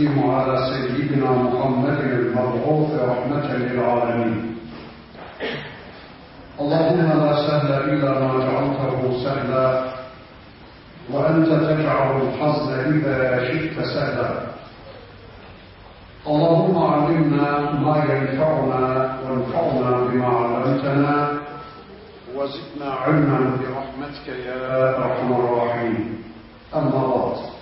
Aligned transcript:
التسليم 0.00 0.30
على 0.30 0.56
سيدنا 0.72 1.30
محمد 1.30 2.00
المبعوث 2.00 2.90
رحمة 3.00 3.46
للعالمين. 3.56 4.56
اللهم 6.60 7.08
لا 7.20 7.36
سهل 7.46 7.72
إلا 7.72 8.10
ما 8.20 8.32
جعلته 8.38 9.24
سهلا 9.24 9.84
وأنت 11.12 11.48
تجعل 11.48 12.10
الحزن 12.22 12.70
إذا 12.96 13.44
شئت 13.44 13.76
سهلا. 13.94 14.30
اللهم 16.26 16.76
علمنا 16.92 17.50
ما 17.84 17.96
ينفعنا 18.08 18.84
وانفعنا 19.22 19.90
بما 20.08 20.26
علمتنا 20.26 21.28
وزدنا 22.36 22.90
علما 23.04 23.40
برحمتك 23.60 24.26
يا 24.28 24.96
أرحم 24.96 25.32
الراحمين. 25.32 26.22
أما 26.74 27.00
بعد. 27.12 27.59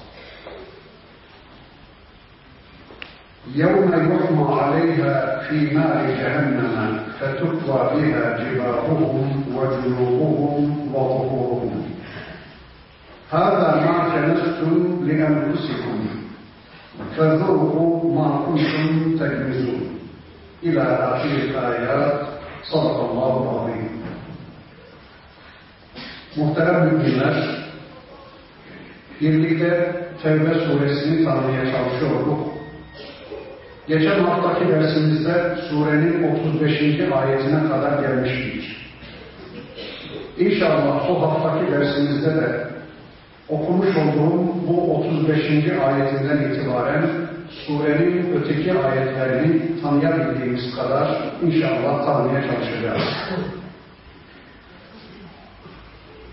يوم 3.55 3.91
يحمى 3.93 4.55
عليها 4.61 5.43
في 5.49 5.75
نار 5.75 6.07
جهنم 6.07 7.01
فتكوى 7.21 7.91
بها 7.95 8.39
جباههم 8.39 9.45
وجنوبهم 9.57 10.95
وظهورهم 10.95 11.83
هذا 13.31 13.69
ما 13.87 13.99
كنستم 14.15 15.01
لأنفسكم 15.07 16.07
فذوقوا 17.17 18.15
ما 18.15 18.47
كنتم 18.47 19.17
تكنزون 19.17 19.99
إلى 20.63 20.83
آخر 20.83 21.31
الآيات 21.31 22.21
صدق 22.63 23.11
الله 23.11 23.43
العظيم 23.43 23.99
Muhterem 26.37 26.85
müminler, 26.87 27.35
birlikte 29.21 30.03
Tevbe 30.23 30.55
suresini 30.55 31.25
tanımaya 31.25 31.73
çalışıyorduk. 31.73 32.48
Geçen 33.89 34.25
haftaki 34.25 34.69
dersimizde 34.69 35.57
surenin 35.71 36.39
35. 36.39 37.01
ayetine 37.01 37.69
kadar 37.69 38.03
gelmiştik. 38.03 38.77
İnşallah 40.39 41.09
bu 41.09 41.23
haftaki 41.23 41.73
dersimizde 41.73 42.37
de 42.37 42.67
okumuş 43.49 43.89
olduğum 43.97 44.69
bu 44.69 44.95
35. 44.97 45.41
ayetinden 45.87 46.51
itibaren 46.51 47.03
surenin 47.67 48.35
öteki 48.37 48.73
ayetlerini 48.79 49.83
tanıyabildiğimiz 49.83 50.77
kadar 50.77 51.09
inşallah 51.43 52.07
tanımaya 52.07 52.43
çalışacağız. 52.43 53.03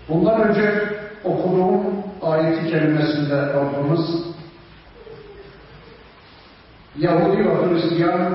Bundan 0.08 0.48
önce 0.48 0.72
okuduğum 1.24 1.82
ayeti 2.22 2.70
kelimesinde 2.70 3.36
Rabbimiz 3.36 4.25
Yahudi 6.98 7.44
ve 7.44 7.54
Hristiyan 7.54 8.32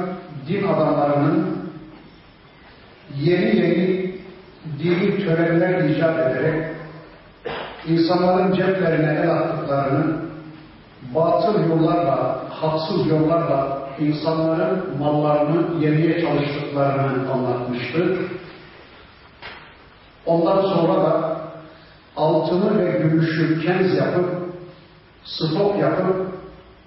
din 0.48 0.68
adamlarının 0.68 1.58
yeni 3.20 3.56
yeni 3.56 4.16
dini 4.80 5.26
törenler 5.26 5.84
icat 5.90 6.20
ederek 6.20 6.66
insanların 7.88 8.54
ceplerine 8.54 9.20
el 9.24 9.32
attıklarını 9.32 10.16
batıl 11.16 11.70
yollarla, 11.70 12.44
haksız 12.50 13.08
yollarla 13.08 13.90
insanların 14.00 14.98
mallarını 15.00 15.84
yemeye 15.84 16.22
çalıştıklarını 16.22 17.32
anlatmıştı. 17.32 18.18
Ondan 20.26 20.62
sonra 20.62 20.94
da 20.94 21.42
altını 22.18 22.80
ve 22.80 22.92
gümüşü 22.92 23.62
kenz 23.66 23.96
yapıp, 23.96 24.30
stok 25.24 25.80
yapıp, 25.80 26.28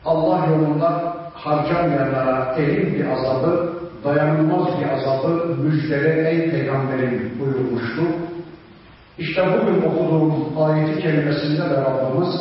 Allah 0.04 0.46
yolunda 0.46 1.23
harcamayanlara 1.44 2.54
elin 2.58 2.94
bir 2.94 3.06
azabı, 3.06 3.72
dayanılmaz 4.04 4.68
bir 4.80 4.88
azabı 4.88 5.46
müjdele 5.46 6.30
ey 6.30 6.50
peygamberim 6.50 7.32
buyurmuştu. 7.40 8.02
İşte 9.18 9.42
bugün 9.46 9.82
okuduğum 9.82 10.62
ayeti 10.62 11.02
kelimesinde 11.02 11.70
de 11.70 11.76
Rabbimiz 11.76 12.34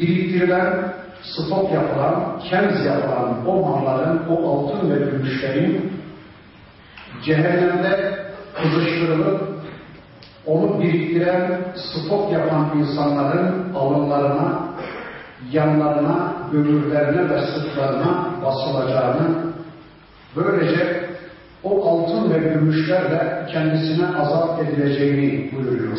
biriktirilen, 0.00 0.94
stok 1.22 1.72
yapılan, 1.72 2.40
kenz 2.50 2.86
yapılan 2.86 3.48
o 3.48 3.62
malların, 3.62 4.22
o 4.28 4.50
altın 4.50 4.90
ve 4.90 5.10
gümüşlerin 5.10 5.92
cehennemde 7.24 8.24
kızıştırılıp 8.62 9.54
onu 10.46 10.80
biriktiren, 10.80 11.60
stok 11.76 12.32
yapan 12.32 12.78
insanların 12.78 13.74
alınlarına, 13.74 14.68
yanlarına, 15.52 16.33
gönüllerine 16.53 17.29
ve 17.29 17.41
sırtlarına 17.41 18.29
basılacağını, 18.45 19.53
böylece 20.35 21.09
o 21.63 21.89
altın 21.89 22.33
ve 22.33 22.37
gümüşlerle 22.37 23.45
kendisine 23.51 24.07
azap 24.07 24.61
edileceğini 24.63 25.51
buyuruyor. 25.51 25.97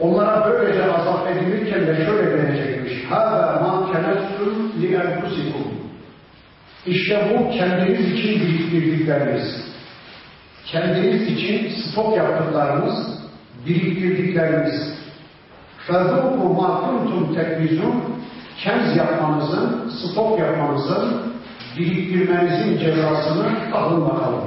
Onlara 0.00 0.52
böylece 0.52 0.92
azap 0.92 1.28
edilirken 1.30 1.86
de 1.86 2.06
şöyle 2.06 2.38
denecekmiş. 2.38 2.92
هَذَا 3.10 3.62
مَا 3.62 3.92
كَنَتْتُمْ 3.92 4.52
لِيَنْفُسِكُمْ 4.80 5.66
İşte 6.86 7.30
bu 7.30 7.50
kendiniz 7.50 8.12
için 8.12 8.40
biriktirdikleriniz 8.40 9.76
kendiniz 10.66 11.28
için 11.28 11.70
stok 11.70 12.16
yaptıklarımız, 12.16 13.18
biriktirdiklerimiz, 13.66 14.94
فَذُوقُ 15.86 16.38
مَا 16.58 16.70
كُنْتُمْ 16.84 17.22
تَكْبِزُونَ 17.36 17.96
Kenz 18.64 18.96
yapmanızın, 18.96 19.90
stok 19.90 20.38
yapmanızın, 20.38 21.32
biriktirmenizin 21.78 22.78
cezasını 22.78 23.46
alın 23.74 24.04
bakalım. 24.04 24.44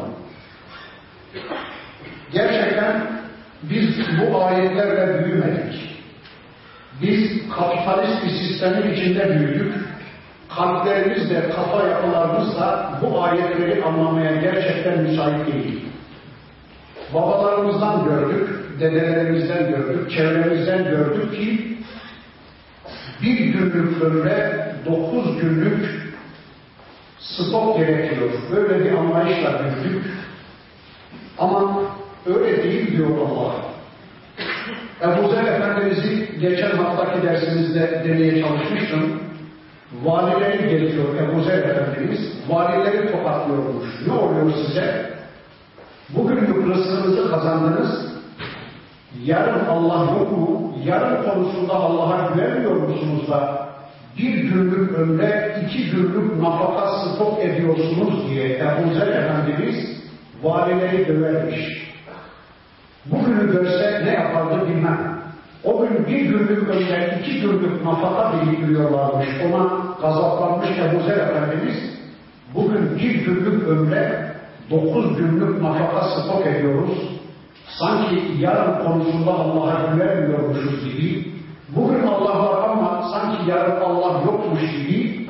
Gerçekten 2.33 3.07
biz 3.63 3.99
bu 4.19 4.43
ayetlerle 4.43 5.25
büyümedik. 5.25 5.99
Biz 7.01 7.49
kapitalist 7.49 8.23
bir 8.25 8.29
sistemin 8.29 8.93
içinde 8.93 9.39
büyüdük. 9.39 9.73
Kalplerimizle, 10.55 11.49
kafa 11.49 11.87
yapılarımızla 11.87 12.99
bu 13.01 13.23
ayetleri 13.23 13.83
anlamaya 13.83 14.35
gerçekten 14.35 15.01
müsait 15.01 15.47
değil. 15.47 15.85
Babalarımızdan 17.13 18.05
gördük, 18.05 18.49
dedelerimizden 18.80 19.70
gördük, 19.70 20.10
çevremizden 20.10 20.84
gördük 20.84 21.34
ki 21.36 21.78
bir 23.22 23.38
günlük 23.38 24.02
ömre 24.02 24.66
dokuz 24.86 25.40
günlük 25.40 26.04
stok 27.18 27.78
gerekiyor. 27.78 28.30
Böyle 28.52 28.84
bir 28.84 28.92
anlayışla 28.92 29.60
büyüdük. 29.64 30.04
Ama 31.38 31.80
öyle 32.26 32.62
değil 32.62 32.96
diyor 32.96 33.10
Allah. 33.18 33.54
Ebu 35.02 35.28
Zer 35.28 35.44
Efendimiz'i 35.44 36.38
geçen 36.40 36.70
haftaki 36.70 37.22
dersimizde 37.22 38.02
demeye 38.04 38.42
çalışmıştım. 38.42 39.20
Valileri 40.02 40.68
geliyor 40.68 41.04
Ebu 41.14 41.42
Zer 41.42 41.58
Efendimiz. 41.58 42.20
Valileri 42.48 43.12
tokatlıyormuş. 43.12 43.88
Ne 44.06 44.12
oluyor 44.12 44.52
size? 44.66 45.14
Bugünlük 46.08 46.68
rızkınızı 46.68 47.30
kazandınız. 47.30 48.13
Yarın 49.22 49.64
Allah 49.64 50.04
yok 50.18 50.38
mu? 50.38 50.74
Yarın 50.84 51.30
konusunda 51.30 51.74
Allah'a 51.74 52.30
güvenmiyor 52.34 52.76
musunuz 52.76 53.30
da 53.30 53.68
bir 54.18 54.34
günlük 54.34 54.92
ömre 54.92 55.56
iki 55.64 55.90
günlük 55.90 56.42
nafaka 56.42 56.88
stok 56.98 57.44
ediyorsunuz 57.44 58.30
diye 58.30 58.58
Ebu 58.58 58.94
Zer 58.94 59.06
Efendimiz 59.06 60.02
valileri 60.42 61.08
dövermiş. 61.08 61.94
Bugünü 63.06 63.52
görse 63.52 64.02
ne 64.04 64.10
yapardı 64.10 64.68
bilmem. 64.68 65.18
O 65.64 65.82
gün 65.82 66.06
bir 66.06 66.20
günlük 66.20 66.68
ömre 66.68 67.18
iki 67.20 67.40
günlük 67.40 67.84
nafaka 67.84 68.32
biriktiriyorlarmış. 68.32 69.28
Ona 69.46 69.68
gazaplanmış 70.02 70.68
Ebu 70.78 71.02
Zer 71.02 71.16
Efendimiz 71.16 71.76
bugün 72.54 72.98
bir 72.98 73.14
günlük 73.14 73.68
ömre 73.68 74.34
dokuz 74.70 75.16
günlük 75.16 75.62
nafaka 75.62 76.08
stok 76.08 76.46
ediyoruz. 76.46 77.13
Sanki 77.78 78.22
yarın 78.38 78.84
konusunda 78.84 79.30
Allah'a 79.30 79.92
güvenmiyormuşuz 79.92 80.84
gibi, 80.84 81.32
bugün 81.76 82.02
Allah 82.06 82.38
var 82.38 82.68
ama 82.68 83.08
sanki 83.12 83.50
yarın 83.50 83.80
Allah 83.80 84.22
yokmuş 84.26 84.60
gibi 84.60 85.28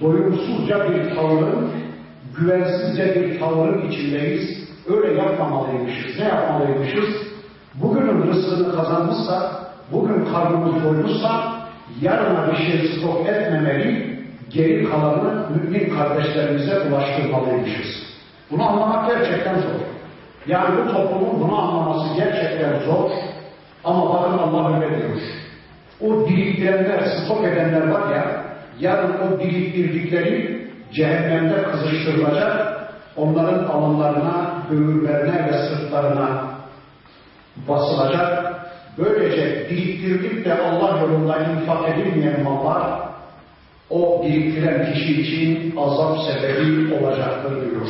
doyumsuzca 0.00 0.90
bir 0.90 1.14
tavrın, 1.14 1.70
güvensizce 2.38 3.14
bir 3.14 3.40
tavrın 3.40 3.88
içindeyiz. 3.88 4.68
Öyle 4.88 5.20
yapmamalıymışız. 5.20 6.18
Ne 6.18 6.24
yapmalıymışız? 6.24 7.08
Bugünün 7.74 8.26
rızkını 8.26 8.76
kazanmışsa, 8.76 9.52
bugün 9.92 10.24
karnımız 10.24 10.84
doymuşsa, 10.84 11.54
yarına 12.00 12.52
bir 12.52 12.56
şey 12.56 12.88
stok 12.88 13.26
etmemeli, 13.26 14.18
geri 14.50 14.90
kalanı 14.90 15.46
mümin 15.50 15.96
kardeşlerimize 15.96 16.80
ulaştırmalıymışız. 16.80 17.86
Bunu 18.50 18.68
anlamak 18.68 19.08
gerçekten 19.10 19.54
zor. 19.54 19.93
Yani 20.46 20.76
bu 20.76 20.92
toplumun 20.92 21.40
bunu 21.40 21.58
anlaması 21.58 22.14
gerçekten 22.16 22.80
zor. 22.80 23.10
Ama 23.84 24.14
bakın 24.14 24.38
Allah 24.38 24.74
öyle 24.74 24.98
diyor. 24.98 25.20
O 26.00 26.28
biriktirenler, 26.28 27.00
stok 27.00 27.44
edenler 27.44 27.88
var 27.88 28.14
ya, 28.16 28.44
yarın 28.80 29.12
o 29.12 29.38
biriktirdikleri 29.40 30.68
cehennemde 30.92 31.62
kızıştırılacak, 31.62 32.84
onların 33.16 33.64
alınlarına, 33.64 34.62
böğürlerine 34.70 35.48
ve 35.52 35.52
sırtlarına 35.52 36.44
basılacak. 37.68 38.54
Böylece 38.98 39.70
biriktirilip 39.70 40.44
de 40.44 40.54
Allah 40.62 40.98
yolunda 40.98 41.38
infak 41.38 41.88
edilmeyen 41.88 42.42
mallar, 42.42 43.00
o 43.90 44.22
biriktiren 44.24 44.92
kişi 44.92 45.20
için 45.22 45.76
azap 45.76 46.18
sebebi 46.18 46.94
olacaktır 46.94 47.70
diyor. 47.70 47.86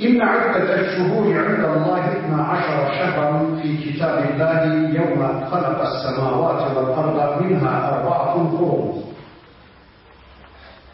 إن 0.00 0.22
عدة 0.22 0.80
الشهور 0.80 1.24
عند 1.38 1.64
الله 1.64 1.98
اثنا 1.98 2.42
عشر 2.42 2.76
شهرا 2.98 3.60
في 3.62 3.76
كتاب 3.76 4.24
الله 4.30 4.60
يوم 5.00 5.44
خلق 5.50 5.80
السماوات 5.80 6.76
والأرض 6.76 7.42
منها 7.42 7.74
أربعة 7.90 8.34
حرم 8.34 9.04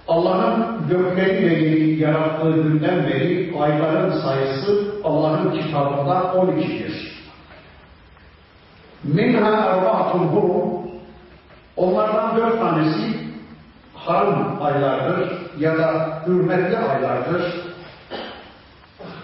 Allah'ın 0.08 0.88
gökleri 0.88 1.46
ve 1.46 1.54
yeri 1.54 2.00
yarattığı 2.00 2.50
günden 2.50 3.04
beri 3.04 3.54
ayların 3.60 4.10
sayısı 4.22 4.94
Allah'ın 5.04 5.50
kitabında 5.50 6.12
12'dir. 6.12 7.24
Minha 9.04 9.56
erbaatun 9.56 10.18
hurum 10.18 10.80
Onlardan 11.76 12.36
dört 12.36 12.60
tanesi 12.60 13.14
haram 13.94 14.58
aylardır 14.62 15.32
ya 15.58 15.78
da 15.78 16.22
hürmetli 16.26 16.78
aylardır. 16.78 17.63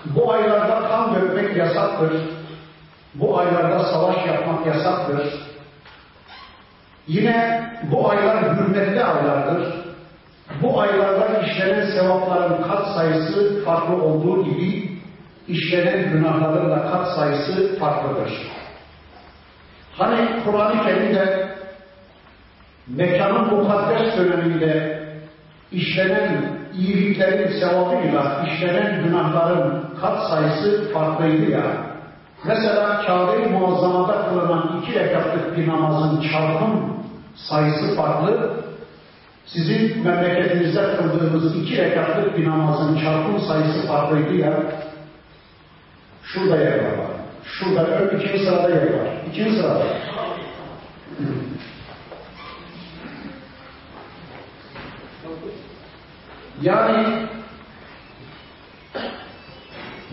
Bu 0.06 0.34
aylarda 0.34 0.88
kan 0.90 1.16
dökmek 1.16 1.58
yasaktır. 1.58 2.14
Bu 3.16 3.40
aylarda 3.40 3.84
savaş 3.84 4.28
yapmak 4.28 4.66
yasaktır. 4.66 5.34
Yine 7.08 7.70
bu 7.92 8.10
aylar 8.10 8.58
hürmetli 8.58 9.04
aylardır. 9.04 9.74
Bu 10.62 10.82
aylarda 10.82 11.42
işlenen 11.42 11.86
sevapların 11.86 12.62
kat 12.62 12.88
sayısı 12.88 13.66
farklı 13.66 14.04
olduğu 14.04 14.44
gibi 14.44 14.92
işlenen 15.48 16.12
günahların 16.12 16.72
da 16.72 16.92
kat 16.92 17.16
sayısı 17.16 17.80
farklıdır. 17.80 18.32
Hani 19.98 20.44
Kur'an-ı 20.46 20.84
Kerim'de 20.84 21.50
mekanın 22.88 23.54
mukaddes 23.54 24.18
döneminde 24.18 25.02
işlenen 25.72 26.62
iyiliklerin 26.74 27.60
sevabıyla 27.60 28.46
işlenen 28.48 29.04
günahların 29.04 29.91
kat 30.02 30.30
sayısı 30.30 30.94
farklıydı 30.94 31.52
ya. 31.52 31.92
Mesela 32.44 33.02
Kabe-i 33.06 33.50
Muazzama'da 33.50 34.30
kılınan 34.30 34.82
iki 34.82 35.00
rekatlık 35.00 35.58
bir 35.58 35.68
namazın 35.68 36.22
çarpım 36.22 36.94
sayısı 37.36 37.96
farklı. 37.96 38.52
Sizin 39.46 40.04
memleketinizde 40.04 40.96
kıldığınız 40.96 41.56
iki 41.56 41.78
rekatlık 41.78 42.38
bir 42.38 42.50
namazın 42.50 43.00
çarpım 43.00 43.40
sayısı 43.40 43.88
farklıydı 43.88 44.34
ya. 44.34 44.54
Şurada 46.24 46.58
yer 46.58 46.78
var. 46.78 47.12
Şurada 47.44 47.88
ön 47.88 48.18
ikinci 48.18 48.46
sırada 48.46 48.70
yer 48.70 48.94
var. 48.94 49.08
İkinci 49.32 49.52
sırada. 49.52 49.84
Yani 56.62 57.31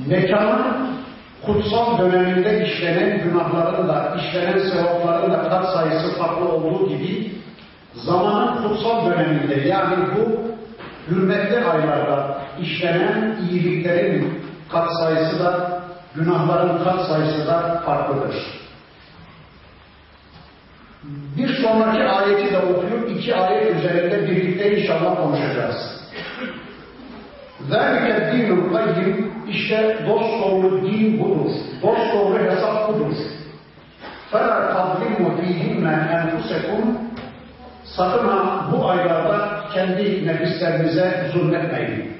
mekanın 0.07 0.93
kutsal 1.45 1.97
döneminde 1.97 2.65
işlenen 2.65 3.23
günahların 3.23 3.87
da, 3.87 4.17
işlenen 4.19 4.59
sevapların 4.59 5.31
da 5.31 5.49
kat 5.49 5.73
sayısı 5.73 6.17
farklı 6.17 6.49
olduğu 6.49 6.89
gibi 6.89 7.31
zamanın 7.93 8.67
kutsal 8.67 9.05
döneminde 9.05 9.67
yani 9.67 9.95
bu 10.15 10.41
hürmetli 11.11 11.65
aylarda 11.65 12.37
işlenen 12.61 13.37
iyiliklerin 13.49 14.43
kat 14.71 14.89
sayısı 14.99 15.39
da 15.39 15.81
günahların 16.15 16.83
kat 16.83 17.07
sayısı 17.07 17.47
da 17.47 17.81
farklıdır. 17.85 18.35
Bir 21.37 21.61
sonraki 21.61 22.03
ayeti 22.03 22.53
de 22.53 22.57
okuyup 22.57 23.11
iki 23.11 23.35
ayet 23.35 23.75
üzerinde 23.75 24.29
birlikte 24.29 24.81
inşallah 24.81 25.15
konuşacağız. 25.15 25.75
ذَٰلِكَ 27.69 28.31
dinul 28.31 28.73
kayyim 28.73 29.26
işte 29.49 29.97
dost 30.09 30.43
doğru 30.43 30.85
din 30.85 31.19
budur. 31.19 31.51
Dost 31.81 32.13
doğru 32.13 32.39
hesap 32.39 32.89
budur. 32.89 33.15
فَلَا 34.31 34.57
تَظْلِمُوا 34.73 35.31
ف۪يهِمَّ 35.37 35.83
اَنْفُسَكُمْ 36.17 36.83
Sakın 37.83 38.27
ha 38.27 38.65
bu 38.71 38.89
aylarda 38.89 39.59
kendi 39.73 40.27
nefislerinize 40.27 41.29
zulmetmeyin. 41.33 42.13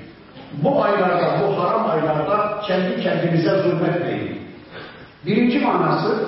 Bu 0.64 0.84
aylarda, 0.84 1.40
bu 1.42 1.64
haram 1.64 1.90
aylarda 1.90 2.62
kendi 2.68 3.02
kendinize 3.04 3.50
zulmetmeyin. 3.50 4.42
Birinci 5.26 5.60
manası, 5.60 6.26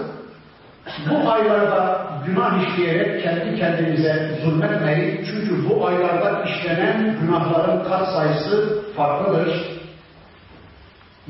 bu 1.09 1.31
aylarda 1.31 2.07
günah 2.25 2.68
işleyerek 2.68 3.24
kendi 3.24 3.59
kendinize 3.59 4.39
zulmetmeyin. 4.44 5.25
Çünkü 5.25 5.69
bu 5.69 5.88
aylarda 5.88 6.44
işlenen 6.44 7.15
günahların 7.21 7.83
kat 7.83 8.07
sayısı 8.07 8.80
farklıdır. 8.95 9.75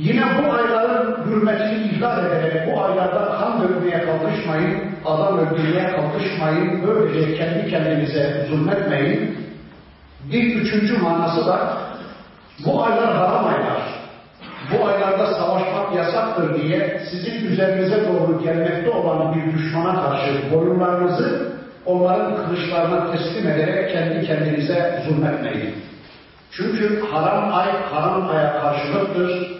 Yine 0.01 0.23
bu 0.39 0.53
ayların 0.53 1.27
hürmetini 1.27 1.85
ihlal 1.85 2.27
ederek 2.27 2.67
bu 2.67 2.83
aylarda 2.83 3.37
kan 3.39 3.63
dökmeye 3.63 4.05
kalkışmayın, 4.05 4.79
adam 5.05 5.39
öldürmeye 5.39 5.91
kalkışmayın, 5.91 6.87
böylece 6.87 7.35
kendi 7.35 7.71
kendinize 7.71 8.47
zulmetmeyin. 8.51 9.37
Bir 10.33 10.55
üçüncü 10.55 10.99
manası 10.99 11.47
da 11.47 11.79
bu 12.65 12.85
aylar 12.85 13.17
haram 13.17 13.47
aylar. 13.47 13.83
Bu 14.73 14.87
aylarda 14.87 15.27
savaşmak 15.27 15.95
yasaktır 15.97 16.63
diye 16.63 17.01
sizin 17.11 17.47
üzerinize 17.47 18.05
doğru 18.09 18.43
gelmekte 18.43 18.91
olan 18.91 19.35
bir 19.35 19.59
düşmana 19.59 20.03
karşı 20.03 20.55
boyunlarınızı 20.55 21.53
onların 21.87 22.37
kılıçlarına 22.37 23.13
teslim 23.13 23.49
ederek 23.49 23.93
kendi 23.93 24.27
kendinize 24.27 25.03
zulmetmeyin. 25.09 25.75
Çünkü 26.51 27.01
haram 27.13 27.55
ay 27.55 27.69
haram 27.93 28.29
aya 28.29 28.61
karşılıktır. 28.61 29.60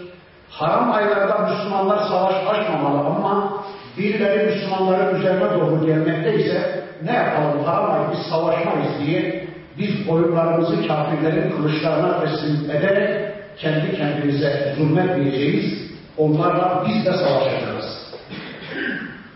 Haram 0.50 0.92
aylarda 0.92 1.38
Müslümanlar 1.38 1.98
savaş 1.98 2.34
açmamalı 2.34 2.98
ama 2.98 3.62
birileri 3.98 4.46
Müslümanların 4.46 5.20
üzerine 5.20 5.60
doğru 5.60 5.86
gelmekte 5.86 6.34
ise 6.34 6.84
ne 7.04 7.12
yapalım 7.12 7.64
haram 7.64 7.90
ay 7.90 8.00
biz 8.12 8.18
savaşmayız 8.30 9.06
diye 9.06 9.46
biz 9.78 10.08
boyunlarımızı 10.08 10.88
kafirlerin 10.88 11.50
kılıçlarına 11.50 12.20
teslim 12.20 12.70
ederek 12.70 13.34
kendi 13.56 13.96
kendimize 13.96 14.74
zulmetmeyeceğiz. 14.78 15.86
Onlarla 16.18 16.84
biz 16.88 17.04
de 17.04 17.12
savaşacağız. 17.12 18.06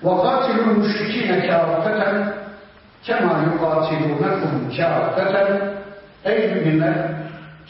وَقَاتِلُوا 0.05 0.65
الْمُشْرِك۪ينَ 0.73 1.31
كَافَّةً 1.49 2.01
كَمَا 3.07 3.35
يُقَاتِلُونَكُمْ 3.49 4.53
كَافَّةً 4.77 5.61
Ey 6.25 6.55
müminler! 6.55 7.14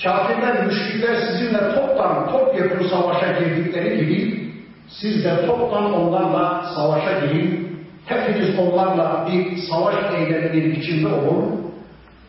Kafirler, 0.03 0.67
müşrikler 0.67 1.17
sizinle 1.17 1.75
toptan, 1.75 2.31
topyekun 2.33 2.89
savaşa 2.89 3.33
girdikleri 3.33 4.07
gibi 4.07 4.51
siz 4.89 5.25
de 5.25 5.47
toptan 5.47 5.95
onlarla 5.95 6.65
savaşa 6.77 7.27
girin. 7.27 7.71
Hepiniz 8.07 8.59
onlarla 8.59 9.27
bir 9.33 9.57
savaş 9.57 9.95
eyleminin 10.15 10.75
içinde 10.75 11.09
olun. 11.09 11.61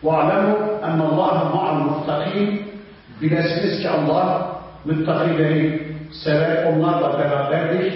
وَعْلَمُوا 0.04 0.58
اَنَّ 0.88 1.00
اللّٰهَ 1.10 1.36
مَعَ 1.54 1.64
الْمُتَّقِينَ 1.76 2.58
Bilesiniz 3.22 3.82
ki 3.82 3.90
Allah 3.90 4.52
müttakileri 4.86 5.88
sever, 6.24 6.66
onlarla 6.66 7.20
beraberdir. 7.20 7.94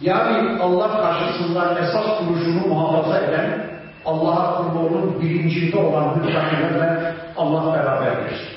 Yani 0.00 0.62
Allah 0.62 1.00
karşısında 1.02 1.78
esas 1.78 2.20
duruşunu 2.20 2.66
muhafaza 2.66 3.18
eden, 3.18 3.66
Allah'a 4.04 4.56
kulluğunun 4.56 5.20
bilincinde 5.20 5.76
olan 5.76 6.18
müttakilerle 6.18 7.14
Allah 7.36 7.74
beraberdir. 7.74 8.54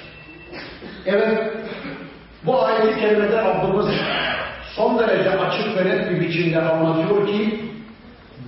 Evet, 1.07 1.53
bu 2.47 2.65
ayet-i 2.65 3.01
kerimede 3.01 3.37
Rabbimiz 3.37 3.87
son 4.77 4.99
derece 4.99 5.31
açık 5.31 5.77
ve 5.77 5.91
net 5.91 6.11
bir 6.11 6.21
biçimde 6.21 6.61
anlatıyor 6.63 7.27
ki, 7.27 7.61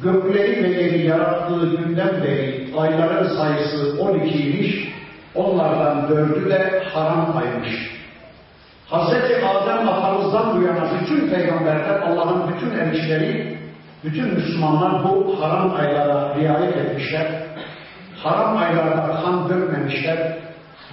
gökleri 0.02 0.64
ve 0.64 0.82
yeri 0.82 1.06
yarattığı 1.06 1.76
günden 1.76 2.22
beri 2.24 2.68
ayların 2.78 3.36
sayısı 3.36 3.76
12'ymiş, 3.76 4.88
onlardan 5.34 6.08
dördü 6.08 6.50
de 6.50 6.82
haram 6.94 7.36
aymış. 7.36 7.94
Hz. 8.90 9.12
Adem 9.44 9.88
atamızdan 9.88 10.56
bu 10.56 10.62
yana 10.66 10.88
bütün 11.00 11.28
peygamberler, 11.28 12.00
Allah'ın 12.00 12.54
bütün 12.54 12.78
elçileri, 12.78 13.58
bütün 14.04 14.34
Müslümanlar 14.34 15.04
bu 15.04 15.42
haram 15.42 15.74
aylara 15.74 16.34
riayet 16.34 16.76
etmişler. 16.76 17.26
Haram 18.16 18.56
aylarda 18.56 19.20
kan 19.24 19.48
dökmemişler. 19.48 20.38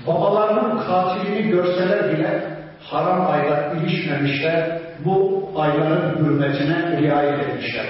Babalarının 0.07 0.79
katilini 0.87 1.49
görseler 1.49 2.11
bile 2.11 2.57
haram 2.83 3.27
aylar 3.31 3.75
ilişmemişler, 3.75 4.79
bu 5.05 5.43
ayların 5.57 6.17
hürmetine 6.19 6.97
riayet 7.01 7.39
etmişler. 7.39 7.85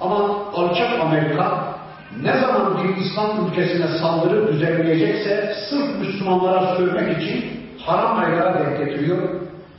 Ama 0.00 0.18
alçak 0.54 1.00
Amerika 1.00 1.74
ne 2.22 2.40
zaman 2.40 2.78
bir 2.78 2.96
İslam 2.96 3.46
ülkesine 3.46 3.86
saldırı 3.86 4.52
düzenleyecekse 4.52 5.54
sırf 5.70 6.00
Müslümanlara 6.00 6.76
sövmek 6.76 7.22
için 7.22 7.44
haram 7.86 8.18
aylara 8.18 8.58
denk 8.58 8.78
getiriyor. 8.78 9.18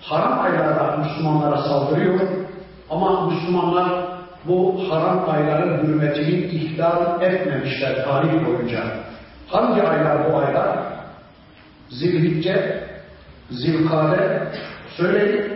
Haram 0.02 0.40
aylarda 0.40 0.98
Müslümanlara 0.98 1.58
saldırıyor. 1.58 2.20
Ama 2.90 3.30
Müslümanlar 3.30 3.90
bu 4.46 4.82
haram 4.90 5.30
ayların 5.30 5.84
hürmetini 5.84 6.36
ihlal 6.36 7.22
etmemişler 7.22 8.06
tarih 8.06 8.46
boyunca. 8.46 8.80
Hangi 9.48 9.84
aylar 9.84 10.32
bu 10.32 10.38
aylar? 10.38 10.88
Zilhicce, 12.00 12.84
Zilkade, 13.51 14.48
söyleyin. 14.98 15.53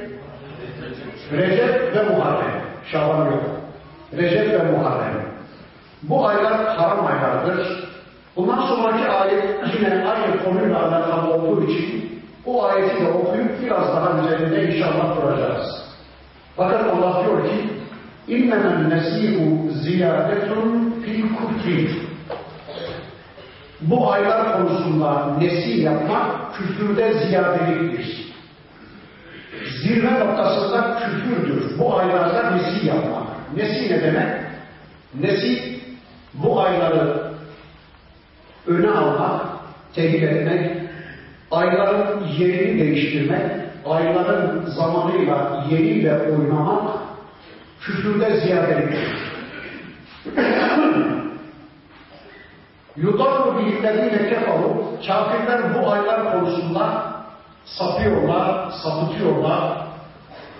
Recep 1.32 1.96
ve 1.96 2.04
Muharrem. 2.04 2.62
Şaban 2.92 3.26
yok. 3.26 3.44
Recep 4.18 4.52
ve 4.52 4.72
Muharrem. 4.72 5.26
Bu 6.04 6.28
aylar 6.28 6.76
haram 6.78 7.06
aylardır. 7.06 7.90
Bundan 8.36 8.62
sonraki 8.68 9.10
ayet 9.10 9.44
yine 9.74 10.08
aynı 10.08 10.44
konuyla 10.44 10.88
alakalı 10.88 11.34
olduğu 11.34 11.72
için 11.72 12.20
o 12.46 12.64
ayeti 12.64 13.06
de 13.06 13.08
okuyup 13.08 13.64
biraz 13.64 13.88
daha 13.88 14.20
üzerinde 14.20 14.74
inşallah 14.74 15.16
duracağız. 15.16 15.84
Fakat 16.56 16.84
Allah 16.84 17.26
diyor 17.26 17.46
ki 17.46 17.70
İnnemel 18.28 18.88
nesihu 18.88 19.70
ziyadetun 19.72 21.02
fil 21.06 21.24
kufri 21.36 21.90
Bu 23.84 24.12
aylar 24.12 24.58
konusunda 24.58 25.38
nesi 25.40 25.82
yapmak 25.82 26.56
küfürde 26.56 27.14
ziyadeliktir. 27.14 28.34
Zirve 29.82 30.20
noktasında 30.20 31.00
küfürdür. 31.00 31.80
Bu 31.80 32.00
aylarda 32.00 32.52
nesi 32.52 32.88
yapmak. 32.88 33.24
Nesi 33.56 33.92
ne 33.92 34.02
demek? 34.02 34.30
Nesi 35.20 35.80
bu 36.34 36.62
ayları 36.62 37.34
öne 38.68 38.90
almak, 38.90 39.42
tehil 39.96 40.24
etmek, 40.24 40.72
ayların 41.52 42.28
yerini 42.38 42.80
değiştirmek, 42.80 43.52
ayların 43.86 44.66
zamanıyla 44.66 45.66
yeriyle 45.72 46.20
oynamak 46.22 46.98
küfürde 47.82 48.40
ziyadeliktir. 48.40 49.18
Yudarru 52.97 53.59
bihillezine 53.59 54.29
kefaru 54.29 54.85
kafirler 55.07 55.61
bu 55.75 55.91
aylar 55.91 56.33
konusunda 56.33 57.03
sapıyorlar, 57.65 58.71
sapıtıyorlar. 58.71 59.89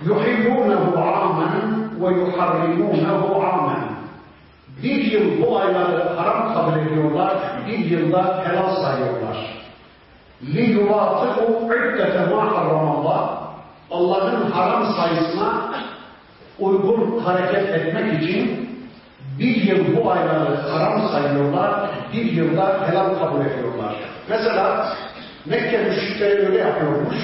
Yuhibbunehu 0.05 0.97
amen 0.97 1.89
ve 2.01 2.19
yuharrimunehu 2.19 3.45
amen. 3.45 3.89
Bir 4.83 5.11
yıl 5.11 5.41
bu 5.41 5.59
ayları 5.59 6.09
haram 6.17 6.53
kabul 6.53 6.79
ediyorlar, 6.79 7.37
bir 7.67 7.77
yılda 7.77 8.43
helal 8.45 8.75
sayıyorlar. 8.75 9.59
لِيُوَاطِقُوا 10.43 11.67
عِدَّةَ 11.71 12.15
مَا 12.31 12.41
حَرَّمَ 12.53 12.85
اللّٰهِ 12.95 13.27
Allah'ın 13.91 14.51
haram 14.51 14.85
sayısına 14.85 15.71
uygun 16.59 17.19
hareket 17.19 17.69
etmek 17.69 18.23
için 18.23 18.62
bir 19.38 19.56
yıl 19.56 19.96
bu 19.96 20.10
ayları 20.10 20.56
haram 20.56 21.08
sayıyorlar, 21.08 21.90
bir 22.12 22.32
yılda 22.32 22.88
helal 22.88 23.18
kabul 23.18 23.46
ediyorlar. 23.46 23.94
Mesela 24.28 24.86
Mekke 25.46 25.78
müşrikleri 25.78 26.46
öyle 26.46 26.58
yapıyormuş. 26.58 27.16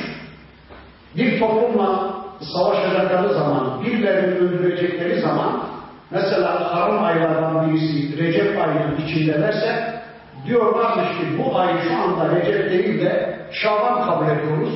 Bir 1.17 1.41
toplumla 1.41 2.15
savaşacakları 2.41 3.35
zaman, 3.35 3.85
birilerini 3.85 4.35
öldürecekleri 4.35 5.21
zaman 5.21 5.63
mesela 6.11 6.75
haram 6.75 7.05
aylardan 7.05 7.71
birisi 7.71 8.19
Recep 8.19 8.61
ayının 8.63 8.97
içindelerse 8.97 10.01
diyorlarmış 10.47 11.19
ki 11.19 11.25
bu 11.39 11.59
ay 11.59 11.69
şu 11.89 11.95
anda 11.97 12.37
Recep 12.37 12.71
değil 12.71 13.01
de 13.01 13.39
Şaban 13.53 14.05
kabul 14.05 14.27
ediyoruz. 14.27 14.75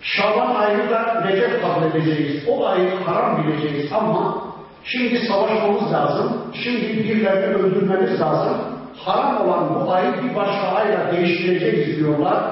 Şaban 0.00 0.54
ayını 0.54 0.90
da 0.90 1.24
Recep 1.28 1.62
kabul 1.62 1.86
edeceğiz. 1.86 2.44
O 2.48 2.66
ayı 2.66 2.90
haram 3.04 3.44
bileceğiz 3.44 3.92
ama 3.92 4.51
şimdi 4.83 5.19
savaşmamız 5.19 5.93
lazım. 5.93 6.33
Şimdi 6.63 7.03
birilerini 7.03 7.55
öldürmemiz 7.55 8.21
lazım. 8.21 8.57
Haram 9.05 9.47
olan 9.47 9.75
bu 9.75 9.91
ayı 9.93 10.13
bir 10.23 10.35
başka 10.35 10.67
ayla 10.67 11.11
değiştireceğiz 11.11 11.99
diyorlar. 11.99 12.43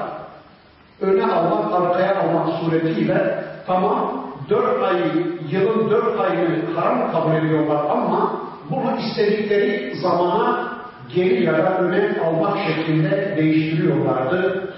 Öne 1.00 1.26
almak, 1.32 1.74
arkaya 1.74 2.20
almak 2.20 2.48
suretiyle 2.60 3.44
tamam 3.66 4.26
dört 4.50 4.82
ayı, 4.82 5.38
yılın 5.50 5.90
dört 5.90 6.20
ayını 6.20 6.74
haram 6.74 7.12
kabul 7.12 7.34
ediyorlar 7.34 7.84
ama 7.90 8.40
bunu 8.70 9.00
istedikleri 9.00 9.96
zamana 9.96 10.68
geri 11.14 11.44
ya 11.44 11.52
da 11.52 11.78
öne 11.78 12.20
almak 12.26 12.58
şeklinde 12.66 13.34
değiştiriyorlardı. 13.36 14.72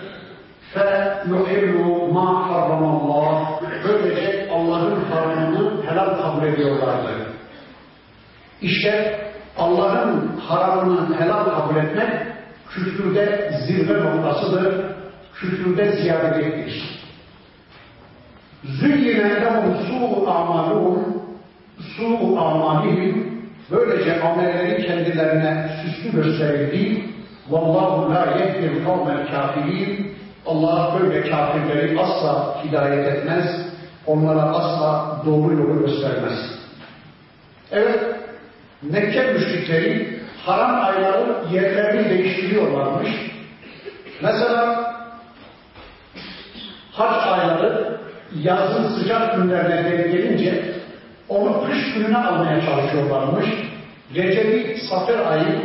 فَيُحِلُّ 0.75 1.75
مَا 2.17 2.29
حَرَّمَ 2.49 2.83
اللّٰهِ 2.95 3.37
Böylece 3.85 4.49
Allah'ın 4.53 5.05
haramını 5.11 5.71
helal 5.87 6.23
kabul 6.23 6.47
ediyorlardı. 6.47 7.32
İşte 8.64 9.20
Allah'ın 9.58 10.38
haramını 10.48 11.20
helal 11.20 11.44
kabul 11.44 11.76
etmek 11.76 12.10
küfürde 12.70 13.52
zirve 13.68 14.04
noktasıdır, 14.04 14.86
küfürde 15.36 15.92
ziyadeliktir. 15.92 17.00
Züyyine 18.64 19.42
lehum 19.42 19.76
su'u 19.88 20.30
amaluhum 20.32 21.24
su'u 21.98 22.40
amalihim 22.40 23.42
böylece 23.72 24.22
amelleri 24.22 24.88
kendilerine 24.88 25.70
süslü 25.84 26.24
gösterildi. 26.24 27.04
Vallahu 27.50 28.14
la 28.14 28.26
yehdil 28.40 28.86
kavmel 28.86 29.32
kafirin 29.32 30.14
Allah 30.46 31.00
böyle 31.00 31.30
kafirleri 31.30 32.00
asla 32.00 32.64
hidayet 32.64 33.08
etmez, 33.08 33.46
onlara 34.08 34.42
asla 34.42 35.22
doğru 35.26 35.54
yolu 35.54 35.80
göstermez. 35.80 36.40
Evet, 37.72 38.13
Mekke 38.92 39.34
müşrikleri 39.34 40.20
haram 40.46 40.86
ayların 40.86 41.50
yerlerini 41.54 42.10
değiştiriyorlarmış. 42.10 43.10
Mesela 44.22 44.94
haç 46.92 47.28
ayları 47.28 47.98
yazın 48.42 48.88
sıcak 48.88 49.36
günlerine 49.36 49.92
denk 49.92 50.12
gelince 50.12 50.74
onu 51.30 51.64
kış 51.66 51.94
gününe 51.94 52.18
almaya 52.18 52.62
çalışıyorlarmış. 52.62 53.46
Recep'i 54.16 54.82
Safer 54.90 55.32
ayı 55.32 55.60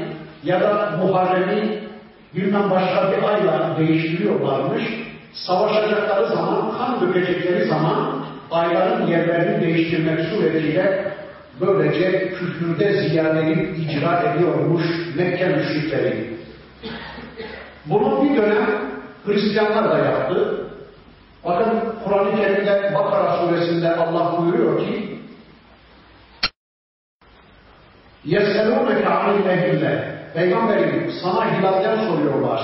ya 0.44 0.60
da 0.60 0.90
Muharrem'i 1.02 1.78
bilmem 2.34 2.70
başka 2.70 3.12
bir 3.12 3.22
ayla 3.22 3.76
değiştiriyorlarmış. 3.78 4.82
Savaşacakları 5.32 6.26
zaman, 6.26 6.78
kan 6.78 7.00
dökecekleri 7.00 7.68
zaman 7.68 8.24
ayların 8.50 9.06
yerlerini 9.06 9.66
değiştirmek 9.66 10.20
suretiyle 10.20 11.17
böylece 11.61 12.29
küfürde 12.29 13.07
ziyadelik 13.07 13.77
icra 13.79 14.19
ediyormuş 14.19 14.83
Mekke 15.17 15.47
müşrikleri. 15.47 16.33
Bunu 17.85 18.23
bir 18.23 18.37
dönem 18.37 18.69
Hristiyanlar 19.25 19.91
da 19.91 19.97
yaptı. 19.97 20.67
Bakın 21.45 21.79
Kur'an-ı 22.03 22.35
Kerim'de 22.35 22.91
Bakara 22.95 23.37
suresinde 23.37 23.95
Allah 23.95 24.37
buyuruyor 24.37 24.79
ki 24.79 25.13
يَسْأَلُونَكَ 28.25 29.03
عَنِ 29.03 29.29
الْاَهِلَّةِ 29.41 29.93
Peygamberim 30.33 31.11
sana 31.23 31.57
hilalden 31.57 31.97
soruyorlar. 32.07 32.61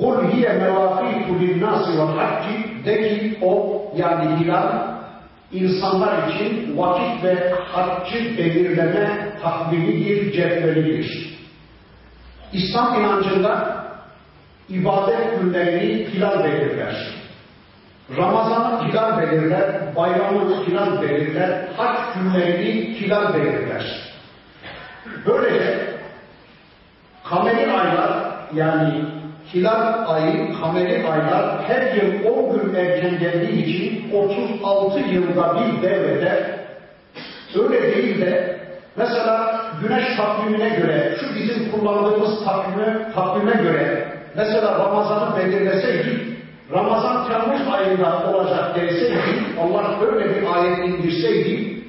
قُلْ 0.00 0.16
هِيَ 0.32 0.44
مَوَاقِيتُ 0.62 1.26
لِلنَّاسِ 1.40 1.84
وَالْحَجِّ 1.98 2.44
De 2.84 3.08
ki 3.08 3.38
o 3.42 3.82
yani 3.96 4.36
hilal 4.36 4.89
insanlar 5.53 6.27
için 6.27 6.77
vakit 6.77 7.23
ve 7.23 7.53
haccı 7.71 8.37
belirleme 8.37 9.29
takvimidir, 9.41 10.33
cetvelidir. 10.33 11.37
İslam 12.53 12.99
inancında 12.99 13.83
ibadet 14.69 15.41
günlerini 15.41 16.05
hilal 16.05 16.43
belirler. 16.43 17.21
Ramazan'ı 18.17 18.87
hilal 18.87 19.21
belirler, 19.21 19.95
bayramı 19.95 20.65
hilal 20.65 21.01
belirler, 21.01 21.67
hac 21.77 21.97
günlerini 22.15 22.99
hilal 22.99 23.33
belirler. 23.33 24.11
Böylece 25.25 25.87
kameri 27.23 27.71
aylar 27.71 28.31
yani 28.53 29.20
hilal 29.53 30.09
ayı, 30.09 30.53
kameri 30.61 31.07
aylar 31.07 31.63
her 31.67 31.95
yıl 31.95 32.25
10 32.25 32.53
gün 32.53 32.75
erken 32.75 33.19
geldiği 33.19 33.65
için 33.65 34.11
36 34.11 34.99
yılda 34.99 35.57
bir 35.59 35.81
devrede 35.81 36.59
öyle 37.63 37.81
değil 37.81 38.21
de 38.21 38.59
mesela 38.95 39.61
güneş 39.81 40.15
takvimine 40.17 40.69
göre 40.69 41.15
şu 41.19 41.35
bizim 41.35 41.71
kullandığımız 41.71 42.45
takvime, 42.45 43.11
takvime 43.15 43.63
göre 43.63 44.07
mesela 44.35 44.79
Ramazan'ı 44.79 45.37
belirleseydik 45.37 46.31
Ramazan 46.73 47.27
Temmuz 47.27 47.73
ayında 47.73 48.27
olacak 48.27 48.75
deseydi, 48.75 49.43
Allah 49.61 49.95
böyle 50.01 50.35
bir 50.35 50.47
ayet 50.55 50.77
indirseydi, 50.77 51.83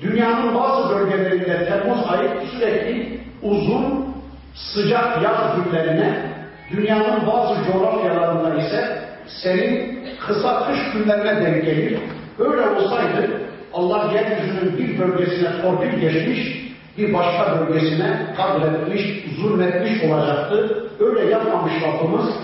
dünyanın 0.00 0.54
bazı 0.54 0.94
bölgelerinde 0.94 1.68
Temmuz 1.68 2.06
ayı 2.08 2.30
sürekli 2.50 3.20
uzun, 3.42 4.06
sıcak 4.54 5.22
yaz 5.22 5.64
günlerine, 5.64 6.35
dünyanın 6.70 7.26
bazı 7.26 7.72
coğrafyalarında 7.72 8.62
ise 8.62 8.98
serin, 9.42 9.98
kısa 10.26 10.66
kış 10.66 10.78
günlerine 10.92 11.46
denk 11.46 11.64
gelir. 11.64 11.98
Öyle 12.38 12.68
olsaydı 12.68 13.30
Allah 13.74 14.12
yeryüzünün 14.14 14.78
bir 14.78 14.98
bölgesine 14.98 15.62
torpil 15.62 16.00
geçmiş, 16.00 16.66
bir 16.98 17.14
başka 17.14 17.60
bölgesine 17.60 18.26
kadretmiş, 18.36 19.02
zulmetmiş 19.40 20.04
olacaktı. 20.04 20.88
Öyle 21.00 21.30
yapmamış 21.30 21.72
Rabbimiz 21.82 22.34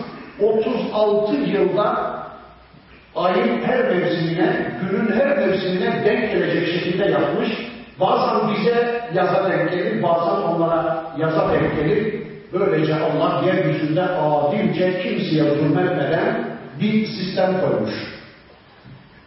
36 0.40 1.36
yılda 1.36 2.16
ayın 3.16 3.62
her 3.64 3.84
mevsimine, 3.84 4.72
günün 4.80 5.12
her 5.20 5.38
mevsimine 5.38 6.04
denk 6.04 6.32
gelecek 6.32 6.68
şekilde 6.68 7.10
yapmış. 7.10 7.48
Bazen 8.00 8.54
bize 8.54 9.00
yaza 9.14 9.50
denk 9.50 9.70
gelir, 9.70 10.02
bazen 10.02 10.42
onlara 10.42 11.04
yaza 11.18 11.52
denk 11.52 11.76
gelir. 11.76 12.21
Böylece 12.52 12.94
Allah 12.94 13.42
yeryüzünde 13.46 14.02
adilce 14.02 15.02
kimseye 15.02 15.54
zulmetmeden 15.54 16.44
bir 16.80 17.06
sistem 17.06 17.60
koymuş. 17.60 17.94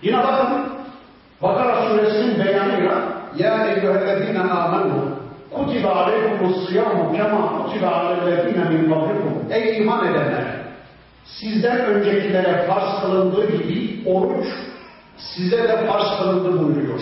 Yine 0.01 0.17
bakın 0.17 0.75
Bakara 1.41 1.89
suresinin 1.89 2.45
beyanıyla 2.45 3.15
Ya 3.37 3.67
eyyühellezine 3.67 4.39
amenu 4.39 5.15
kutibe 5.51 5.87
aleykumus 5.87 6.69
siyamu 6.69 7.13
kema 7.15 7.63
kutibe 7.63 7.87
alellezine 7.87 8.63
min 8.69 8.89
kablikum 8.89 9.51
Ey 9.51 9.77
iman 9.77 10.07
edenler! 10.07 10.45
Sizden 11.25 11.79
öncekilere 11.79 12.67
farz 12.67 13.01
kılındığı 13.01 13.57
gibi 13.57 14.09
oruç 14.09 14.45
size 15.17 15.57
de 15.63 15.87
farz 15.87 16.19
kılındı 16.19 16.59
buyuruyor. 16.59 16.99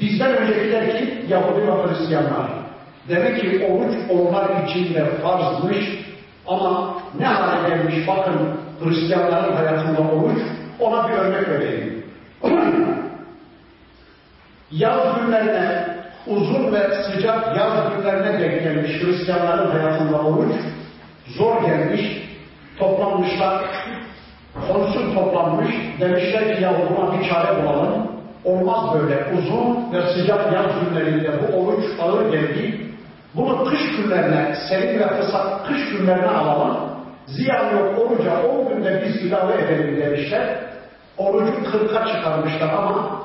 Bizden 0.00 0.36
öncekiler 0.36 0.98
ki 0.98 1.24
Yahudi 1.28 1.66
ve 1.66 1.72
Hristiyanlar. 1.72 2.50
Demek 3.08 3.40
ki 3.40 3.66
oruç 3.70 3.94
onlar 4.10 4.64
için 4.64 4.94
de 4.94 5.04
farzmış. 5.04 6.06
Ama 6.46 6.96
ne 7.18 7.24
hale 7.26 7.68
gelmiş? 7.68 8.08
Bakın 8.08 8.34
Hristiyanların 8.84 9.56
hayatında 9.56 10.00
oruç 10.00 10.38
ona 10.80 11.08
bir 11.08 11.14
örnek 11.14 11.48
vereyim. 11.48 12.04
yaz 14.70 15.00
günlerine 15.20 15.86
uzun 16.26 16.72
ve 16.72 17.02
sıcak 17.02 17.56
yaz 17.56 17.72
günlerine 17.96 18.40
denk 18.40 18.62
gelmiş 18.62 19.02
Hristiyanların 19.02 19.70
hayatında 19.70 20.22
oruç 20.22 20.52
zor 21.26 21.62
gelmiş 21.62 22.02
toplanmışlar. 22.78 23.64
Konsül 24.68 25.14
toplanmış 25.14 25.70
demişler 26.00 26.56
ki 26.56 26.62
ya 26.62 26.72
buna 26.90 27.12
bir 27.12 27.28
çare 27.28 27.62
bulalım. 27.62 28.06
Olmaz 28.44 28.94
böyle. 28.94 29.26
Uzun 29.38 29.92
ve 29.92 30.12
sıcak 30.12 30.52
yaz 30.52 30.66
günlerinde 30.80 31.30
bu 31.42 31.56
oruç 31.56 31.84
ağır 32.00 32.32
geldi 32.32 32.85
bunu 33.36 33.64
kış 33.64 33.80
günlerine 33.96 34.56
serin 34.68 34.98
ve 34.98 35.06
kış 35.68 35.90
günlerine 35.90 36.26
alalım 36.26 36.76
ziyan 37.26 37.76
yok 37.76 37.98
oruca 37.98 38.42
10 38.42 38.68
günde 38.68 39.04
biz 39.06 39.22
ilave 39.22 39.54
edelim 39.54 39.96
demişler 39.96 40.66
orucu 41.18 41.64
kırka 41.72 42.06
çıkarmışlar 42.06 42.68
ama 42.68 43.22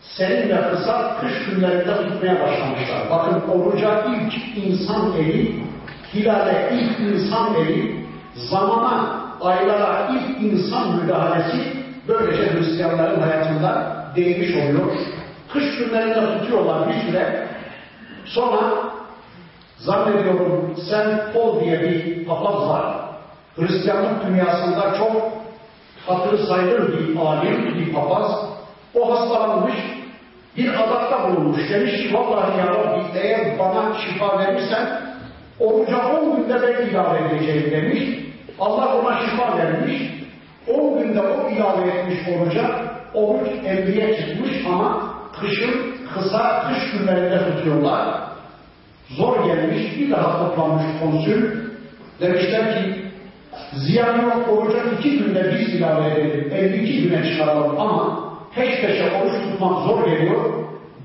serin 0.00 0.48
ve 0.48 0.62
kış 1.20 1.44
günlerinde 1.50 1.96
tutmaya 1.96 2.40
başlamışlar. 2.42 3.10
Bakın 3.10 3.48
oruca 3.48 4.04
ilk 4.04 4.64
insan 4.64 5.12
eli, 5.12 5.62
hilale 6.14 6.70
ilk 6.72 7.00
insan 7.00 7.54
eli, 7.54 8.06
zamana, 8.34 9.22
aylara 9.40 10.08
ilk 10.12 10.42
insan 10.42 10.96
müdahalesi 10.96 11.72
böylece 12.08 12.52
Hristiyanların 12.52 13.20
hayatında 13.20 13.96
değmiş 14.16 14.56
oluyor. 14.56 14.96
Kış 15.52 15.78
günlerinde 15.78 16.38
tutuyorlar 16.38 16.88
bir 16.88 16.94
süre. 16.94 17.48
Sonra 18.24 18.60
zannediyorum 19.84 20.76
Saint 20.90 21.34
Paul 21.34 21.60
diye 21.60 21.80
bir 21.82 22.24
papaz 22.24 22.68
var. 22.68 22.94
Hristiyanlık 23.56 24.26
dünyasında 24.26 24.94
çok 24.98 25.32
hatırı 26.06 26.46
sayılır 26.46 26.92
bir 26.92 27.16
alim, 27.16 27.78
bir 27.78 27.92
papaz. 27.92 28.32
O 28.94 29.10
hastalanmış, 29.12 29.74
bir 30.56 30.68
adakta 30.68 31.30
bulunmuş. 31.30 31.70
Demiş 31.70 31.92
ki 31.92 32.14
vallahi 32.14 32.58
ya 32.58 32.66
Rabbi 32.66 33.18
eğer 33.18 33.58
bana 33.58 33.94
şifa 33.98 34.38
verirsen 34.38 35.00
oruca 35.60 35.98
on 36.08 36.36
günde 36.36 36.62
ben 36.62 36.86
ilave 36.86 37.18
edeceğim 37.18 37.70
demiş. 37.70 38.02
Allah 38.60 38.96
ona 38.98 39.20
şifa 39.20 39.58
vermiş. 39.58 40.02
On 40.68 40.98
günde 40.98 41.20
o 41.20 41.50
ilave 41.50 41.90
etmiş 41.90 42.18
oruca. 42.28 42.70
Oruç 43.14 43.48
emriye 43.64 44.16
çıkmış 44.16 44.66
ama 44.66 45.14
kışın 45.40 45.96
kısa 46.14 46.64
kış 46.68 46.92
günlerinde 46.92 47.38
tutuyorlar. 47.38 48.31
Zor 49.16 49.44
gelmiş. 49.46 49.98
Bir 49.98 50.10
daha 50.10 50.38
toplanmış 50.38 50.84
konsül. 51.02 51.62
Demişler 52.20 52.74
ki 52.74 52.94
ziyan 53.72 54.22
yok 54.22 54.48
oruca 54.48 54.78
iki 54.98 55.18
günde 55.18 55.54
biz 55.54 55.74
ilave 55.74 56.10
edelim. 56.10 56.52
52 56.54 57.02
güne 57.02 57.30
çıkaralım 57.30 57.80
ama 57.80 58.24
peş 58.54 58.80
peşe 58.80 59.04
oruç 59.04 59.32
tutmak 59.42 59.86
zor 59.86 60.06
geliyor. 60.06 60.40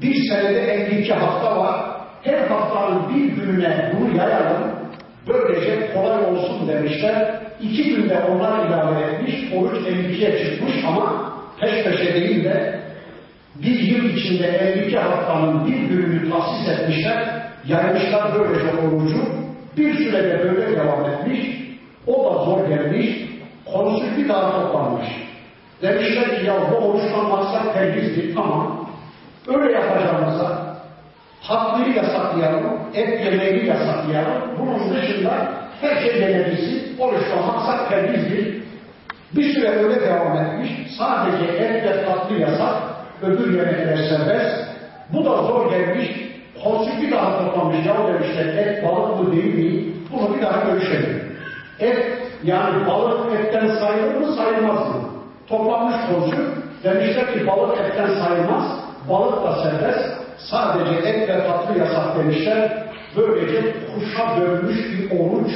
Bir 0.02 0.15
senede 0.30 0.74
52 0.74 1.13
hafta 1.13 1.60
var. 1.60 1.86
Her 2.24 2.48
haftanın 2.48 3.15
bir 3.15 3.24
gününe 3.24 3.91
bunu 3.93 4.17
yayalım. 4.17 4.63
Böylece 5.28 5.93
kolay 5.93 6.26
olsun 6.26 6.67
demişler. 6.67 7.39
İki 7.62 7.96
günde 7.96 8.20
onlar 8.20 8.67
ilave 8.67 9.02
etmiş. 9.02 9.36
Oruç 9.56 9.88
52'ye 9.88 10.46
çıkmış 10.46 10.74
ama 10.88 11.34
peş 11.62 11.84
peşe 11.84 12.13
değil 12.13 12.43
de 12.43 12.80
bir 13.56 13.80
yıl 13.80 14.06
içinde 14.06 14.48
52 14.48 14.98
haftanın 14.98 15.67
bir 15.67 15.78
gününü 15.78 16.30
tahsis 16.30 16.70
etmişler. 16.70 17.47
Yaymışlar 17.68 18.32
böylece 18.40 18.88
orucu. 18.88 19.18
Bir 19.78 19.94
sürede 19.94 20.44
böyle 20.44 20.78
devam 20.78 21.06
etmiş. 21.06 21.58
O 22.08 22.26
da 22.26 22.46
zor 22.46 22.68
gelmiş. 22.68 23.28
Konsül 23.66 24.18
bir 24.18 24.30
daha 24.30 24.52
toplanmış. 24.52 25.08
Demişler 25.82 26.40
ki 26.40 26.46
ya 26.46 26.56
bu 26.72 26.76
oruçtan 26.76 27.26
maksat 27.30 27.74
perhizdir 27.74 28.36
tamam. 28.36 28.90
Öyle 29.48 29.72
yapacağımıza 29.72 30.78
tatlıyı 31.48 31.96
yasaklayalım, 31.96 32.80
et 32.94 33.26
yemeği 33.26 33.66
yasaklayalım. 33.66 34.42
Bunun 34.60 34.96
dışında 34.96 35.52
her 35.82 35.96
şey 36.02 36.22
yenebilsin. 36.22 36.98
Oruçtan 37.00 37.46
maksat 37.48 37.90
perhizdir. 37.90 38.58
Bir 39.36 39.54
süre 39.54 39.70
öyle 39.70 40.02
devam 40.02 40.38
etmiş. 40.38 40.72
Sadece 40.98 41.54
et 41.54 41.84
ve 41.84 42.06
tatlı 42.06 42.36
yasak, 42.38 42.76
öbür 43.22 43.58
yemekler 43.58 43.98
serbest. 43.98 44.68
Bu 45.14 45.26
da 45.26 45.44
zor 45.44 45.72
gelmiş. 45.72 46.27
Konsül 46.63 47.02
bir 47.02 47.12
daha 47.12 47.39
toplamış. 47.39 47.86
Ya 47.86 47.96
demişler 48.08 48.46
et 48.46 48.84
balık 48.84 49.20
mı 49.20 49.32
değil 49.32 49.56
mi? 49.56 49.93
Bunu 50.12 50.36
bir 50.36 50.41
daha 50.41 50.63
görüşelim. 50.63 51.38
Et 51.80 51.98
yani 52.43 52.88
balık 52.88 53.39
etten 53.39 53.67
sayılır 53.67 54.15
mı 54.15 54.36
sayılmaz 54.36 54.80
mı? 54.80 55.02
Toplanmış 55.48 55.96
konsül 56.13 56.46
demişler 56.84 57.34
ki 57.34 57.48
balık 57.48 57.78
etten 57.78 58.08
sayılmaz, 58.08 58.63
balık 59.10 59.43
da 59.43 59.56
serbest, 59.63 60.10
sadece 60.38 61.10
et 61.10 61.30
ve 61.30 61.48
tatlı 61.48 61.80
yasak 61.80 62.17
demişler. 62.17 62.84
Böylece 63.17 63.62
kuşa 63.96 64.41
dönmüş 64.41 64.78
bir 64.78 65.20
oruç 65.20 65.52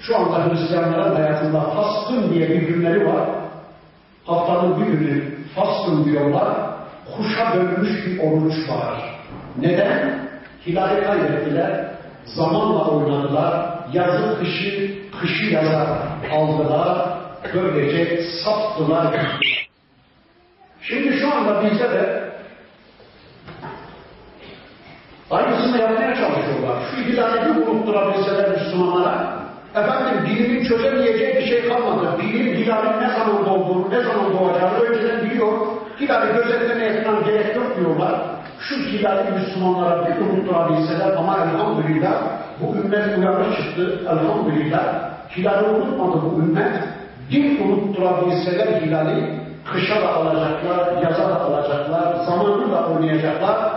şu 0.00 0.16
anda 0.16 0.50
Hristiyanların 0.50 1.14
hayatında 1.14 1.60
faskın 1.60 2.34
diye 2.34 2.48
bir 2.48 2.62
günleri 2.62 3.06
var. 3.06 3.28
Haftanın 4.24 4.80
bir 4.80 4.86
günü 4.86 5.34
faskın 5.54 6.04
diyorlar. 6.04 6.48
Kuşa 7.16 7.54
dönmüş 7.54 8.06
bir 8.06 8.18
oruç 8.18 8.70
var. 8.70 9.20
Neden? 9.60 10.23
Hilali 10.66 11.04
kaybettiler, 11.04 11.84
zamanla 12.24 12.88
oynadılar, 12.88 13.78
yazı 13.92 14.38
kışı, 14.38 14.94
kışı 15.20 15.44
yaza 15.44 15.98
aldılar, 16.32 17.18
böylece 17.54 18.22
saptılar. 18.44 19.14
Şimdi 20.80 21.16
şu 21.18 21.34
anda 21.34 21.64
bizde 21.64 21.90
de 21.90 22.32
aynısını 25.30 25.78
yapmaya 25.78 26.14
çalışıyorlar. 26.14 26.82
Şu 26.90 26.96
hilali 26.96 27.50
unutturabilseler 27.50 28.50
Müslümanlara, 28.50 29.38
efendim 29.74 30.24
bilimin 30.24 30.64
çözemeyeceği 30.64 31.36
bir 31.36 31.46
şey 31.46 31.68
kalmadı. 31.68 32.18
Bilim 32.18 32.56
hilalin 32.56 33.00
ne 33.00 33.08
zaman 33.18 33.46
doğduğunu, 33.46 33.90
ne 33.90 34.00
zaman 34.00 34.32
doğacağını 34.32 34.78
önceden 34.78 35.24
biliyor. 35.24 35.52
Hilali 36.00 36.34
gözetlemeye 36.34 37.04
falan 37.04 37.24
gerek 37.24 37.56
yok 37.56 37.76
diyorlar. 37.80 38.33
Şu 38.68 38.76
hilali 38.76 39.30
Müslümanlara 39.30 40.06
bir 40.06 40.20
unutturabilseler 40.20 41.16
ama 41.16 41.36
elhamdülillah 41.36 42.14
bu 42.60 42.76
ümmet 42.76 43.18
uyanık 43.18 43.56
çıktı. 43.56 44.00
Elhamdülillah 44.02 44.84
hilali 45.36 45.66
unutmadı 45.66 46.22
bu 46.22 46.40
ümmet 46.40 46.72
bir 47.30 47.60
unutturabilseler 47.60 48.66
hilali, 48.66 49.40
kışa 49.72 50.02
da 50.02 50.14
alacaklar, 50.14 51.02
yaza 51.02 51.28
da 51.28 51.40
alacaklar, 51.40 52.24
zamanı 52.24 52.72
da 52.72 52.86
oynayacaklar, 52.86 53.72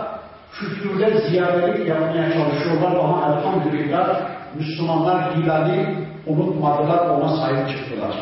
kültürde 0.52 1.20
ziyadelik 1.20 1.88
yapmaya 1.88 2.32
çalışıyorlar 2.32 2.98
ama 3.04 3.26
elhamdülillah 3.26 4.20
Müslümanlar 4.54 5.36
hilali 5.36 5.96
unutmadılar, 6.26 7.08
ona 7.08 7.36
sahip 7.36 7.68
çıktılar. 7.68 8.14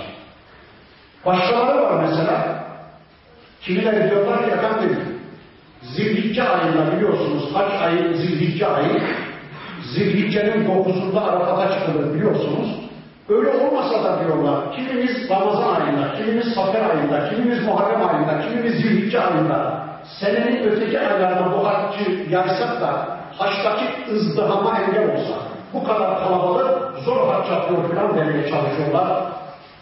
Başkaları 1.26 1.82
var 1.82 2.04
mesela. 2.08 2.66
Kimileri 3.60 4.10
diyorlar 4.10 4.44
ki 4.44 4.50
efendim 4.50 5.15
Zilhicce 5.94 6.42
ayında 6.48 6.96
biliyorsunuz 6.96 7.54
haç 7.54 7.82
ayı 7.82 8.16
Zilhicce 8.16 8.66
ayı 8.66 9.02
Zilhicce'nin 9.94 10.66
9'unda 10.68 11.20
Arafat'a 11.20 11.74
çıkılır 11.74 12.14
biliyorsunuz. 12.14 12.86
Öyle 13.28 13.48
olmasa 13.48 14.04
da 14.04 14.24
diyorlar, 14.24 14.72
kimimiz 14.76 15.30
Ramazan 15.30 15.80
ayında, 15.80 16.14
kimimiz 16.14 16.54
Safer 16.54 16.90
ayında, 16.90 17.30
kimimiz 17.30 17.64
Muharrem 17.64 18.08
ayında, 18.08 18.40
kimimiz 18.40 18.74
Zilhicce 18.74 19.20
ayında, 19.20 19.86
senenin 20.20 20.64
öteki 20.64 21.00
aylarında 21.00 21.52
bu 21.52 21.66
haccı 21.66 22.10
yaysak 22.30 22.80
da 22.80 23.18
haçtaki 23.38 23.84
ızdihama 24.12 24.78
engel 24.78 25.14
olsa, 25.14 25.34
bu 25.74 25.84
kadar 25.84 26.18
kalabalık 26.18 26.98
zor 27.04 27.32
haç 27.32 27.50
yapıyor 27.50 27.94
falan 27.94 28.16
demeye 28.16 28.50
çalışıyorlar. 28.50 29.22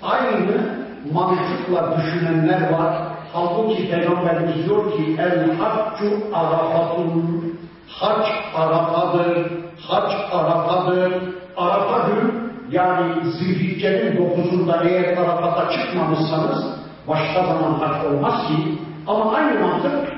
Aynı 0.03 0.85
mantıkla 1.13 1.97
düşünenler 1.97 2.73
var. 2.73 3.14
Halbuki 3.35 3.91
Peygamberimiz 3.91 4.67
diyor 4.67 4.93
ki 4.93 5.17
el 5.19 5.57
haccu 5.57 6.11
arafatun. 6.33 7.55
Hac 7.89 8.27
arafadır, 8.57 9.53
hac 9.89 10.13
arafadır, 10.33 11.13
arafa 11.57 12.09
gün 12.09 12.53
yani 12.71 13.31
zilhiccenin 13.31 14.17
dokuzunda 14.17 14.85
eğer 14.85 15.17
Arafat'a 15.17 15.71
çıkmamışsanız 15.73 16.65
başka 17.09 17.47
zaman 17.47 17.75
hac 17.75 18.07
olmaz 18.07 18.49
ki. 18.49 18.79
Ama 19.07 19.33
aynı 19.35 19.61
mantık 19.61 20.13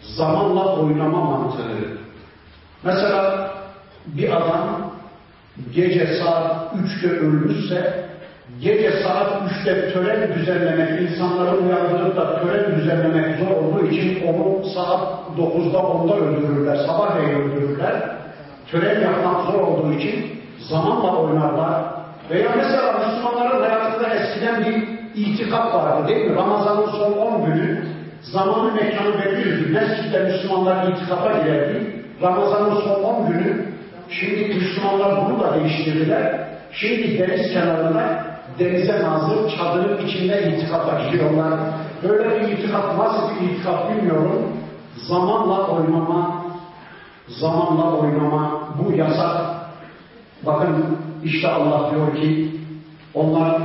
zamanla 0.00 0.76
oynama 0.76 1.24
mantığı. 1.24 1.98
Mesela 2.82 3.50
bir 4.06 4.30
adam 4.30 4.90
gece 5.74 6.06
saat 6.06 6.74
üçte 6.84 7.08
ölmüşse 7.08 8.08
gece 8.60 8.90
saat 9.02 9.50
üçte 9.50 9.92
tören 9.92 10.34
düzenlemek, 10.34 11.10
insanları 11.10 11.56
uyandırıp 11.56 12.16
da 12.16 12.40
tören 12.40 12.76
düzenlemek 12.76 13.38
zor 13.38 13.56
olduğu 13.56 13.86
için 13.86 14.26
onu 14.26 14.64
saat 14.74 15.08
dokuzda 15.36 15.78
onda 15.78 16.16
öldürürler, 16.16 16.76
sabahleyin 16.76 17.40
öldürürler. 17.40 17.94
Tören 18.70 19.00
yapmak 19.00 19.52
zor 19.52 19.60
olduğu 19.60 19.92
için 19.92 20.40
zamanla 20.58 21.16
oynarlar. 21.16 21.84
Veya 22.30 22.50
mesela 22.56 22.92
Müslümanların 22.92 23.62
hayatında 23.62 24.14
eskiden 24.14 24.64
bir 24.64 24.94
itikaf 25.20 25.74
vardı 25.74 26.08
değil 26.08 26.30
mi? 26.30 26.36
Ramazanın 26.36 26.90
son 26.90 27.12
10 27.12 27.44
günü 27.46 27.84
zamanı 28.22 28.72
mekanı 28.72 29.24
belliydi. 29.24 29.72
Mescitte 29.72 30.18
Müslümanlar 30.18 30.88
itikafa 30.88 31.32
girerdi. 31.32 32.04
Ramazanın 32.22 32.80
son 32.80 33.02
10 33.02 33.26
günü 33.26 33.64
şimdi 34.08 34.54
Müslümanlar 34.54 35.26
bunu 35.26 35.40
da 35.40 35.54
değiştirdiler. 35.54 36.44
Şimdi 36.72 37.18
deniz 37.18 37.52
kenarında 37.52 38.23
denize 38.58 39.02
nazır 39.02 39.56
çadırın 39.56 40.06
içinde 40.06 40.52
itikafa 40.52 41.00
giriyorlar. 41.00 41.60
Böyle 42.02 42.40
bir 42.40 42.48
itikaf 42.48 42.98
nasıl 42.98 43.40
bir 43.40 43.50
itikaf 43.50 43.90
bilmiyorum. 43.90 44.42
Zamanla 44.96 45.66
oynama, 45.66 46.44
zamanla 47.28 47.92
oynama 47.92 48.60
bu 48.78 48.92
yasak 48.92 49.54
Bakın 50.46 50.98
işte 51.24 51.48
Allah 51.48 51.90
diyor 51.90 52.16
ki 52.16 52.60
onlar 53.14 53.62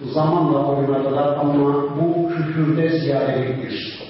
zamanla 0.00 0.66
oynadılar 0.66 1.36
ama 1.36 1.54
bu 2.00 2.28
küfürde 2.28 2.98
ziyadeliktir. 2.98 4.02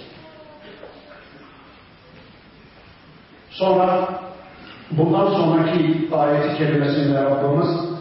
Sonra 3.50 4.08
bundan 4.90 5.26
sonraki 5.26 6.08
ayeti 6.12 6.58
kelimesinde 6.58 7.22
Rabbimiz 7.22 7.91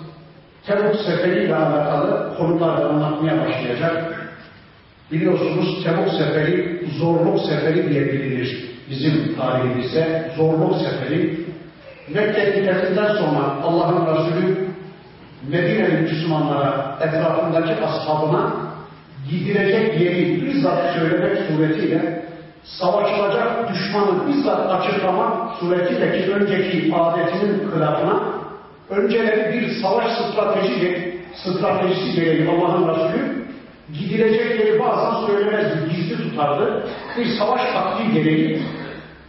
Tebuk 0.65 0.95
seferiyle 0.95 1.55
alakalı 1.55 2.37
konuları 2.37 2.85
anlatmaya 2.85 3.45
başlayacak. 3.45 4.27
Biliyorsunuz 5.11 5.83
Tebuk 5.83 6.09
seferi 6.13 6.85
zorluk 6.99 7.39
seferi 7.41 7.89
diye 7.89 8.05
bilinir 8.05 8.71
bizim 8.89 9.35
tarihimizde. 9.35 10.31
Zorluk 10.37 10.75
seferi 10.75 11.41
Mekke 12.13 12.51
fitnesinden 12.51 13.15
sonra 13.15 13.61
Allah'ın 13.63 14.15
Resulü 14.15 14.67
Medine'li 15.49 16.01
Müslümanlara, 16.01 16.97
etrafındaki 17.01 17.85
ashabına 17.85 18.53
gidilecek 19.29 20.01
yeri 20.01 20.45
bizzat 20.45 20.93
söylemek 20.93 21.37
suretiyle 21.37 22.25
savaşılacak 22.63 23.69
düşmanı 23.69 24.27
bizzat 24.27 24.71
açıklamak 24.71 25.57
suretiyle 25.59 26.17
ki 26.17 26.31
önceki 26.31 26.95
adetinin 26.95 27.71
kılafına 27.71 28.40
önceleri 28.91 29.53
bir 29.53 29.81
savaş 29.81 30.07
stratejisi, 30.11 31.17
stratejisi 31.35 32.15
gereği 32.15 32.49
Allah'ın 32.49 32.87
Resulü 32.87 33.45
gidilecek 33.99 34.59
yeri 34.59 34.79
bazen 34.79 35.27
söylemezdi, 35.27 35.95
gizli 35.95 36.17
tutardı. 36.17 36.83
Bir 37.17 37.25
savaş 37.25 37.61
taktiği 37.73 38.13
gereği 38.13 38.61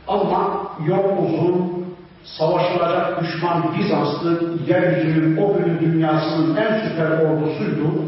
ama 0.09 0.71
yol 0.87 1.25
uzun, 1.25 1.85
savaşılacak 2.25 3.23
düşman 3.23 3.75
Bizanslı 3.79 4.41
yeryüzünün 4.69 5.37
o 5.37 5.57
günün 5.57 5.81
dünyasının 5.81 6.57
en 6.57 6.89
süper 6.89 7.11
ordusuydu. 7.11 8.05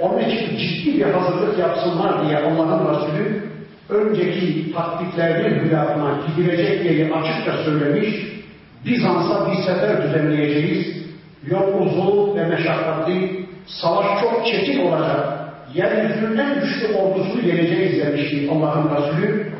Onun 0.00 0.18
için 0.18 0.56
ciddi 0.56 0.98
bir 0.98 1.12
hazırlık 1.12 1.58
yapsınlar 1.58 2.26
diye 2.26 2.38
Allah'ın 2.38 2.94
Resulü 2.94 3.42
önceki 3.88 4.72
taktiklerinin 4.72 5.64
hülafına 5.64 6.18
gidilecek 6.26 6.84
yeri 6.84 7.14
açıkça 7.14 7.56
söylemiş, 7.64 8.37
Bizans'a 8.86 9.50
bir 9.50 9.56
sefer 9.56 10.02
düzenleyeceğiz, 10.02 10.96
yol 11.46 11.86
uzun 11.86 12.36
ve 12.36 12.44
meşakkatli, 12.44 13.46
savaş 13.66 14.20
çok 14.20 14.46
çetin 14.46 14.86
olacak, 14.86 15.38
yeryüzünün 15.74 16.60
güçlü 16.60 16.94
ordusunu 16.94 17.42
yeneceğiz 17.42 18.06
demişti 18.06 18.50
Allah'ın 18.52 18.96
Resulü 18.96 19.52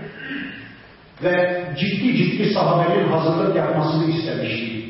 ve 1.24 1.64
ciddi 1.78 2.16
ciddi 2.16 2.52
sahabenin 2.54 3.08
hazırlık 3.08 3.56
yapmasını 3.56 4.10
istemişti. 4.10 4.84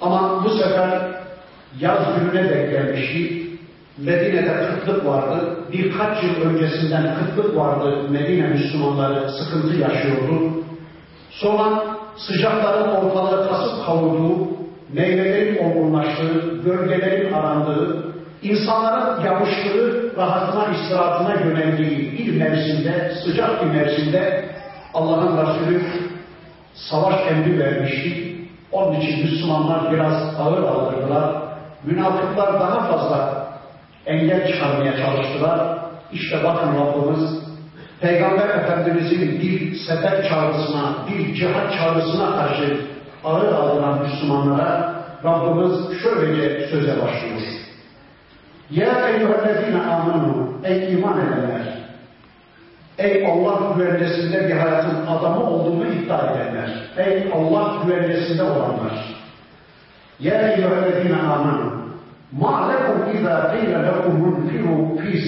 Ama 0.00 0.44
bu 0.44 0.50
sefer 0.50 1.00
yaz 1.80 1.98
gününe 2.14 2.50
denk 2.50 2.70
gelmişti. 2.70 3.48
Medine'de 3.98 4.68
kıtlık 4.68 5.06
vardı. 5.06 5.58
Birkaç 5.72 6.22
yıl 6.22 6.42
öncesinden 6.42 7.16
kıtlık 7.18 7.56
vardı. 7.56 8.08
Medine 8.10 8.46
Müslümanları 8.46 9.30
sıkıntı 9.32 9.76
yaşıyordu. 9.76 10.64
Sonra 11.30 11.97
sıcakların 12.18 12.88
ortalığı 12.88 13.48
kasıp 13.48 13.86
kavurduğu, 13.86 14.48
meyvelerin 14.92 15.58
olgunlaştığı, 15.64 16.62
gölgelerin 16.64 17.32
arandığı, 17.32 18.14
insanların 18.42 19.24
yapıştığı, 19.24 20.16
rahatına, 20.16 20.66
istirahatına 20.74 21.34
yöneldiği 21.34 22.18
bir 22.18 22.36
mevsimde, 22.36 23.12
sıcak 23.24 23.64
bir 23.64 23.70
mevsimde 23.70 24.48
Allah'ın 24.94 25.36
Resulü 25.36 25.82
savaş 26.74 27.14
emri 27.30 27.58
vermişti. 27.58 28.34
Onun 28.72 29.00
için 29.00 29.24
Müslümanlar 29.24 29.92
biraz 29.92 30.40
ağır 30.40 30.62
aldırdılar. 30.62 31.42
Münafıklar 31.84 32.60
daha 32.60 32.80
fazla 32.80 33.48
engel 34.06 34.52
çıkarmaya 34.52 34.96
çalıştılar. 34.96 35.78
İşte 36.12 36.44
bakın 36.44 36.68
Rabbimiz 36.74 37.37
Peygamber 38.00 38.48
Efendimizin 38.48 39.40
bir 39.40 39.74
sefer 39.74 40.28
çağrısına, 40.28 40.94
bir 41.08 41.34
cihat 41.34 41.72
çağrısına 41.78 42.36
karşı 42.36 42.80
ağır 43.24 43.52
aldıran 43.52 44.02
Müslümanlara 44.02 44.94
Rabbimiz 45.24 46.00
şöylece 46.02 46.66
söze 46.66 47.02
başlıyor. 47.02 47.40
Ya 48.70 49.08
eyyühellezine 49.08 49.82
amenu, 49.82 50.52
ey 50.64 50.92
iman 50.92 51.18
edenler, 51.18 51.78
Ey 52.98 53.26
Allah 53.26 53.74
güvencesinde 53.76 54.48
bir 54.48 54.54
hayatın 54.54 55.06
adamı 55.06 55.50
olduğunu 55.50 55.86
iddia 55.86 56.30
edenler. 56.30 56.70
Ey 56.96 57.32
Allah 57.34 57.82
güvencesinde 57.84 58.42
olanlar. 58.42 59.16
Ya 60.20 60.52
eyyühellezine 60.52 61.16
amanu. 61.16 61.78
Ma 62.32 62.72
lekum 62.72 63.18
izâ 63.20 63.54
qîle 63.54 63.82
lekum 63.82 64.20
munfiru 64.20 64.98
fî 64.98 65.18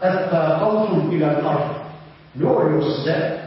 sebîlillâh 0.00 0.22
ettâkaltum 0.22 1.12
ilel 1.12 1.46
ard. 1.46 1.76
Ne 2.36 2.48
oluyor 2.48 2.82
size? 2.82 3.40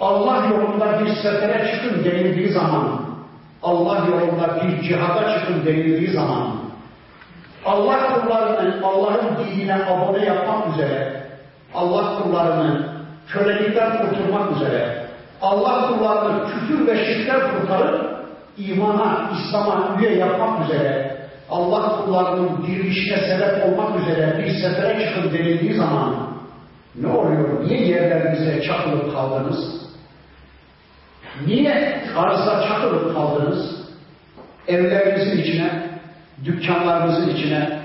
Allah 0.00 0.46
yolunda 0.50 1.00
bir 1.00 1.14
sefere 1.14 1.72
çıkın 1.72 2.04
denildiği 2.04 2.52
zaman, 2.52 3.00
Allah 3.62 4.06
yolunda 4.06 4.62
bir 4.62 4.82
cihada 4.82 5.38
çıkın 5.38 5.66
denildiği 5.66 6.10
zaman, 6.10 6.50
Allah 7.66 7.98
kullarını 8.14 8.86
Allah'ın 8.86 9.36
dinine 9.38 9.74
abone 9.74 10.24
yapmak 10.24 10.74
üzere 10.74 11.22
Allah 11.74 12.22
kullarını 12.22 12.88
kölelikten 13.28 13.98
kurtulmak 13.98 14.56
üzere, 14.56 15.06
Allah 15.42 15.88
kullarını 15.88 16.48
küfür 16.50 16.86
ve 16.86 17.04
şirkten 17.04 17.40
kurtarıp 17.40 18.18
imana, 18.58 19.30
İslam'a 19.32 20.00
üye 20.00 20.16
yapmak 20.16 20.64
üzere, 20.64 21.07
Allah 21.50 22.04
kullarının 22.04 22.66
dirilişine 22.66 23.16
sebep 23.16 23.64
olmak 23.66 24.00
üzere 24.00 24.38
bir 24.38 24.50
sefere 24.50 25.06
çıkın 25.06 25.32
denildiği 25.32 25.74
zaman 25.74 26.28
ne 27.00 27.08
oluyor? 27.08 27.64
Niye 27.68 27.86
yerlerinize 27.86 28.62
çakılıp 28.62 29.12
kaldınız? 29.14 29.78
Niye 31.46 32.02
arıza 32.16 32.68
çakılıp 32.68 33.14
kaldınız? 33.14 33.78
Evlerinizin 34.68 35.42
içine, 35.42 35.88
dükkanlarınızın 36.44 37.28
içine, 37.28 37.80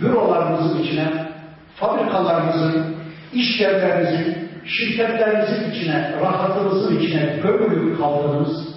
bürolarınızın 0.00 0.82
içine, 0.82 1.28
fabrikalarınızın, 1.76 2.96
iş 3.32 3.60
yerlerinizin, 3.60 4.48
şirketlerinizin 4.64 5.70
içine, 5.70 6.12
rahatınızın 6.20 6.98
içine 6.98 7.40
gömülüp 7.42 7.98
kaldınız. 7.98 8.68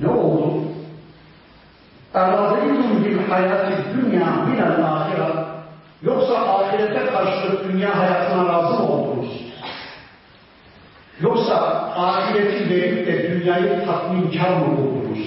Ne 0.00 0.08
oldu? 0.08 0.62
اَرَضِيتُمْ 2.21 2.91
بِالْحَيَاتِ 3.03 3.67
الدُّنْيَا 3.77 4.29
مِنَ 4.47 4.59
الْآخِرَةِ 4.69 5.55
Yoksa 6.01 6.35
ahirete 6.35 7.05
karşılık 7.05 7.73
dünya 7.73 7.99
hayatına 7.99 8.53
razı 8.53 8.73
mı 8.73 8.89
oldunuz? 8.89 9.29
Yoksa 11.21 11.55
ahireti 11.95 12.69
verip 12.69 13.07
de 13.07 13.31
dünyayı 13.31 13.85
tatminkar 13.85 14.49
mı 14.49 14.77
buldunuz? 14.77 15.19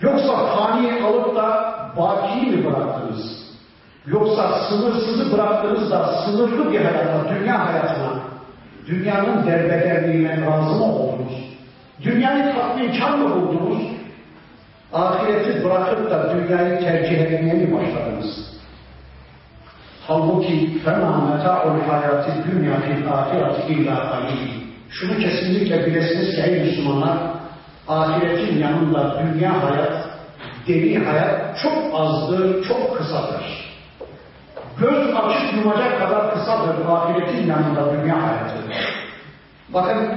Yoksa 0.00 0.46
fani 0.46 1.02
alıp 1.04 1.36
da 1.36 1.74
baki 1.96 2.46
mi 2.46 2.64
bıraktınız? 2.64 3.44
Yoksa 4.06 4.60
sınırsızı 4.68 5.32
bıraktınız 5.32 5.90
da 5.90 6.24
sınırlı 6.24 6.72
bir 6.72 6.80
hayata, 6.80 7.34
dünya 7.34 7.66
hayatına, 7.66 8.12
dünyanın 8.86 9.46
derbederliğine 9.46 10.46
razı 10.46 10.74
mı 10.74 10.84
oldunuz? 10.84 11.34
Dünyayı 12.02 12.54
tatminkar 12.54 13.10
mı 13.10 13.34
buldunuz? 13.34 13.82
Ahireti 14.92 15.64
bırakıp 15.64 16.10
da 16.10 16.34
dünyayı 16.34 16.80
tercih 16.80 17.20
etmeye 17.20 17.54
mi 17.54 17.74
başladınız? 17.74 18.54
Halbuki 20.06 20.80
فَمَا 20.84 21.12
مَتَاعُ 21.30 21.60
الْحَيَاتِ 21.74 22.24
الدُّنْيَا 22.34 22.76
فِي 22.84 22.90
الْآخِرَةِ 22.98 23.56
اِلَّا 23.72 23.96
قَلِيلٍ 24.12 24.64
Şunu 24.90 25.18
kesinlikle 25.18 25.86
bilesiniz 25.86 26.34
ki 26.34 26.42
ey 26.42 26.60
Müslümanlar, 26.60 27.18
ahiretin 27.88 28.58
yanında 28.58 29.22
dünya 29.22 29.62
hayat, 29.62 30.08
deni 30.68 30.98
hayat 30.98 31.58
çok 31.62 32.00
azdır, 32.00 32.64
çok 32.64 32.98
kısadır. 32.98 33.74
Göz 34.80 35.16
açıp 35.16 35.56
yumacak 35.56 35.98
kadar 35.98 36.34
kısadır 36.34 36.86
ahiretin 36.88 37.46
yanında 37.46 37.92
dünya 37.92 38.22
hayatı. 38.22 38.54
Bakın 39.68 40.10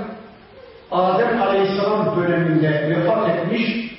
Adem 0.92 1.42
Aleyhisselam 1.42 2.16
döneminde 2.16 2.90
vefat 2.90 3.30
etmiş, 3.30 3.91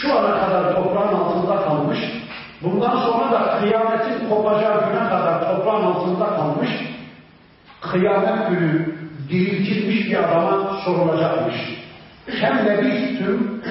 şu 0.00 0.18
ana 0.18 0.40
kadar 0.40 0.74
toprağın 0.74 1.14
altında 1.14 1.56
kalmış, 1.56 1.98
bundan 2.62 2.96
sonra 2.96 3.32
da 3.32 3.58
kıyametin 3.60 4.28
kopacağı 4.28 4.88
güne 4.88 5.08
kadar 5.08 5.40
toprağın 5.40 5.84
altında 5.84 6.26
kalmış, 6.26 6.70
kıyamet 7.80 8.48
günü 8.48 8.94
diriltilmiş 9.30 10.06
bir 10.06 10.16
adama 10.16 10.80
sorulacakmış. 10.84 11.56
Hem 12.26 12.66
lebistüm 12.66 13.62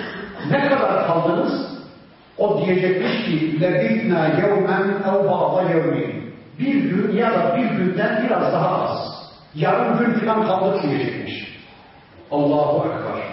ne 0.52 0.70
kadar 0.70 1.08
kaldınız? 1.08 1.74
O 2.38 2.66
diyecekmiş 2.66 3.26
ki 3.26 3.62
lebitna 3.62 4.28
yevmen 4.28 4.90
ev 4.90 5.30
ba'da 5.30 5.70
yevmin. 5.70 6.34
Bir 6.60 6.74
gün 6.74 7.18
ya 7.18 7.34
da 7.34 7.58
bir 7.58 7.66
günden 7.66 8.24
biraz 8.26 8.54
daha 8.54 8.82
az. 8.82 8.98
Yarım 9.56 10.00
gün 10.00 10.14
falan 10.14 10.48
kaldık 10.48 10.84
diyecekmiş. 10.84 11.60
Allahu 12.32 12.88
Ekber. 12.88 13.24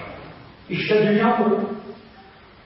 İşte 0.69 1.07
dünya 1.07 1.39
bu. 1.41 1.70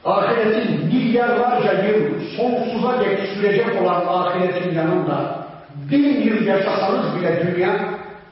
Ahiretin 0.04 0.86
milyarlarca 0.86 1.72
yıl 1.72 2.20
sonsuza 2.36 3.00
dek 3.00 3.18
sürecek 3.34 3.82
olan 3.82 4.06
ahiretin 4.08 4.74
yanında 4.74 5.44
bin 5.90 6.22
yıl 6.22 6.46
yaşasanız 6.46 7.16
bile 7.16 7.46
dünya 7.46 7.70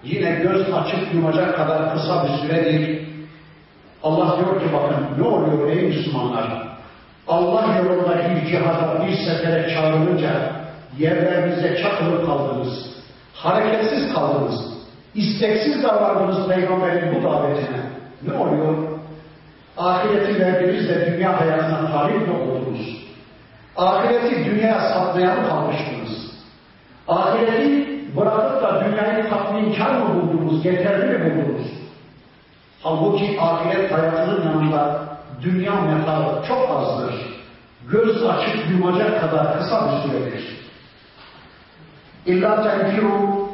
yine 0.05 0.31
göz 0.31 0.75
açıp 0.75 1.15
yumacak 1.15 1.57
kadar 1.57 1.95
kısa 1.95 2.25
bir 2.25 2.49
süredir. 2.49 3.09
Allah 4.03 4.37
diyor 4.37 4.61
ki 4.61 4.67
bakın 4.73 5.23
ne 5.23 5.29
oluyor 5.29 5.69
ey 5.69 5.83
Müslümanlar? 5.83 6.63
Allah 7.29 7.65
yolunda 7.79 8.19
bir 8.19 8.47
cihada 8.51 9.07
bir 9.07 9.17
sefere 9.17 9.75
çağrılınca 9.75 10.31
yerlerinize 10.99 11.83
çakılıp 11.83 12.27
kaldınız. 12.27 12.87
Hareketsiz 13.35 14.15
kaldınız. 14.15 14.73
isteksiz 15.15 15.83
davrandınız 15.83 16.49
peygamberin 16.49 17.15
bu 17.15 17.23
davetine. 17.29 17.81
Ne 18.27 18.35
oluyor? 18.39 18.92
Ahireti 19.77 20.41
verdiniz 20.41 20.89
de 20.89 21.13
dünya 21.13 21.41
hayatına 21.41 21.93
talip 21.93 22.29
mi 22.29 22.35
oldunuz? 22.35 23.07
Ahireti 23.77 24.45
dünyaya 24.45 24.81
satmaya 24.81 25.35
mı 25.35 25.49
kalmıştınız? 25.49 26.33
Ahireti 27.09 27.93
bırakıp 28.17 28.63
da 28.63 28.85
dünyayı 28.85 29.31
tatminkar 29.31 29.91
mı 29.91 30.15
buldunuz, 30.15 30.65
yeterli 30.65 31.19
mi 31.19 31.25
buldunuz? 31.25 31.67
Halbuki 32.83 33.41
ahiret 33.41 33.93
hayatının 33.93 34.45
yanında 34.45 35.05
dünya 35.43 35.81
metarı 35.81 36.47
çok 36.49 36.71
azdır. 36.71 37.15
Göz 37.91 38.25
açıp 38.25 38.71
yumacak 38.71 39.21
kadar 39.21 39.59
kısa 39.59 39.93
bir 39.93 40.09
süredir. 40.09 40.63
İlla 42.27 42.63
tenkiru 42.63 43.49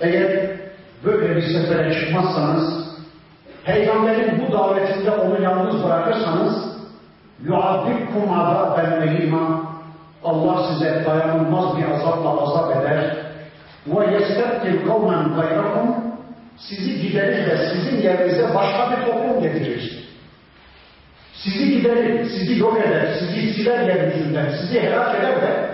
eğer 0.00 0.50
böyle 1.04 1.36
bir 1.36 1.42
sefere 1.42 2.00
çıkmazsanız 2.00 2.91
Peygamberin 3.64 4.42
bu 4.42 4.52
davetinde 4.52 5.10
onu 5.10 5.42
yalnız 5.42 5.84
bırakırsanız 5.84 6.54
yuadibkum 7.44 8.32
azaben 8.32 9.02
velima 9.02 9.72
Allah 10.24 10.68
size 10.68 11.04
dayanılmaz 11.06 11.76
bir 11.78 11.84
azapla 11.84 12.42
azap 12.42 12.76
eder. 12.76 13.16
Yestettil 14.12 14.86
kavmen 14.86 15.34
gayrakum. 15.34 15.96
Sizi 16.58 17.00
giderir 17.00 17.50
ve 17.50 17.56
sizin 17.56 18.02
yerinize 18.02 18.54
başka 18.54 18.90
bir 18.90 19.06
toplum 19.06 19.42
getirir. 19.42 20.08
Sizi 21.34 21.70
giderir, 21.70 22.24
sizi 22.24 22.60
yok 22.60 22.80
eder, 22.86 23.14
sizi 23.18 23.52
siler 23.52 23.88
yeryüzünden, 23.88 24.50
sizi 24.60 24.80
helak 24.80 25.14
eder 25.14 25.42
ve 25.42 25.70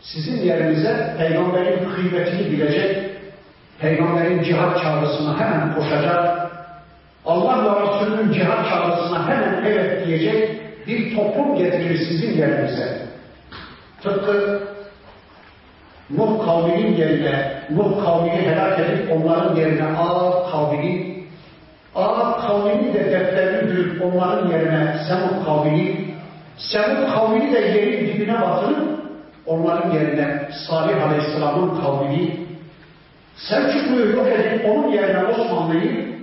sizin 0.00 0.42
yerinize 0.42 1.14
peygamberin 1.18 1.90
kıymetini 1.94 2.52
bilecek, 2.52 3.10
peygamberin 3.80 4.42
cihat 4.42 4.82
çağrısına 4.82 5.40
hemen 5.40 5.74
koşacak, 5.74 6.45
Allah 7.26 7.64
ve 7.64 7.80
Resulünün 7.80 8.32
cihat 8.32 8.68
çağrısına 8.68 9.28
hemen 9.28 9.64
evet 9.66 10.06
diyecek 10.06 10.60
bir 10.86 11.16
toplum 11.16 11.56
getirir 11.56 11.98
sizin 11.98 12.38
yerinize. 12.38 13.06
Tıpkı 14.02 14.62
Nuh 16.10 16.44
kavminin 16.44 16.96
yerine, 16.96 17.62
Nuh 17.70 18.04
kavmini 18.04 18.32
helak 18.32 18.80
edip 18.80 19.12
onların 19.12 19.56
yerine 19.56 19.84
Ağ 19.84 20.50
kavmini, 20.50 21.24
Ağ 21.94 22.46
kavmini 22.46 22.94
de 22.94 23.04
defterini 23.04 23.68
dürüp 23.68 24.04
onların 24.04 24.50
yerine 24.50 24.98
Semud 25.08 25.44
kavmini, 25.44 26.14
Semud 26.56 27.12
kavmini 27.14 27.52
de 27.52 27.58
yerin 27.58 28.06
dibine 28.06 28.40
batırıp 28.40 29.00
onların 29.46 29.90
yerine 29.90 30.48
Salih 30.68 31.06
Aleyhisselam'ın 31.06 31.80
kavmini, 31.80 32.36
Selçuklu'yu 33.36 34.16
yok 34.16 34.26
edip 34.26 34.64
onun 34.64 34.88
yerine 34.88 35.24
Osmanlı'yı, 35.24 36.15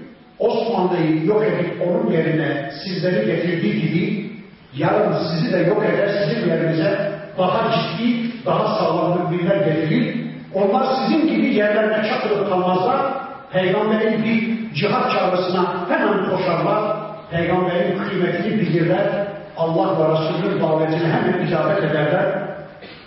Osmanlı'yı 0.42 1.26
yok 1.26 1.44
edip 1.44 1.82
onun 1.88 2.12
yerine 2.12 2.70
sizleri 2.84 3.26
getirdiği 3.26 3.80
gibi 3.80 4.30
yarın 4.76 5.14
sizi 5.18 5.52
de 5.52 5.58
yok 5.58 5.84
eder, 5.84 6.08
sizin 6.08 6.48
yerinize 6.48 7.12
daha 7.38 7.72
ciddi, 7.72 8.30
daha 8.46 8.78
sağlam 8.78 9.30
müminler 9.30 9.56
getirir. 9.56 10.28
Onlar 10.54 10.86
sizin 10.94 11.28
gibi 11.28 11.54
yerlerine 11.54 12.08
çakılıp 12.08 12.48
kalmazlar. 12.48 13.00
Peygamberin 13.52 14.24
bir 14.24 14.58
cihat 14.74 15.12
çağrısına 15.12 15.86
hemen 15.88 16.30
koşarlar. 16.30 16.96
Peygamberin 17.30 17.98
kıymetini 17.98 18.60
bilirler. 18.60 19.26
Allah 19.56 19.98
ve 19.98 20.12
Resulünün 20.12 20.60
davetine 20.60 21.08
hemen 21.12 21.46
icabet 21.46 21.84
ederler. 21.84 22.48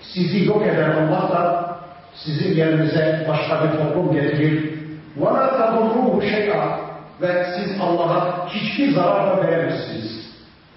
Sizi 0.02 0.46
yok 0.46 0.62
eder 0.62 0.90
Allah 0.90 1.30
da 1.34 1.76
sizin 2.16 2.56
yerinize 2.56 3.26
başka 3.30 3.64
bir 3.64 3.78
toplum 3.78 4.12
getirir. 4.12 4.72
وَلَا 5.20 5.46
تَضُرُّهُ 5.58 6.22
شَيْئًا 6.32 6.85
ve 7.21 7.47
siz 7.57 7.81
Allah'a 7.81 8.49
hiçbir 8.49 8.93
zarar 8.93 9.37
da 9.37 9.43
veremezsiniz. 9.43 10.37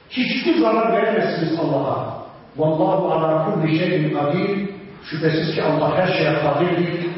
Hiçbir 0.10 0.62
zarar 0.62 0.94
veremezsiniz 0.94 1.60
Allah'a. 1.60 2.20
Vallahu 2.58 3.12
ala 3.12 3.46
kulli 3.46 3.80
şeyin 3.80 4.14
kadir. 4.14 4.70
Şüphesiz 5.04 5.56
ki 5.56 5.64
Allah 5.64 5.98
her 5.98 6.08
şeye 6.08 6.34
kadirdir. 6.34 7.10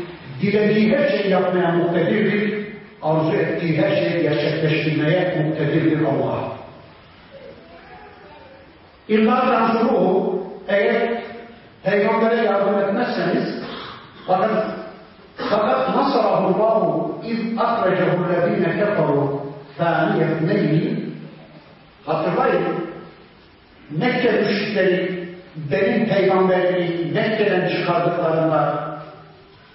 Dilediği 0.42 0.98
her 0.98 1.10
şeyi 1.10 1.32
yapmaya 1.32 1.72
muktedirdir. 1.72 2.68
Arzu 3.02 3.34
ettiği 3.34 3.82
her 3.82 3.96
şeyi 3.96 4.22
gerçekleştirmeye 4.22 5.44
muktedirdir 5.48 6.06
Allah. 6.06 6.52
İlla 9.08 9.42
tansuruhu 9.42 10.44
eğer 10.68 11.22
peygambere 11.84 12.36
yardım 12.36 12.80
etmezseniz 12.80 13.64
bakın 14.28 14.52
fakat 15.36 15.96
nasarahullahu 15.96 17.11
iz 17.25 17.59
akrecehullezine 17.59 18.79
kefaru 18.79 19.41
faniyetneyni 19.79 21.07
hatırlayın 22.07 22.87
Mekke 23.91 24.33
müşrikleri 24.33 25.27
benim 25.71 26.09
peygamberimi 26.09 27.13
Mekke'den 27.13 27.69
çıkardıklarında 27.69 28.87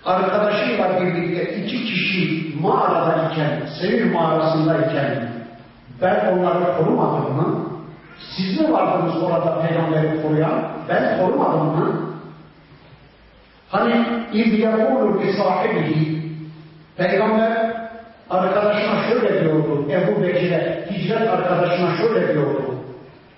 arkadaşıyla 0.05 1.01
birlikte 1.01 1.55
iki 1.55 1.85
kişi 1.85 2.53
mağarada 2.61 3.31
iken, 3.31 3.61
Sevil 3.81 4.11
mağarasındayken 4.13 5.29
ben 6.01 6.25
onları 6.27 6.77
korumadım 6.77 7.35
mı? 7.35 7.65
Siz 8.35 8.61
mi 8.61 8.73
vardınız 8.73 9.23
orada 9.23 9.61
peygamberi 9.61 10.21
koruyan? 10.21 10.71
Ben 10.89 11.19
korumadım 11.19 11.65
mı? 11.65 12.01
Hani 13.69 13.93
اِذْ 14.33 14.51
يَقُولُ 14.65 15.21
بِصَاحِبِهِ 15.21 16.14
Peygamber 16.96 17.76
arkadaşına 18.30 19.08
şöyle 19.08 19.44
diyordu, 19.44 19.86
Ebu 19.90 20.22
Bekir'e, 20.22 20.84
hicret 20.90 21.28
arkadaşına 21.28 21.96
şöyle 21.96 22.32
diyordu. 22.32 22.74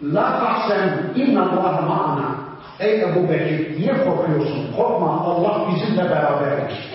La 0.02 0.40
tahsen 0.40 0.90
inna 1.16 1.42
Allah 1.42 1.80
ma'ana. 1.80 2.38
Ey 2.80 3.00
Ebu 3.00 3.28
Bekir, 3.28 3.80
niye 3.80 3.92
korkuyorsun? 4.04 4.72
Korkma, 4.76 5.20
Allah 5.24 5.68
bizimle 5.70 6.10
beraberdir. 6.10 6.88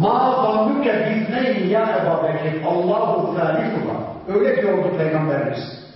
Ma 0.00 0.34
zannüke 0.42 1.10
bizneyn 1.10 1.68
ya 1.68 1.82
Ebu 1.82 2.26
Bekir, 2.26 2.62
Allahu 2.66 3.36
thâlikuha. 3.36 3.96
Öyle 4.28 4.62
diyordu 4.62 4.88
Peygamberimiz. 4.98 5.86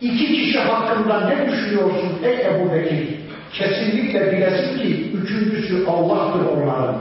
İki 0.00 0.26
kişi 0.26 0.58
hakkında 0.58 1.20
ne 1.20 1.52
düşünüyorsun 1.52 2.18
ey 2.24 2.46
Ebu 2.46 2.72
Bekir? 2.72 3.20
Kesinlikle 3.52 4.32
bilesin 4.32 4.78
ki 4.78 5.12
üçüncüsü 5.12 5.86
Allah'tır 5.86 6.46
onların 6.46 6.96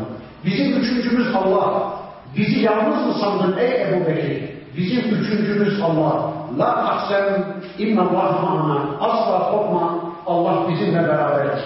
üçüncümüz 1.04 1.36
Allah. 1.36 1.94
Bizi 2.38 2.60
yalnız 2.60 3.08
mı 3.08 3.14
sandın 3.14 3.58
ey 3.58 3.82
Ebu 3.82 4.08
Bekir? 4.08 4.50
Bizim 4.78 5.00
üçüncümüz 5.00 5.82
Allah. 5.82 6.34
La 6.60 6.76
tahsen 6.76 7.46
inna 7.78 8.02
Allah'ına 8.02 8.98
asla 9.00 9.52
korkma 9.52 10.00
Allah 10.26 10.70
bizimle 10.70 11.04
beraberdir. 11.08 11.64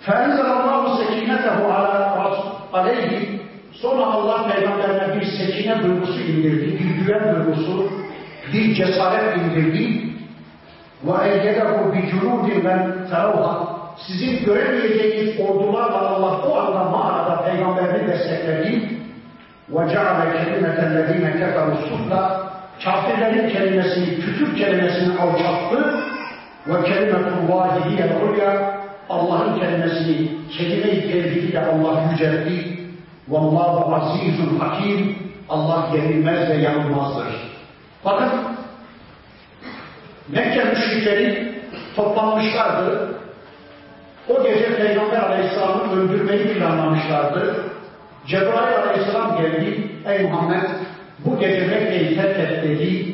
Fenzelallahu 0.00 0.96
sekinetehu 0.96 1.72
ala 1.72 2.30
aleyhi 2.72 3.40
sonra 3.72 4.06
Allah 4.06 4.48
peygamberine 4.48 5.20
bir 5.20 5.24
sekine 5.24 5.82
duygusu 5.82 6.20
indirdi, 6.20 6.78
bir 6.78 7.04
güven 7.04 7.36
duygusu, 7.36 7.90
bir 8.52 8.74
cesaret 8.74 9.36
indirdi. 9.36 10.06
Ve 11.04 11.28
eyyedehu 11.28 11.92
bi 11.92 12.10
cunudin 12.10 12.64
ben 12.64 13.08
teravha 13.10 13.75
Sizin 14.07 14.45
göremeyeceğiniz 14.45 15.39
ordularla 15.39 16.09
Allah 16.09 16.41
o 16.49 16.57
anda 16.57 16.83
mağarada 16.83 17.43
peygamberini 17.45 18.07
destekledi. 18.07 19.01
وَجَعَلَ 19.73 20.19
كَلِمَةَ 20.35 20.77
الَّذ۪ينَ 20.87 21.25
كَفَرُوا 21.39 21.75
السُّفْلَى 21.79 22.21
Kafirlerin 22.83 23.49
kelimesini, 23.49 24.15
küfür 24.15 24.57
kelimesini 24.57 25.19
alçalttı. 25.19 25.95
وَكَلِمَةُ 26.67 27.25
اللّٰهِ 27.39 27.73
هِيَ 27.87 27.99
الْعُلْيَا 28.07 28.71
Allah'ın 29.09 29.59
kelimesini, 29.59 30.31
kelime-i 30.57 31.11
tevhidiyle 31.11 31.59
Allah 31.59 32.01
yüceltti. 32.11 32.79
وَاللّٰهُ 33.31 33.95
azizun 33.95 34.59
hakim. 34.59 35.15
Allah 35.49 35.87
yenilmez 35.93 36.49
ve 36.49 36.53
yanılmazdır. 36.53 37.27
Bakın, 38.05 38.29
Mekke 40.29 40.63
müşrikleri 40.63 41.55
toplanmışlardı. 41.95 43.14
O 44.28 44.42
gece 44.42 44.76
Peygamber 44.76 45.20
Aleyhisselam'ı 45.20 46.00
öldürmeyi 46.00 46.54
planlamışlardı. 46.54 47.56
Cebrail 48.26 48.76
Aleyhisselam 48.76 49.42
geldi. 49.42 49.82
Ey 50.06 50.22
Muhammed 50.22 50.70
bu 51.18 51.38
gece 51.38 51.66
Mekke'yi 51.66 52.16
terk 52.16 52.38
et 52.38 52.62
dedi. 52.62 53.06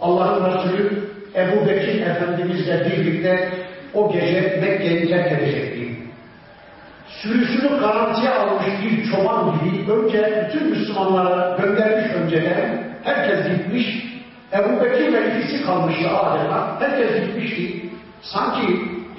Allah'ın 0.00 0.44
Resulü 0.44 1.02
Ebu 1.34 1.68
Bekir 1.68 2.06
Efendimizle 2.06 2.86
birlikte 2.86 3.48
o 3.94 4.12
gece 4.12 4.58
Mekke'yi 4.60 5.08
terk 5.08 5.32
edecekti. 5.32 5.96
Sürüsünü 7.08 7.80
garantiye 7.80 8.30
almış 8.30 8.66
bir 8.82 9.10
çoban 9.10 9.54
gibi 9.54 9.92
önce 9.92 10.48
bütün 10.48 10.70
Müslümanlara 10.70 11.56
göndermiş 11.56 12.14
önceden 12.14 12.84
herkes 13.04 13.48
gitmiş. 13.48 14.12
Ebu 14.52 14.84
Bekir 14.84 15.12
ve 15.12 15.38
ikisi 15.38 15.66
kalmıştı 15.66 16.10
adeta. 16.10 16.80
Herkes 16.80 17.26
gitmişti. 17.26 17.86
Sanki 18.22 18.62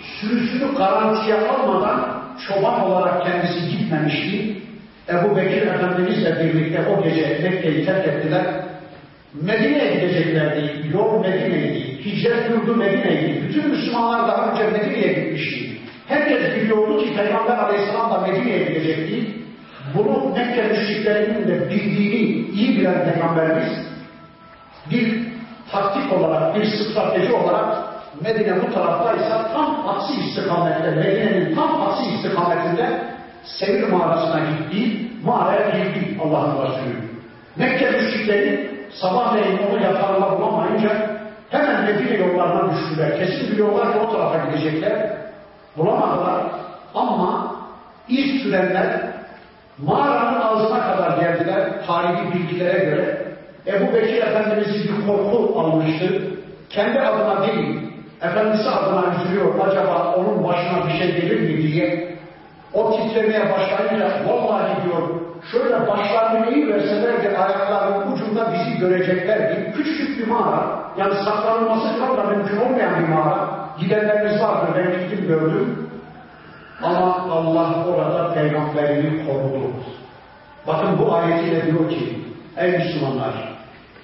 sürüsünü 0.03 0.75
garantiye 0.77 1.35
almadan 1.35 2.23
çoban 2.47 2.81
olarak 2.81 3.23
kendisi 3.23 3.77
gitmemişti. 3.77 4.57
Ebu 5.09 5.35
Bekir 5.35 5.61
Efendimizle 5.61 6.39
birlikte 6.39 6.87
o 6.87 7.03
gece 7.03 7.39
Mekke'yi 7.43 7.85
terk 7.85 8.07
ettiler. 8.07 8.45
Medine'ye 9.41 9.95
gideceklerdi. 9.95 10.89
Yol 10.93 11.21
Medine'ydi. 11.21 12.05
Hicret 12.05 12.49
yurdu 12.49 12.75
Medine'ydi. 12.75 13.43
Bütün 13.47 13.69
Müslümanlar 13.69 14.27
daha 14.27 14.51
önce 14.51 14.63
Medine'ye 14.69 15.13
gitmişti. 15.13 15.69
Herkes 16.07 16.55
biliyordu 16.55 17.03
ki 17.03 17.15
Peygamber 17.15 17.57
Aleyhisselam 17.57 18.11
da 18.11 18.17
Medine'ye 18.17 18.57
gidecekti. 18.57 19.27
Bunu 19.95 20.33
Mekke 20.35 20.63
müşriklerinin 20.63 21.47
de 21.47 21.69
bildiğini 21.69 22.49
iyi 22.49 22.79
bilen 22.79 23.03
Peygamberimiz 23.03 23.71
bir 24.91 25.19
taktik 25.71 26.13
olarak, 26.13 26.55
bir 26.55 26.65
strateji 26.65 27.33
olarak 27.33 27.92
Medine 28.21 28.61
bu 28.61 28.73
taraftaysa 28.73 29.51
tam 29.53 29.87
aksi 29.89 30.13
istikamette, 30.19 30.91
Medine'nin 30.91 31.55
tam 31.55 31.81
aksi 31.81 32.09
istikametinde 32.09 33.13
Sevir 33.43 33.89
mağarasına 33.89 34.39
gitti, 34.39 35.07
mağaraya 35.23 35.69
girdi 35.69 36.19
Allah'ın 36.23 36.65
Resulü. 36.65 36.95
Mekke 37.55 37.91
müşrikleri 37.91 38.69
sabahleyin 39.01 39.59
onu 39.69 39.83
yatağında 39.83 40.37
bulamayınca 40.37 40.89
hemen 41.49 41.83
Medine 41.83 42.17
yollarına 42.17 42.73
düştüler. 42.73 43.17
Kesin 43.17 43.51
biliyorlar 43.51 43.93
ki 43.93 43.99
o 43.99 44.11
tarafa 44.11 44.49
gidecekler. 44.49 45.17
Bulamadılar 45.77 46.43
ama 46.95 47.55
ilk 48.07 48.41
sürenler 48.41 49.01
mağaranın 49.77 50.41
ağzına 50.41 50.81
kadar 50.81 51.17
geldiler 51.17 51.85
tarihi 51.87 52.33
bilgilere 52.33 52.85
göre. 52.85 53.27
Ebu 53.67 53.93
Bekir 53.93 54.21
Efendimiz'i 54.21 54.83
bir 54.83 55.07
korku 55.07 55.59
almıştı. 55.59 56.21
Kendi 56.69 56.99
adına 56.99 57.47
değil, 57.47 57.92
Efendisi 58.23 58.69
adına 58.69 59.15
üzülüyor. 59.15 59.45
Acaba 59.67 60.15
onun 60.17 60.43
başına 60.43 60.87
bir 60.87 60.97
şey 60.97 61.21
gelir 61.21 61.39
mi 61.41 61.63
diye. 61.63 62.17
O 62.73 62.91
titremeye 62.91 63.51
başlayınca 63.51 64.09
vallahi 64.27 64.83
diyor 64.83 65.09
şöyle 65.51 65.87
başlarını 65.87 66.51
iyi 66.51 66.67
verseler 66.67 67.23
de 67.23 67.37
ayaklarının 67.37 68.11
ucunda 68.11 68.53
bizi 68.53 68.79
göreceklerdi. 68.79 69.73
Küçük 69.75 70.19
bir 70.19 70.27
mağara. 70.27 70.83
Yani 70.97 71.13
saklanılması 71.25 71.87
da 72.17 72.23
mümkün 72.23 72.57
olmayan 72.57 73.03
bir 73.03 73.07
mağara. 73.07 73.49
Gidenlerimiz 73.79 74.41
vardır. 74.41 74.69
Ben 74.75 74.99
gittim 74.99 75.27
gördüm. 75.27 75.89
Ama 76.83 77.15
Allah 77.31 77.85
orada 77.87 78.33
peygamberini 78.33 79.27
korudu. 79.27 79.71
Bakın 80.67 80.99
bu 80.99 81.15
ayetiyle 81.15 81.65
diyor 81.65 81.89
ki 81.89 82.19
ey 82.57 82.71
Müslümanlar 82.71 83.33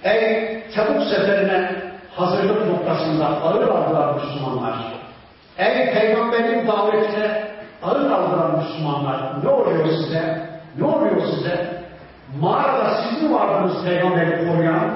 ey 0.04 0.64
Tebuk 0.76 1.04
seferine 1.04 1.89
hazırlık 2.20 2.68
noktasında 2.68 3.28
ağır 3.28 3.68
aldılar 3.68 4.14
Müslümanlar. 4.14 4.74
Ey 5.58 5.94
peygamberin 5.94 6.68
davetine 6.68 7.48
ağır 7.84 8.12
aldılar 8.12 8.50
Müslümanlar. 8.58 9.44
Ne 9.44 9.50
oluyor 9.50 9.88
size? 9.88 10.50
Ne 10.78 10.86
oluyor 10.86 11.22
size? 11.36 11.80
Mağarada 12.42 12.90
siz 12.90 13.24
mi 13.24 13.34
vardınız 13.34 13.86
peygamberi 13.86 14.48
koruyan? 14.48 14.92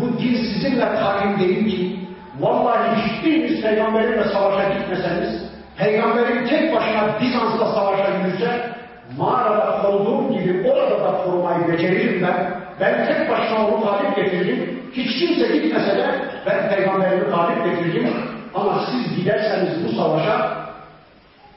Bu 0.00 0.18
din 0.18 0.34
sizinle 0.34 0.88
kaim 0.94 1.38
değil 1.38 1.70
ki. 1.70 1.98
Vallahi 2.40 2.96
hiçbiriniz 2.96 3.62
peygamberinle 3.62 4.24
savaşa 4.24 4.68
gitmeseniz, 4.68 5.42
peygamberin 5.76 6.46
tek 6.46 6.74
başına 6.74 7.20
Bizans'la 7.20 7.66
savaşa 7.74 8.08
yürüse, 8.08 8.72
mağarada 9.18 9.82
koruduğum 9.82 10.32
gibi 10.32 10.70
orada 10.70 11.04
da 11.04 11.24
korumayı 11.24 11.68
beceririm 11.68 12.22
ben. 12.22 12.50
Ben 12.80 13.06
tek 13.06 13.30
başına 13.30 13.66
onu 13.66 13.84
galip 13.84 14.16
getiririm. 14.16 14.77
Hiç 14.92 15.18
kimse 15.18 15.56
gitmese 15.56 15.96
de 15.96 16.06
ben 16.46 16.68
peygamberimi 16.68 17.24
galip 17.30 17.64
getiririm. 17.64 18.14
Ama 18.54 18.80
siz 18.90 19.16
giderseniz 19.16 19.84
bu 19.84 19.96
savaşa 19.96 20.58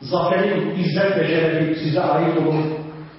zaferin 0.01 0.75
izzet 0.75 1.17
ve 1.17 1.75
size 1.75 2.01
ait 2.01 2.37
olur. 2.37 2.63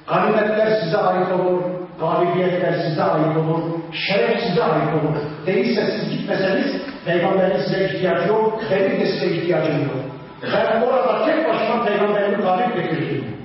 Ganimetler 0.08 0.80
size 0.80 0.98
ait 0.98 1.32
olur. 1.32 1.62
Galibiyetler 2.00 2.72
size 2.72 3.02
ait 3.02 3.36
olur. 3.36 3.62
Şeref 3.92 4.40
size 4.40 4.64
ait 4.64 4.94
olur. 4.94 5.16
Değilse 5.46 5.86
siz 5.90 6.10
gitmeseniz 6.10 6.82
peygamberin 7.04 7.62
size 7.62 7.84
ihtiyacı 7.84 8.28
yok. 8.28 8.60
Benim 8.70 9.00
de 9.00 9.06
size 9.06 9.26
ihtiyacım 9.26 9.82
yok. 9.82 9.96
Ben 10.42 10.82
orada 10.82 11.26
tek 11.26 11.48
başıma 11.48 11.84
peygamberimi 11.84 12.42
galip 12.42 12.76
getirdim. 12.76 13.36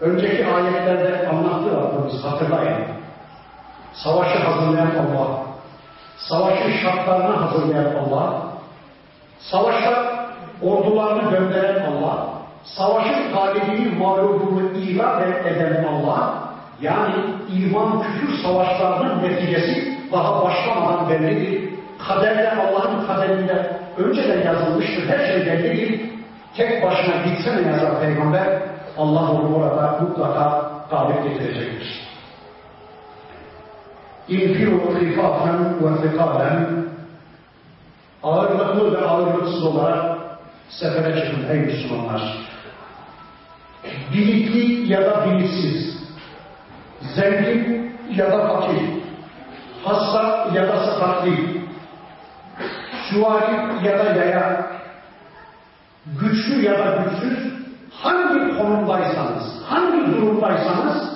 Önceki 0.00 0.46
ayetlerde 0.46 1.28
anlattığı 1.28 1.76
Rabbimiz 1.76 2.24
hatırlayın. 2.24 2.84
Savaşı 3.92 4.38
hazırlayan 4.38 4.86
Allah, 4.86 5.41
savaşın 6.28 6.72
şartlarını 6.82 7.36
hazırlayan 7.36 7.94
Allah, 7.94 8.42
savaşta 9.38 10.24
ordularını 10.62 11.30
gönderen 11.30 11.86
Allah, 11.86 12.28
savaşın 12.64 13.32
galibini, 13.34 13.98
mağlubunu 13.98 14.70
ilan 14.76 15.22
eden 15.22 15.84
Allah, 15.84 16.34
yani 16.80 17.14
iman 17.48 18.02
küfür 18.02 18.42
savaşlarının 18.42 19.22
neticesi 19.22 19.98
daha 20.12 20.44
başlamadan 20.44 21.10
bellidir. 21.10 21.72
Kaderde 22.08 22.50
Allah'ın 22.50 23.06
kaderinde 23.06 23.76
önceden 23.98 24.42
yazılmıştır. 24.46 25.08
Her 25.08 25.26
şey 25.26 25.46
bellidir. 25.46 26.00
Tek 26.56 26.82
başına 26.82 27.14
gitsene 27.26 27.68
yazar 27.68 28.00
peygamber, 28.00 28.62
Allah 28.98 29.30
onu 29.30 29.56
orada 29.56 29.98
mutlaka 30.00 30.70
galip 30.90 31.24
getirecektir. 31.24 32.11
İnfiru 34.32 35.00
rifaten 35.00 35.84
ve 35.84 36.10
fikaden 36.10 36.84
ağırlıklı 38.22 38.92
ve 38.92 39.06
ağırlıksız 39.06 39.64
olarak 39.64 40.18
sefere 40.68 41.20
çıkın 41.20 41.48
ey 41.48 41.60
Müslümanlar. 41.60 42.22
bilikli 44.12 44.92
ya 44.92 45.02
da 45.02 45.26
bilinçsiz, 45.26 45.96
zengin 47.14 47.92
ya 48.16 48.32
da 48.32 48.48
fakir, 48.48 48.82
hasta 49.84 50.48
ya 50.54 50.68
da 50.68 50.84
sıhhatli, 50.84 51.62
süvari 53.10 53.86
ya 53.86 53.98
da 53.98 54.04
yaya, 54.04 54.66
güçlü 56.20 56.64
ya 56.64 56.78
da 56.78 57.04
güçsüz, 57.04 57.52
hangi 57.90 58.58
konumdaysanız, 58.58 59.62
hangi 59.68 60.12
durumdaysanız, 60.12 61.12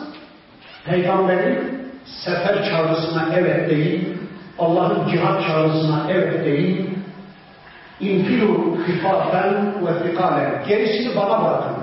Peygamberin 0.84 1.86
sefer 2.07 2.64
çağrısına 2.64 3.28
evet 3.36 3.70
deyin, 3.70 4.18
Allah'ın 4.59 5.09
cihat 5.11 5.46
çağrısına 5.46 6.07
evet 6.11 6.44
deyin, 6.44 6.98
infilu 8.00 8.76
hifafen 8.88 9.74
ve 9.86 10.02
fikalen, 10.02 10.64
gerisini 10.68 11.16
bana 11.16 11.44
bırakın. 11.44 11.76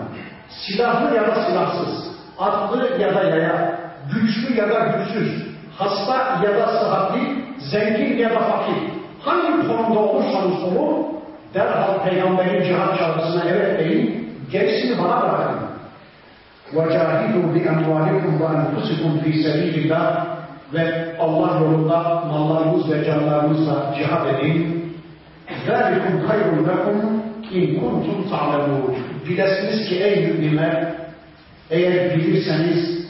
Silahlı 0.50 1.16
ya 1.16 1.28
da 1.28 1.36
silahsız, 1.46 2.08
atlı 2.40 3.02
ya 3.02 3.16
da 3.16 3.24
yaya, 3.24 3.80
güçlü 4.14 4.58
ya 4.58 4.70
da 4.70 4.80
güçsüz, 4.80 5.44
hasta 5.78 6.42
ya 6.44 6.58
da 6.58 6.68
sıhhatli, 6.68 7.22
zengin 7.60 8.18
ya 8.18 8.30
da 8.30 8.40
fakir, 8.40 8.76
hangi 9.20 9.68
konumda 9.68 10.00
olursanız 10.00 10.64
olun, 10.64 11.06
derhal 11.54 12.04
Peygamberin 12.06 12.64
cihat 12.64 13.00
çağrısına 13.00 13.44
evet 13.50 13.80
deyin, 13.80 14.30
gerisini 14.52 14.98
bana 14.98 15.22
bırakın. 15.22 15.63
وَجَاهِدُوا 16.77 17.47
بِاَمْوَالِكُمْ 17.55 18.33
وَاَنْفُسِكُمْ 18.43 19.11
فِي 19.23 19.31
سَب۪يلِ 19.45 19.75
اللّٰهِ 19.83 20.25
Ve 20.75 21.17
Allah 21.21 21.61
yolunda 21.61 21.99
mallarınız 22.31 22.91
ve 22.91 23.05
canlarınızla 23.05 23.95
cihad 23.99 24.27
edin. 24.35 24.95
ذَٰلِكُمْ 25.69 26.15
خَيْرٌ 26.29 26.49
لَكُمْ 26.71 26.97
اِنْ 27.53 27.65
كُنْتُمْ 27.81 28.19
تَعْلَمُونَ 28.33 28.95
Bilesiniz 29.29 29.89
ki 29.89 30.05
ey 30.05 30.27
müminler, 30.27 30.95
eğer 31.71 32.17
bilirseniz 32.17 33.09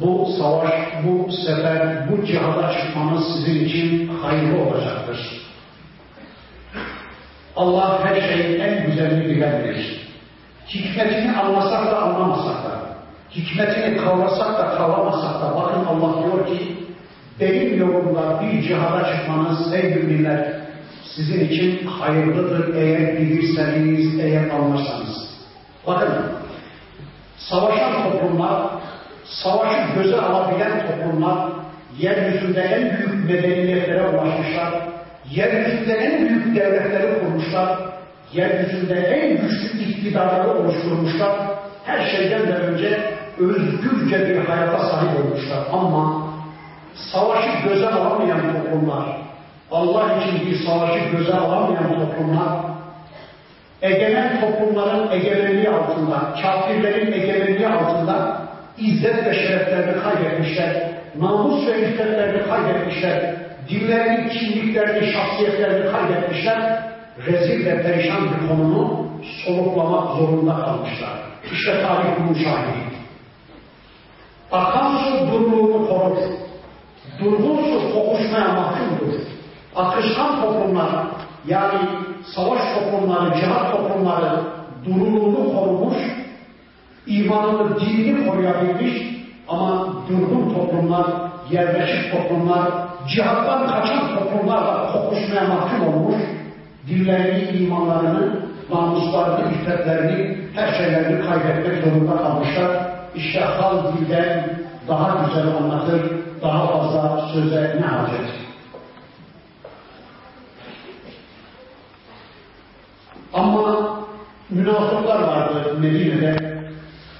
bu 0.00 0.28
savaş, 0.38 0.74
bu 1.04 1.32
sefer, 1.32 2.08
bu 2.10 2.26
cihada 2.26 2.72
çıkmanız 2.72 3.24
sizin 3.34 3.64
için 3.64 4.08
hayırlı 4.08 4.62
olacaktır. 4.62 5.40
Allah 7.56 8.04
her 8.04 8.20
şeyin 8.20 8.60
en 8.60 8.86
güzelini 8.86 9.24
bilendir. 9.24 10.00
Hikmetini 10.68 11.36
anlasak 11.36 11.86
da 11.86 12.02
anlamasak 12.02 12.64
da, 12.64 12.73
hikmetini 13.35 13.97
kavrasak 13.97 14.59
da 14.59 14.77
kavramasak 14.77 15.41
da, 15.41 15.55
bakın 15.55 15.85
Allah 15.85 16.23
diyor 16.23 16.47
ki, 16.47 16.75
benim 17.39 17.79
yolumda 17.79 18.41
bir 18.41 18.61
cihada 18.61 19.15
çıkmanız 19.15 19.73
ey 19.73 19.95
müminler 19.95 20.65
sizin 21.15 21.49
için 21.49 21.87
hayırlıdır 21.87 22.75
eğer 22.75 23.17
bilirseniz, 23.17 24.19
eğer 24.19 24.49
anlarsanız. 24.49 25.29
Bakın, 25.87 26.09
savaşan 27.37 28.03
toplumlar, 28.03 28.61
savaşı 29.23 29.93
göze 29.95 30.21
alabilen 30.21 30.87
toplumlar, 30.87 31.49
yeryüzünde 31.99 32.61
en 32.61 32.97
büyük 32.97 33.29
medeniyetlere 33.29 34.07
ulaşmışlar, 34.07 34.73
yeryüzünde 35.31 35.93
en 35.93 36.29
büyük 36.29 36.55
devletleri 36.55 37.19
kurmuşlar, 37.19 37.79
yeryüzünde 38.33 38.93
en 38.93 39.29
güçlü 39.41 39.83
iktidarları 39.83 40.59
oluşturmuşlar, 40.59 41.35
her 41.85 42.09
şeyden 42.09 42.47
de 42.47 42.53
önce 42.53 42.99
özgürce 43.39 44.29
bir 44.29 44.45
hayata 44.45 44.79
sahip 44.79 45.19
olmuşlar. 45.19 45.59
Ama 45.73 46.27
savaşı 46.95 47.67
göze 47.67 47.89
alamayan 47.89 48.41
toplumlar, 48.53 49.05
Allah 49.71 50.13
için 50.13 50.47
bir 50.47 50.65
savaşı 50.65 50.99
göze 50.99 51.33
alamayan 51.33 51.99
toplumlar, 51.99 52.49
egemen 53.81 54.41
toplumların 54.41 55.11
egemenliği 55.11 55.69
altında, 55.69 56.35
kafirlerin 56.41 57.11
egemenliği 57.11 57.67
altında 57.67 58.41
izzet 58.77 59.25
ve 59.25 59.33
şereflerini 59.33 60.03
kaybetmişler, 60.03 60.91
namus 61.19 61.67
ve 61.67 61.89
iffetlerini 61.89 62.47
kaybetmişler, 62.47 63.35
dinlerini, 63.69 64.29
kimliklerini, 64.29 65.13
şahsiyetlerini 65.13 65.91
kaybetmişler, 65.91 66.79
rezil 67.25 67.65
ve 67.65 67.81
perişan 67.81 68.23
bir 68.23 68.47
konunu 68.47 69.07
soluklamak 69.45 70.17
zorunda 70.17 70.55
kalmışlar. 70.55 71.09
İşte 71.51 71.81
tarih 71.81 72.09
bunun 72.19 72.33
şahidi. 72.33 72.94
Akan 74.51 74.97
su 74.97 75.31
duruluğunu 75.31 75.87
korur. 75.87 76.17
Durgun 77.19 77.57
su 77.57 77.93
kokuşmaya 77.93 78.47
mahkumdur. 78.47 79.13
Akışkan 79.75 80.41
toplumlar, 80.41 80.89
yani 81.47 81.79
savaş 82.35 82.61
toplumları, 82.75 83.39
cihat 83.39 83.71
toplumları 83.71 84.41
duruluğunu 84.85 85.53
korumuş, 85.53 85.97
imanını, 87.07 87.79
dinini 87.79 88.29
koruyabilmiş 88.29 88.93
ama 89.47 89.93
durgun 90.09 90.53
toplumlar, 90.53 91.05
yerleşik 91.51 92.11
toplumlar, 92.11 92.71
cihattan 93.09 93.67
kaçan 93.67 94.15
toplumlarla 94.15 94.91
kokuşmaya 94.91 95.47
mahkum 95.47 95.87
olmuş, 95.87 96.15
dillerini, 96.87 97.57
imanlarını, 97.57 98.39
namuslarını, 98.69 99.51
iffetlerini, 99.51 100.37
her 100.55 100.73
şeylerini 100.73 101.25
kaybetmek 101.25 101.83
zorunda 101.83 102.17
kalmışlar. 102.17 102.94
İşte 103.15 103.39
hal 103.39 103.93
dilden 103.93 104.59
daha 104.87 105.25
güzel 105.25 105.47
anlatır, 105.47 106.11
daha 106.41 106.67
fazla 106.67 107.27
söze 107.33 107.77
ne 107.81 107.85
hacet? 107.85 108.29
Ama 113.33 113.95
münafıklar 114.49 115.21
vardı 115.21 115.77
Medine'de. 115.79 116.55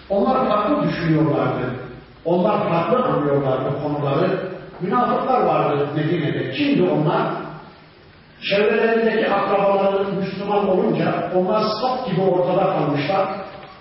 Onlar 0.09 0.47
farklı 0.49 0.83
düşünüyorlardı. 0.89 1.75
Onlar 2.25 2.69
farklı 2.69 3.03
anlıyorlardı 3.05 3.81
konuları. 3.83 4.49
Münafıklar 4.81 5.41
vardı 5.41 5.87
Medine'de. 5.95 6.51
Kimdi 6.51 6.83
onlar? 6.83 7.27
Çevrelerindeki 8.49 9.29
akrabaları 9.29 10.11
Müslüman 10.13 10.69
olunca 10.69 11.31
onlar 11.35 11.61
sap 11.61 12.07
gibi 12.07 12.21
ortada 12.21 12.63
kalmışlar. 12.63 13.27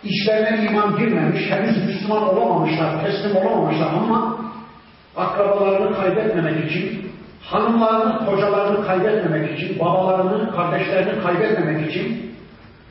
İşlerine 0.04 0.64
iman 0.64 0.98
girmemiş, 0.98 1.50
henüz 1.50 1.86
Müslüman 1.86 2.28
olamamışlar, 2.28 3.04
teslim 3.04 3.36
olamamışlar 3.36 3.86
ama 3.86 4.38
akrabalarını 5.16 5.96
kaybetmemek 5.96 6.70
için, 6.70 7.10
hanımlarını, 7.42 8.26
kocalarını 8.26 8.86
kaybetmemek 8.86 9.58
için, 9.58 9.78
babalarını, 9.78 10.56
kardeşlerini 10.56 11.22
kaybetmemek 11.22 11.90
için, 11.90 12.34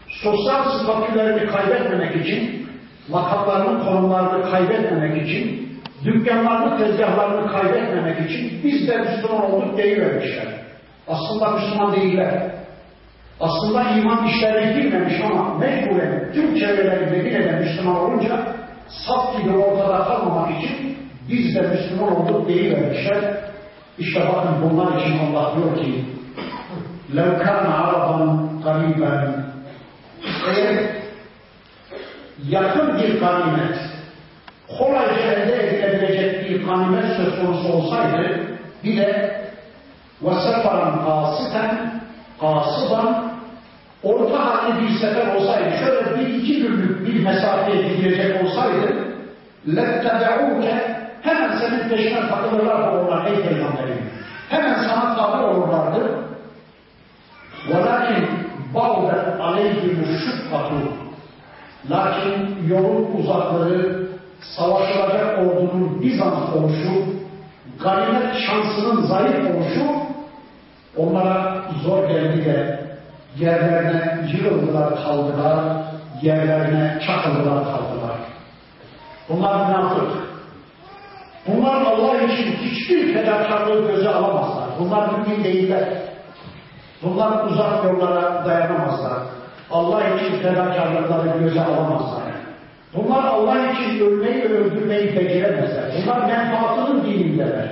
sosyal 0.07 0.63
statülerini 0.79 1.51
kaybetmemek 1.51 2.25
için, 2.25 2.67
makamlarını, 3.09 3.85
konumlarını 3.85 4.51
kaybetmemek 4.51 5.27
için, 5.27 5.69
dükkanlarını, 6.05 6.77
tezgahlarını 6.77 7.51
kaybetmemek 7.51 8.29
için 8.29 8.61
biz 8.63 8.87
de 8.87 8.97
Müslüman 8.97 9.51
olduk 9.51 9.77
deyivermişler. 9.77 10.47
Aslında 11.07 11.51
Müslüman 11.51 11.95
değiller. 11.95 12.52
Aslında 13.42 13.90
iman 13.90 14.26
işlerine 14.26 14.72
girmemiş 14.72 15.14
ama 15.24 15.54
mecburen 15.54 16.32
tüm 16.32 16.58
çevreleri 16.58 17.10
Medine'de 17.10 17.52
Müslüman 17.52 17.96
olunca 17.96 18.54
saf 18.88 19.42
gibi 19.42 19.56
ortada 19.56 20.04
kalmamak 20.04 20.64
için 20.64 20.96
biz 21.28 21.54
de 21.54 21.62
Müslüman 21.62 22.16
olduk 22.16 22.48
deyivermişler. 22.48 23.40
İşte 23.98 24.20
bakın 24.20 24.70
bunlar 24.70 25.00
için 25.00 25.18
Allah 25.18 25.52
diyor 25.56 25.84
ki 25.84 26.04
لَوْ 27.14 27.30
كَانَ 27.42 27.66
عَرَبًا 27.80 28.18
قَرِيبًا 28.64 29.32
Eğer 30.48 30.84
yakın 32.48 32.98
bir 32.98 33.20
ganimet, 33.20 33.78
kolayca 34.78 35.32
elde 35.32 35.68
edilebilecek 35.68 36.50
bir 36.50 36.66
ganimet 36.66 37.16
söz 37.16 37.40
konusu 37.40 37.72
olsaydı 37.72 38.40
bir 38.84 38.96
de 38.96 39.38
وَسَفَرًا 40.24 40.90
قَاسِتًا 41.06 41.64
قَاسِبًا 42.40 43.31
orta 44.02 44.46
halli 44.46 44.82
bir 44.82 44.98
sefer 44.98 45.34
olsaydı, 45.34 45.70
şöyle 45.84 46.18
bir 46.18 46.34
iki 46.34 46.62
günlük 46.62 47.06
bir 47.06 47.24
mesafeye 47.24 47.96
gidecek 47.96 48.44
olsaydı 48.44 49.08
لَتَّبَعُوكَ 49.66 50.64
hemen 51.22 51.58
senin 51.58 51.88
peşine 51.88 52.28
takılırlardı 52.28 52.98
onlar 52.98 53.26
ey 53.26 53.34
peygamberim. 53.34 54.10
Hemen 54.48 54.74
sana 54.74 55.16
tabi 55.16 55.44
olurlardı. 55.44 56.18
وَلَكِنْ 57.70 58.24
بَعْدَتْ 58.74 59.24
عَلَيْهِمُ 59.40 59.96
الشُّقَّةُ 60.04 60.70
Lakin 61.90 62.66
yolun 62.68 63.06
uzaklığı, 63.18 64.08
savaşılacak 64.40 65.38
ordunun 65.38 66.02
Bizans 66.02 66.56
oluşu, 66.56 67.04
ganimet 67.82 68.36
şansının 68.46 69.06
zayıf 69.06 69.56
oluşu 69.56 69.86
onlara 70.96 71.64
zor 71.84 72.08
geldi 72.08 72.44
de 72.44 72.81
yerlerine 73.37 74.27
yığıldılar 74.33 74.95
kaldılar, 75.03 75.59
yerlerine 76.21 76.99
çakıldılar 77.07 77.63
kaldılar. 77.63 78.17
Bunlar 79.29 79.67
münafık. 79.67 80.11
Bunlar 81.47 81.81
Allah 81.81 82.21
için 82.21 82.51
hiçbir 82.51 83.13
fedakarlığı 83.13 83.87
göze 83.87 84.09
alamazlar. 84.09 84.69
Bunlar 84.79 85.09
mümin 85.09 85.43
değiller. 85.43 85.89
Bunlar 87.03 87.45
uzak 87.45 87.85
yollara 87.85 88.45
dayanamazlar. 88.45 89.19
Allah 89.71 90.01
için 90.03 90.39
fedakarlıkları 90.39 91.39
göze 91.39 91.61
alamazlar. 91.61 92.23
Bunlar 92.95 93.23
Allah 93.23 93.71
için 93.71 93.99
ölmeyi 93.99 94.43
ve 94.43 94.47
öldürmeyi 94.47 95.15
beceremezler. 95.15 95.91
Bunlar 96.03 96.27
menfaatının 96.27 97.05
dinindeler. 97.05 97.69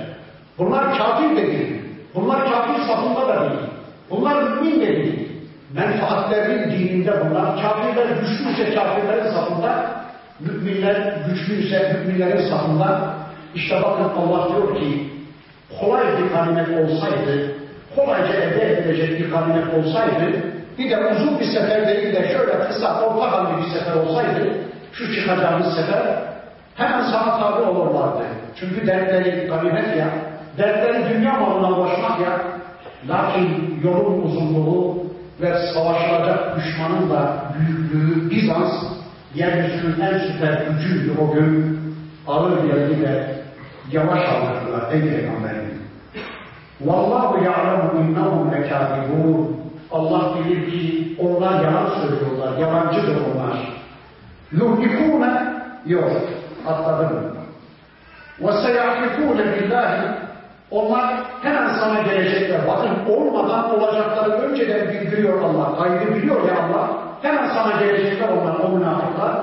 Bunlar 0.58 0.98
kafir 0.98 1.36
de 1.36 1.46
değil. 1.46 1.82
Bunlar 2.14 2.50
kafir 2.50 2.82
safında 2.82 3.28
da 3.28 3.40
değil. 3.40 3.60
Bunlar 4.10 4.42
mümin 4.42 4.80
de 4.80 4.86
değil. 4.86 5.21
Menfaatlerin 5.74 6.70
dininde 6.70 7.12
bunlar. 7.20 7.62
Kafirler 7.62 8.06
güçlüyse 8.06 8.74
kafirlerin 8.74 9.32
safında, 9.32 9.90
müminler 10.40 11.14
güçlüyse 11.28 11.92
müminlerin 11.92 12.48
safında. 12.48 13.14
İşte 13.54 13.76
bakın 13.82 14.04
Allah 14.04 14.48
diyor 14.48 14.76
ki, 14.80 15.10
kolay 15.80 16.04
bir 16.18 16.34
ganimet 16.34 16.68
olsaydı, 16.68 17.52
kolayca 17.96 18.34
elde 18.34 18.72
edilecek 18.72 19.20
bir 19.20 19.30
ganimet 19.30 19.74
olsaydı, 19.74 20.42
bir 20.78 20.90
de 20.90 20.96
uzun 20.96 21.40
bir 21.40 21.44
sefer 21.44 21.88
değil 21.88 22.14
de 22.14 22.28
şöyle 22.32 22.68
kısa, 22.68 23.00
orta 23.00 23.32
halli 23.32 23.62
bir 23.62 23.70
sefer 23.70 23.94
olsaydı, 23.94 24.48
şu 24.92 25.14
çıkacağımız 25.14 25.74
sefer 25.76 26.02
hemen 26.74 27.02
sana 27.02 27.38
tabi 27.38 27.62
olurlardı. 27.62 28.22
Çünkü 28.60 28.86
dertleri 28.86 29.46
ganimet 29.46 29.96
ya, 29.96 30.08
dertleri 30.58 31.14
dünya 31.14 31.32
malına 31.32 31.76
ulaşmak 31.76 32.20
ya, 32.20 32.40
lakin 33.08 33.80
yolun 33.84 34.22
uzunluğu 34.22 35.01
ve 35.42 35.72
savaşılacak 35.74 36.56
düşmanın 36.56 37.10
da 37.10 37.44
büyüklüğü 37.58 38.30
Bizans, 38.30 38.72
yeryüzünün 39.34 40.00
en 40.00 40.18
süper 40.18 40.66
gücüydü 40.66 41.12
o 41.20 41.34
gün, 41.34 41.80
ağır 42.26 42.68
ve 42.68 43.36
yavaş 43.90 44.28
aldırdılar 44.28 44.92
ey 44.92 45.00
Peygamberim. 45.00 45.82
Vallahu 46.80 47.44
ya'lemu 47.44 48.00
innahum 48.00 48.52
lekâdibûn. 48.52 49.62
Allah 49.92 50.34
bilir 50.38 50.70
ki 50.70 51.16
onlar 51.18 51.64
yalan 51.64 51.90
söylüyorlar, 52.00 52.58
yalancıdır 52.58 53.16
onlar. 53.16 53.68
Yuhlikûne 54.52 55.54
yok, 55.86 56.10
atladım. 56.68 57.36
Ve 58.40 58.52
seyahlikûne 58.52 59.44
billahi 59.54 60.06
onlar 60.72 61.24
hemen 61.42 61.68
sana 61.68 62.02
gelecekler. 62.02 62.60
Bakın 62.68 63.14
olmadan 63.14 63.80
olacakları 63.80 64.30
önceden 64.30 64.88
bildiriyor 64.88 65.42
Allah. 65.42 65.78
Kaygı 65.78 66.14
biliyor 66.14 66.48
ya 66.48 66.62
Allah. 66.62 66.90
Hemen 67.22 67.48
sana 67.48 67.80
gelecekler 67.80 68.28
onlar, 68.28 68.54
o 68.58 68.68
münafıklar. 68.68 69.34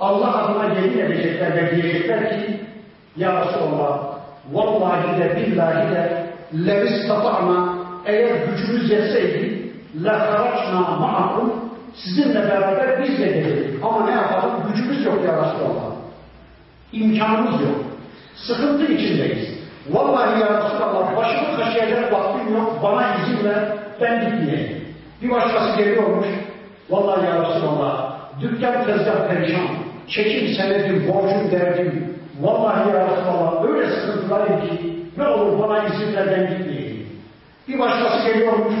Allah 0.00 0.36
adına 0.36 0.80
yemin 0.80 0.98
edecekler 0.98 1.56
ve 1.56 1.70
diyecekler 1.70 2.30
ki 2.30 2.60
Ya 3.16 3.40
Resulallah 3.40 4.00
vallahi 4.52 5.18
de 5.18 5.36
billahi 5.36 5.94
de 5.94 6.26
levistata'na 6.66 7.74
eğer 8.06 8.46
gücümüz 8.46 8.90
yetseydi 8.90 9.72
lekaraçna 10.04 10.80
ma'akum 10.80 11.52
sizinle 11.94 12.42
beraber 12.42 13.02
biz 13.02 13.18
de 13.18 13.26
gelirdik. 13.26 13.84
Ama 13.84 14.06
ne 14.06 14.12
yapalım? 14.12 14.54
Gücümüz 14.68 15.04
yok 15.04 15.24
ya 15.24 15.32
Resulallah. 15.32 15.94
İmkanımız 16.92 17.60
yok. 17.60 17.76
Sıkıntı 18.36 18.92
içindeyiz. 18.92 19.43
Vallahi 19.90 20.40
ya 20.40 20.46
Resulallah 20.46 21.16
başımı 21.16 21.56
kaşıyacak 21.58 22.12
vaktim 22.12 22.54
yok. 22.56 22.80
Bana 22.82 23.14
izin 23.14 23.44
ver. 23.44 23.64
Ben 24.00 24.20
gitmeyeyim. 24.20 24.84
Bir 25.22 25.30
başkası 25.30 25.76
geliyormuş. 25.76 26.26
Vallahi 26.90 27.26
ya 27.26 27.42
Resulallah 27.42 28.14
dükkan 28.40 28.86
tezgah 28.86 29.28
perişan. 29.28 29.66
Çekim 30.08 30.54
senedim, 30.54 31.08
borcum 31.08 31.50
derdim. 31.50 32.18
Vallahi 32.40 32.88
ya 32.88 33.06
Resulallah 33.06 33.64
öyle 33.64 33.90
sıkıntılarım 33.90 34.60
ki 34.60 34.96
ne 35.16 35.28
olur 35.28 35.58
bana 35.62 35.84
izin 35.84 36.16
ver 36.16 36.26
ben 36.26 36.56
gitmeyeyim. 36.58 37.06
Bir 37.68 37.78
başkası 37.78 38.28
geliyormuş. 38.28 38.74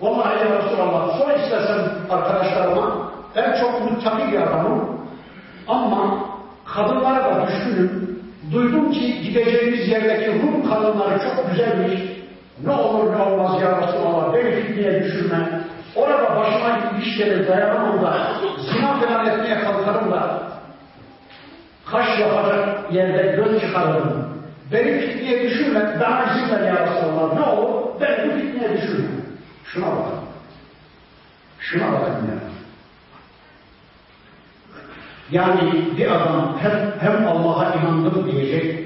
Vallahi 0.00 0.38
ya 0.38 0.58
Resulallah 0.58 1.18
sor 1.18 1.30
istersen 1.30 1.80
arkadaşlarıma 2.10 3.10
ben 3.36 3.60
çok 3.60 3.90
muttaki 3.90 4.32
bir 4.32 4.42
adamım 4.42 5.00
ama 5.68 6.24
kadınlara 6.64 7.24
da 7.24 7.46
düşkünüm. 7.46 8.13
Duydum 8.54 8.92
ki 8.92 9.22
gideceğimiz 9.22 9.88
yerdeki 9.88 10.42
Rum 10.42 10.70
kadınları 10.70 11.18
çok 11.18 11.50
güzelmiş. 11.50 12.00
Ne 12.64 12.70
olur 12.70 13.12
ne 13.12 13.22
olmaz 13.22 13.62
ya 13.62 13.82
Resulallah 13.82 14.34
beni 14.34 14.62
fitneye 14.62 15.04
düşürme. 15.04 15.60
Orada 15.96 16.36
başıma 16.36 16.98
iş 17.02 17.18
gelir 17.18 17.48
dayanamam 17.48 18.02
da 18.02 18.32
zina 18.72 19.00
falan 19.00 19.26
etmeye 19.26 19.60
kalkarım 19.60 20.12
da 20.12 20.42
kaş 21.90 22.20
yapacak 22.20 22.92
yerde 22.92 23.36
göz 23.36 23.60
çıkarırım. 23.60 24.34
Beni 24.72 25.00
fitneye 25.00 25.42
düşürme, 25.42 26.00
bana 26.00 26.24
izin 26.32 26.54
ver 26.54 26.60
ya 26.60 26.86
Resulallah. 26.86 27.34
Ne 27.34 27.42
olur 27.42 28.00
ben 28.00 28.30
bu 28.30 28.40
fitneye 28.40 28.72
düşürme. 28.76 29.08
Şuna 29.64 29.86
bakın. 29.86 30.18
Şuna 31.60 31.92
bakın 31.92 32.12
ya. 32.12 32.63
Yani 35.30 35.72
bir 35.98 36.06
adam 36.06 36.58
hem, 36.62 36.94
hem 37.00 37.28
Allah'a 37.28 37.74
inandım 37.74 38.32
diyecek, 38.32 38.84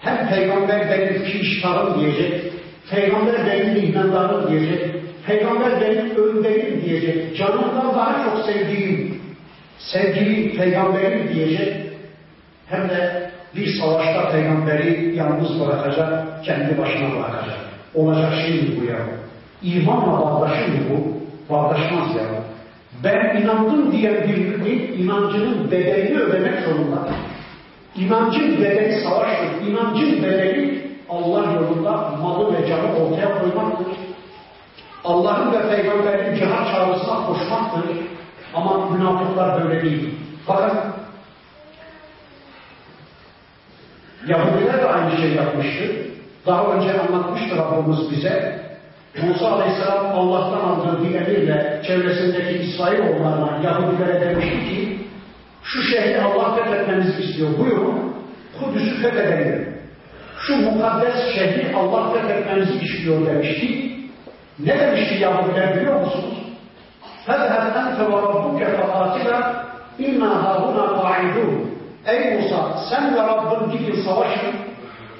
hem 0.00 0.28
peygamber 0.28 0.90
benim 0.90 1.22
piştarım 1.24 2.00
diyecek, 2.00 2.52
peygamber 2.90 3.46
benim 3.46 3.76
imanlarım 3.76 4.50
diyecek, 4.50 4.94
peygamber 5.26 5.80
benim 5.80 6.16
önderim 6.16 6.82
diyecek, 6.84 7.36
canımdan 7.36 7.94
daha 7.94 8.24
çok 8.24 8.44
sevdiğim, 8.44 9.20
sevgili 9.78 10.56
peygamberim 10.56 11.34
diyecek, 11.34 11.76
hem 12.66 12.88
de 12.88 13.30
bir 13.56 13.66
savaşta 13.80 14.30
peygamberi 14.30 15.16
yalnız 15.16 15.60
bırakacak, 15.60 16.44
kendi 16.44 16.78
başına 16.78 17.10
bırakacak. 17.14 17.58
Olacak 17.94 18.32
şey 18.34 18.54
mi 18.54 18.80
bu 18.80 18.84
ya? 18.84 18.98
İmanla 19.62 20.20
bağdaşır 20.20 20.68
mı 20.68 20.78
bu? 20.90 21.20
Bağdaşmaz 21.54 22.16
ya. 22.16 22.39
Ben 23.04 23.36
inandım 23.36 23.92
diyen 23.92 24.28
bir 24.28 24.36
mümin 24.36 24.78
inancının 24.98 25.70
bedelini 25.70 26.18
ödemek 26.18 26.60
zorundadır. 26.64 27.14
İnancın 27.96 28.60
bedeli 28.60 29.00
savaştır. 29.00 29.66
İnancın 29.66 30.22
bedeli 30.22 30.90
Allah 31.08 31.52
yolunda 31.52 31.90
malı 32.22 32.54
ve 32.54 32.68
canı 32.68 32.96
ortaya 32.96 33.40
koymaktır. 33.40 33.86
Allah'ın 35.04 35.52
ve 35.52 35.76
peygamberin 35.76 36.36
cihat 36.36 36.70
çağrısına 36.70 37.26
koşmaktır. 37.26 37.84
Ama 38.54 38.90
münafıklar 38.90 39.64
böyle 39.64 39.82
değil. 39.82 40.14
Bakın 40.48 40.78
Yahudiler 44.26 44.78
de 44.78 44.88
aynı 44.88 45.16
şey 45.16 45.30
yapmıştı. 45.30 45.84
Daha 46.46 46.64
önce 46.64 47.00
anlatmıştı 47.00 47.56
Rabbimiz 47.56 48.10
bize. 48.10 48.59
Musa 49.23 49.51
Aleyhisselam 49.51 50.05
Allah'tan 50.05 50.59
aldığı 50.59 51.03
bir 51.03 51.15
emirle 51.15 51.81
çevresindeki 51.87 52.57
İsrailoğullarına 52.57 53.59
Yahudilere 53.63 54.21
demişti 54.21 54.69
ki 54.69 54.99
şu 55.63 55.81
şehri 55.81 56.21
Allah 56.21 56.55
fethetmenizi 56.55 57.23
istiyor. 57.23 57.49
Buyurun 57.59 58.15
Kudüs'ü 58.59 59.01
fethedelim. 59.01 59.75
Şu 60.39 60.57
mukaddes 60.57 61.35
şehri 61.35 61.75
Allah 61.75 62.13
fethetmenizi 62.13 62.85
istiyor 62.85 63.25
demişti. 63.25 63.91
Ne 64.59 64.79
demişti 64.79 65.15
Yahudiler 65.15 65.75
biliyor 65.75 66.01
musunuz? 66.01 66.35
فَذْهَبْ 67.27 67.65
أَنْتَ 67.81 67.99
وَرَبُّكَ 68.11 68.61
فَقَاتِلًا 68.77 69.39
اِنَّا 70.05 70.31
هَاهُنَا 70.43 70.85
قَاعِدُونَ 70.99 71.55
Ey 72.05 72.37
Musa 72.37 72.77
sen 72.89 73.15
ve 73.15 73.19
Rabbin 73.19 73.77
gidin 73.77 74.01
savaşın. 74.01 74.55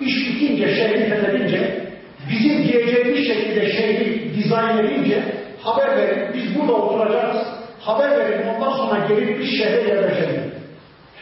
İş 0.02 0.30
bitince, 0.30 0.76
şehri 0.76 1.10
fethedince, 1.10 1.86
bizim 2.29 2.65
diyeceğimiz 2.65 3.27
şekilde 3.27 3.73
şehri 3.73 4.35
dizayn 4.35 4.79
edince 4.79 5.23
haber 5.63 5.97
verin. 5.97 6.35
Biz 6.35 6.59
burada 6.59 6.73
oturacağız. 6.73 7.37
Haber 7.81 8.11
verin. 8.11 8.47
Ondan 8.49 8.73
sonra 8.73 9.07
gelip 9.09 9.39
bir 9.39 9.47
şehre 9.47 9.89
yerleşelim. 9.89 10.55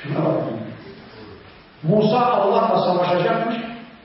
Şuna 0.02 0.24
bakın. 0.24 0.58
Musa 1.82 2.18
Allah'la 2.18 2.78
savaşacakmış. 2.78 3.56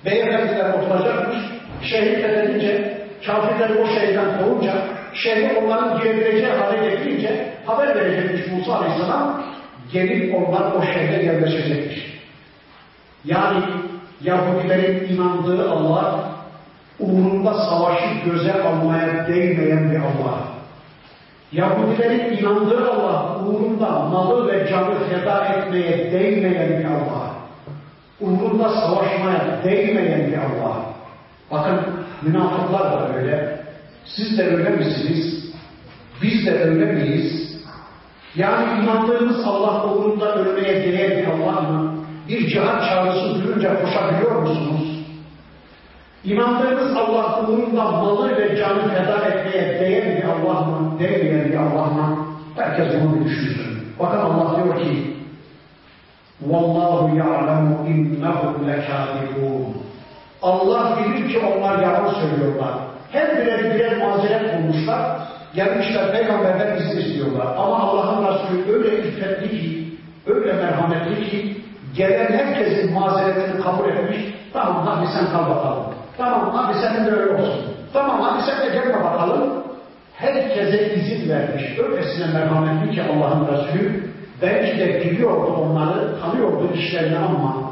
Beyefendiler 0.05 0.73
oturacakmış. 0.73 1.37
Şehri 1.81 2.21
fethedince, 2.21 2.97
kafirleri 3.25 3.79
o 3.79 3.87
şehirden 3.87 4.37
kovunca, 4.39 4.73
şehri 5.13 5.57
onların 5.57 5.99
girebileceği 5.99 6.51
hale 6.51 6.89
getirince 6.89 7.53
haber 7.65 7.95
verecekmiş 7.95 8.47
Musa 8.47 8.75
Aleyhisselam 8.75 9.43
gelip 9.93 10.35
onlar 10.35 10.71
o 10.71 10.81
şehre 10.81 11.23
yerleşecekmiş. 11.23 12.19
Yani 13.25 13.63
Yahudilerin 14.23 15.13
inandığı 15.13 15.71
Allah 15.71 16.32
uğrunda 16.99 17.53
savaşı 17.53 18.05
göze 18.25 18.63
almaya 18.63 19.27
değmeyen 19.27 19.91
bir 19.91 19.95
Allah. 19.95 20.37
Yahudilerin 21.51 22.37
inandığı 22.37 22.91
Allah 22.91 23.39
uğrunda 23.45 23.89
malı 23.89 24.47
ve 24.47 24.67
canı 24.69 24.99
feda 25.09 25.45
etmeye 25.45 26.11
değmeyen 26.11 26.79
bir 26.79 26.85
Allah. 26.85 27.33
Uğrunda 28.21 28.69
savaşmaya 28.69 29.63
değmeyen 29.63 30.27
bir 30.31 30.37
Allah. 30.37 30.85
Bakın 31.51 31.79
münafıklar 32.21 32.91
da 32.91 33.15
öyle. 33.17 33.59
Siz 34.05 34.37
de 34.37 34.43
öyle 34.43 34.69
misiniz? 34.69 35.53
Biz 36.21 36.45
de 36.45 36.63
öyle 36.63 36.85
miyiz? 36.85 37.53
Yani 38.35 38.83
inandığımız 38.83 39.47
Allah 39.47 39.93
uğrunda 39.93 40.35
ölmeye 40.35 40.83
değer 40.83 41.17
bir 41.17 41.27
Allah 41.27 41.61
mı? 41.61 41.95
Bir 42.27 42.47
cihat 42.49 42.89
çağrısı 42.89 43.43
duyunca 43.43 43.81
koşabiliyor 43.81 44.41
musunuz? 44.41 44.82
İnandığınız 46.23 46.97
Allah 46.97 47.41
uğrunda 47.41 47.91
malı 47.91 48.37
ve 48.37 48.57
canı 48.57 48.89
feda 48.89 49.25
etmeye 49.25 49.79
değer 49.79 50.17
bir 50.17 50.23
Allah 50.23 50.61
mı? 50.61 50.99
Değmeyen 50.99 51.49
bir 51.49 51.57
Allah? 51.57 51.89
Herkes 52.55 52.87
bunu 53.01 53.15
bir 53.19 53.25
düşünsün. 53.25 53.87
Bakın 53.99 54.17
Allah 54.17 54.55
diyor 54.55 54.79
ki 54.79 55.13
Vallahu 56.41 57.17
ya'lemu 57.17 57.87
innahum 57.87 58.67
lekâdibûn. 58.67 59.77
Allah 60.41 60.97
bilir 60.97 61.29
ki 61.31 61.39
onlar 61.39 61.79
yalan 61.79 62.13
söylüyorlar. 62.13 62.73
Her 63.11 63.37
birer 63.37 63.75
birer 63.75 63.97
mazeret 63.97 64.57
bulmuşlar. 64.57 65.19
Gelmişler 65.55 66.11
peygamberden 66.11 66.77
izin 66.77 66.97
istiyorlar. 66.99 67.47
Ama 67.57 67.79
Allah'ın 67.79 68.27
Resulü 68.27 68.73
öyle 68.73 69.09
iffetli 69.09 69.49
ki, 69.49 69.97
öyle 70.27 70.53
merhametli 70.53 71.29
ki, 71.29 71.57
gelen 71.95 72.31
herkesin 72.31 72.93
mazeretini 72.93 73.61
kabul 73.61 73.89
etmiş. 73.89 74.33
Tamam 74.53 74.87
hadi 74.87 75.07
sen 75.07 75.31
kal 75.31 75.49
bakalım. 75.49 75.92
Tamam 76.17 76.51
hadi 76.53 76.77
senin 76.79 77.05
de 77.05 77.11
öyle 77.11 77.33
olsun. 77.33 77.65
Tamam 77.93 78.21
hadi 78.21 78.43
sen 78.43 78.59
de 78.59 78.73
gelme 78.73 79.03
bakalım. 79.03 79.63
Herkese 80.15 80.95
izin 80.95 81.29
vermiş. 81.29 81.79
Öylesine 81.79 82.39
merhametli 82.39 82.95
ki 82.95 83.01
Allah'ın 83.03 83.47
Resulü 83.47 84.03
belki 84.41 84.79
de 84.79 85.01
biliyordu 85.01 85.53
onları, 85.53 86.21
tanıyordu 86.21 86.73
işlerini 86.73 87.17
ama 87.17 87.71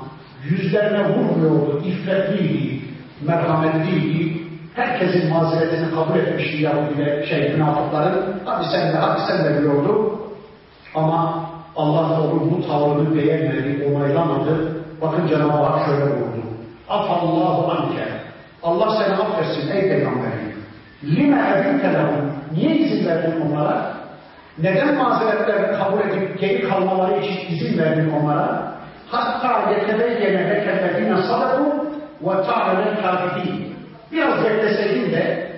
yüzlerine 0.50 1.10
vurmuyordu, 1.10 1.82
iffetliydi, 1.86 2.82
merhametliydi. 3.28 4.42
Herkesin 4.76 5.34
mazeretini 5.34 5.92
kabul 5.96 6.20
etmişti 6.20 6.64
Yahudiler, 6.64 7.26
şey 7.26 7.50
münafıkların. 7.54 8.42
Hadi 8.46 8.66
sen 8.72 8.94
de, 8.94 8.98
hadi 8.98 9.22
sen 9.28 9.46
de 9.46 9.62
diyordu. 9.62 10.20
Ama 10.96 11.46
Allah 11.76 12.22
onun 12.22 12.52
bu 12.52 12.68
tavrını 12.68 13.16
beğenmedi, 13.16 13.94
onaylamadı. 13.94 14.82
Bakın 15.02 15.28
Cenab-ı 15.28 15.52
Hak 15.52 15.86
şöyle 15.86 16.06
buyurdu. 16.06 16.42
Afallahu 16.90 17.72
anke. 17.72 18.11
Allah 18.64 18.90
seni 18.98 19.16
affetsin 19.16 19.72
ey 19.72 19.90
peygamberim. 19.90 20.52
Lime 21.04 21.42
edinte 21.58 21.94
lehum. 21.94 22.32
Niye 22.54 22.76
izin 22.76 23.08
verdin 23.08 23.42
onlara? 23.42 23.94
Neden 24.58 24.96
mazeretlerini 24.96 25.78
kabul 25.78 26.00
edip 26.00 26.40
geri 26.40 26.70
kalmaları 26.70 27.20
için 27.20 27.56
izin 27.56 27.80
verdin 27.80 28.12
onlara? 28.12 28.72
Hatta 29.12 29.72
yetebeyyene 29.72 30.50
lekellezine 30.50 31.22
sadaku 31.22 31.86
ve 32.22 32.44
ta'lel 32.44 33.02
kafidin. 33.02 33.76
Biraz 34.12 34.44
bekleseydin 34.44 35.12
de 35.12 35.52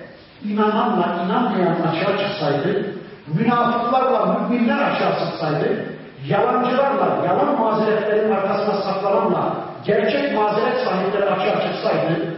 inananla 0.44 1.24
inanmayan 1.24 1.76
açığa 1.88 2.18
çıksaydı, 2.18 2.86
münafıklarla 3.26 4.26
müminler 4.26 4.78
açığa 4.78 5.18
çıksaydı, 5.18 5.84
yalancılarla, 6.28 7.26
yalan 7.26 7.60
mazeretlerin 7.60 8.32
arkasına 8.32 8.74
saklananla 8.74 9.54
gerçek 9.86 10.34
mazeret 10.34 10.84
sahipleri 10.84 11.30
açığa 11.30 11.60
çıksaydı, 11.60 12.33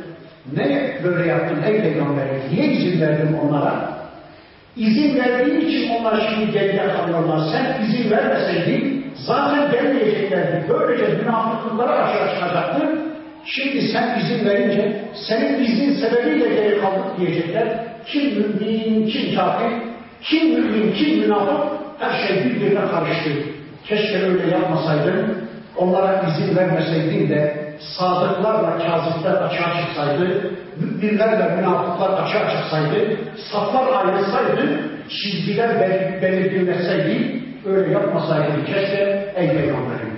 ne 0.56 0.94
böyle 1.04 1.28
yaptın 1.28 1.62
ey 1.62 1.80
peygamberim? 1.80 2.40
Niye 2.52 2.66
izin 2.66 3.00
verdin 3.00 3.36
onlara? 3.44 3.96
İzin 4.76 5.18
verdiğin 5.18 5.60
için 5.60 5.90
onlar 5.90 6.28
şimdi 6.30 6.52
geriye 6.52 6.88
kalıyorlar. 6.88 7.40
Sen 7.52 7.84
izin 7.84 8.10
vermeseydin 8.10 9.06
zaten 9.26 9.70
gelmeyeceklerdi. 9.70 10.64
Böylece 10.68 11.14
münafıklıklara 11.22 12.12
çıkacaktı. 12.34 12.88
Şimdi 13.44 13.88
sen 13.88 14.20
izin 14.20 14.48
verince 14.48 15.04
senin 15.28 15.64
iznin 15.64 15.94
sebebiyle 15.94 16.48
geri 16.48 16.80
kaldık 16.80 17.20
diyecekler. 17.20 17.68
Kim 18.06 18.22
mümin, 18.22 19.06
kim 19.06 19.34
kafir, 19.36 19.72
kim 20.22 20.54
mümin, 20.54 20.92
kim 20.92 21.20
münafık 21.20 21.76
her 21.98 22.26
şey 22.26 22.44
birbirine 22.44 22.80
karıştı. 22.90 23.30
Keşke 23.84 24.22
öyle 24.22 24.50
yapmasaydın, 24.50 25.48
onlara 25.76 26.24
izin 26.28 26.56
vermeseydin 26.56 27.28
de 27.28 27.65
sadıklarla 27.80 28.78
kazipler 28.78 29.32
açığa 29.32 29.80
çıksaydı, 29.80 30.50
müminlerle 30.80 31.56
münafıklar 31.56 32.10
açığa 32.10 32.50
çıksaydı, 32.50 33.18
saflar 33.52 34.06
ayrılsaydı, 34.06 34.80
çizgiler 35.08 35.80
bel 35.80 36.22
belirtilmeseydi, 36.22 37.42
öyle 37.66 37.92
yapmasaydın 37.92 38.64
keşke 38.64 39.32
ey 39.36 39.48
peygamberim. 39.48 40.16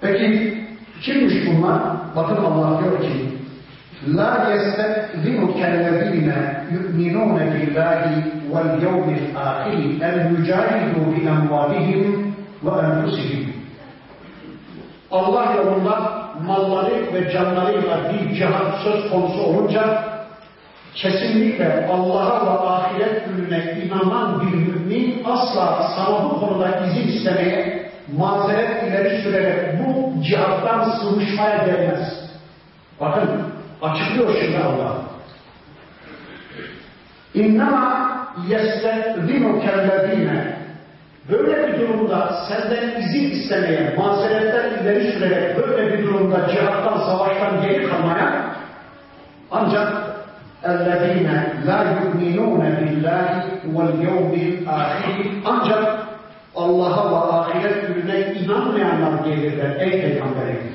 Peki 0.00 0.54
kimmiş 1.02 1.34
bunlar? 1.46 1.82
Bakın 2.16 2.36
Allah 2.36 2.80
diyor 2.82 3.00
ki 3.02 3.30
yu'minune 6.72 7.52
billahi 7.54 8.24
vel 8.54 8.82
yevmil 8.82 9.36
ahiri 9.36 10.02
el 10.02 10.30
mücahidu 10.30 11.16
bi 11.16 11.28
emvalihim 11.28 12.34
ve 12.64 12.70
enfusihim. 12.70 13.59
Allah 15.12 15.54
yolunda 15.56 16.20
malları 16.46 17.14
ve 17.14 17.32
canlarıyla 17.32 18.12
bir 18.12 18.34
cihat 18.34 18.82
söz 18.84 19.10
konusu 19.10 19.42
olunca 19.42 20.04
kesinlikle 20.94 21.88
Allah'a 21.92 22.46
ve 22.46 22.50
ahiret 22.50 23.24
gününe 23.24 23.78
inanan 23.84 24.40
bir 24.40 24.54
mümin 24.54 25.24
asla 25.24 25.92
sana 25.96 26.24
bu 26.24 26.40
konuda 26.40 26.86
izin 26.86 27.08
istemeye 27.08 27.90
mazeret 28.18 28.82
ileri 28.82 29.22
sürerek 29.22 29.78
bu 29.78 30.22
cihattan 30.22 30.90
sıvışmaya 30.90 31.56
gelmez. 31.56 32.30
Bakın 33.00 33.30
açıklıyor 33.82 34.30
şimdi 34.40 34.58
Allah. 34.58 34.96
İnnama 37.34 38.10
yestezinu 38.48 39.60
kellezine 39.60 40.49
Böyle 41.29 41.67
bir 41.67 41.79
durumda 41.79 42.33
senden 42.49 43.01
izin 43.01 43.31
istemeye, 43.31 43.95
mazeretler 43.97 44.71
ileri 44.71 45.11
sürerek 45.11 45.57
böyle 45.57 45.93
bir 45.93 46.03
durumda 46.03 46.47
cihattan, 46.49 46.97
savaştan 46.97 47.61
geri 47.61 47.89
kalmaya 47.89 48.55
ancak 49.51 50.05
اَلَّذ۪ينَ 50.63 51.29
لَا 51.67 51.79
يُؤْمِنُونَ 51.97 52.61
بِاللّٰهِ 52.77 53.29
وَالْيَوْمِ 53.75 54.33
الْآخِرِ 54.49 55.17
Ancak 55.45 55.83
Allah'a 56.55 57.11
ve 57.11 57.15
ahiret 57.15 57.87
gününe 57.87 58.33
inanmayanlar 58.33 59.25
gelirler 59.25 59.75
ey 59.79 60.01
Peygamberim. 60.01 60.73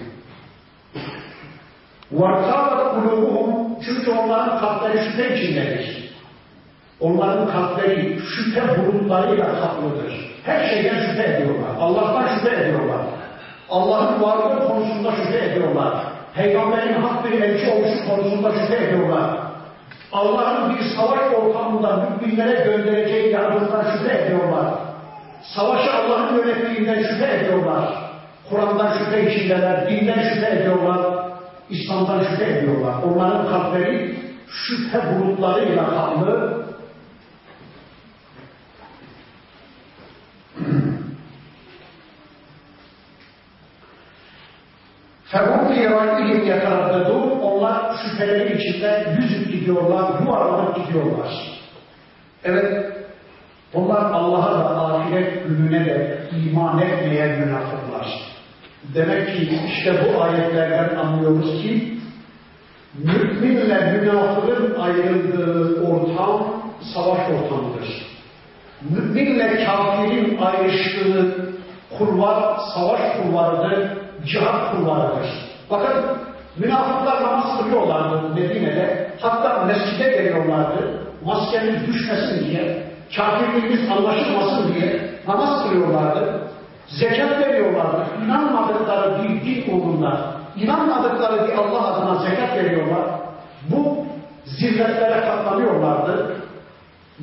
وَارْتَابَتْ 2.14 2.80
قُلُوبُهُمْ 2.94 3.70
Çünkü 3.84 4.11
onların 4.11 4.61
kalpleri 4.61 5.04
şüphe 5.04 5.36
içindedir. 5.36 6.03
Onların 7.05 7.47
kalpleri 7.51 8.19
şüphe 8.19 8.61
bulutlarıyla 8.77 9.45
kaplıdır. 9.45 10.13
Her 10.43 10.69
şeyden 10.69 10.99
şüphe 10.99 11.23
ediyorlar. 11.23 11.69
Allah'tan 11.79 12.35
şüphe 12.35 12.55
ediyorlar. 12.61 13.01
Allah'ın 13.69 14.21
varlığı 14.21 14.67
konusunda 14.67 15.11
şüphe 15.11 15.45
ediyorlar. 15.45 15.93
Peygamberin 16.35 17.01
hak 17.01 17.25
bir 17.25 17.41
elçi 17.41 17.71
oluşu 17.71 18.09
konusunda 18.09 18.51
şüphe 18.51 18.85
ediyorlar. 18.85 19.37
Allah'ın 20.11 20.75
bir 20.75 20.83
savaş 20.83 21.19
ortamında 21.33 22.09
müminlere 22.21 22.63
göndereceği 22.63 23.31
yardımdan 23.33 23.83
şüphe 23.91 24.17
ediyorlar. 24.17 24.65
Savaşı 25.55 25.93
Allah'ın 25.93 26.37
yönettiğinden 26.37 27.03
şüphe 27.03 27.35
ediyorlar. 27.35 27.83
Kur'an'dan 28.49 28.97
şüphe 28.97 29.31
içindeler, 29.31 29.89
dinden 29.89 30.33
şüphe 30.33 30.55
ediyorlar, 30.55 31.01
İslam'dan 31.69 32.23
şüphe 32.23 32.57
ediyorlar. 32.57 32.93
Onların 33.03 33.47
kalpleri 33.47 34.15
şüphe 34.47 34.99
bulutlarıyla 35.19 35.89
kaplı, 35.89 36.64
Fevrum 45.36 45.75
rivayetihim 45.75 46.47
yataraddedun. 46.47 47.39
Onlar 47.39 47.95
şüpheleri 48.03 48.57
içinde 48.57 49.15
yüzüp 49.19 49.51
gidiyorlar, 49.51 50.19
yuvarlanıp 50.21 50.75
gidiyorlar. 50.75 51.29
Evet, 52.43 52.93
bunlar 53.73 54.11
Allah'a 54.11 54.51
da 54.51 54.86
ahiret 54.86 55.47
gününe 55.47 55.86
de 55.86 56.19
iman 56.45 56.81
etmeyen 56.81 57.39
münafıklar. 57.39 58.07
Demek 58.93 59.27
ki 59.27 59.59
işte 59.67 59.95
bu 60.05 60.21
ayetlerden 60.21 60.95
anlıyoruz 60.95 61.61
ki 61.61 61.97
müminle 62.97 63.91
münafığın 63.91 64.79
ayrıldığı 64.79 65.81
ortam 65.88 66.47
savaş 66.93 67.19
ortamıdır. 67.19 68.05
Müminle 68.89 69.65
kafirin 69.65 70.38
ayrıştığı 70.38 71.36
kurvar 71.97 72.57
savaş 72.75 73.01
kurvarıdır 73.17 74.04
cihat 74.26 74.71
kulvarıdır. 74.71 75.30
Bakın 75.71 76.03
münafıklar 76.57 77.23
namaz 77.23 77.59
kılıyorlardı 77.59 78.30
Medine'de. 78.36 79.11
Hatta 79.19 79.65
mescide 79.65 80.09
geliyorlardı. 80.09 81.01
Maskemiz 81.26 81.88
düşmesin 81.88 82.45
diye, 82.45 82.84
kafirliğimiz 83.15 83.91
anlaşılmasın 83.91 84.73
diye 84.76 85.01
namaz 85.28 85.63
kılıyorlardı. 85.63 86.41
Zekat 86.88 87.39
veriyorlardı. 87.39 88.05
İnanmadıkları 88.26 89.23
bir 89.23 89.45
din 89.45 89.71
uğrunda, 89.71 90.32
inanmadıkları 90.55 91.47
bir 91.47 91.53
Allah 91.53 91.88
adına 91.88 92.15
zekat 92.15 92.55
veriyorlar. 92.55 93.03
Bu 93.69 94.05
zilletlere 94.45 95.21
katlanıyorlardı. 95.21 96.36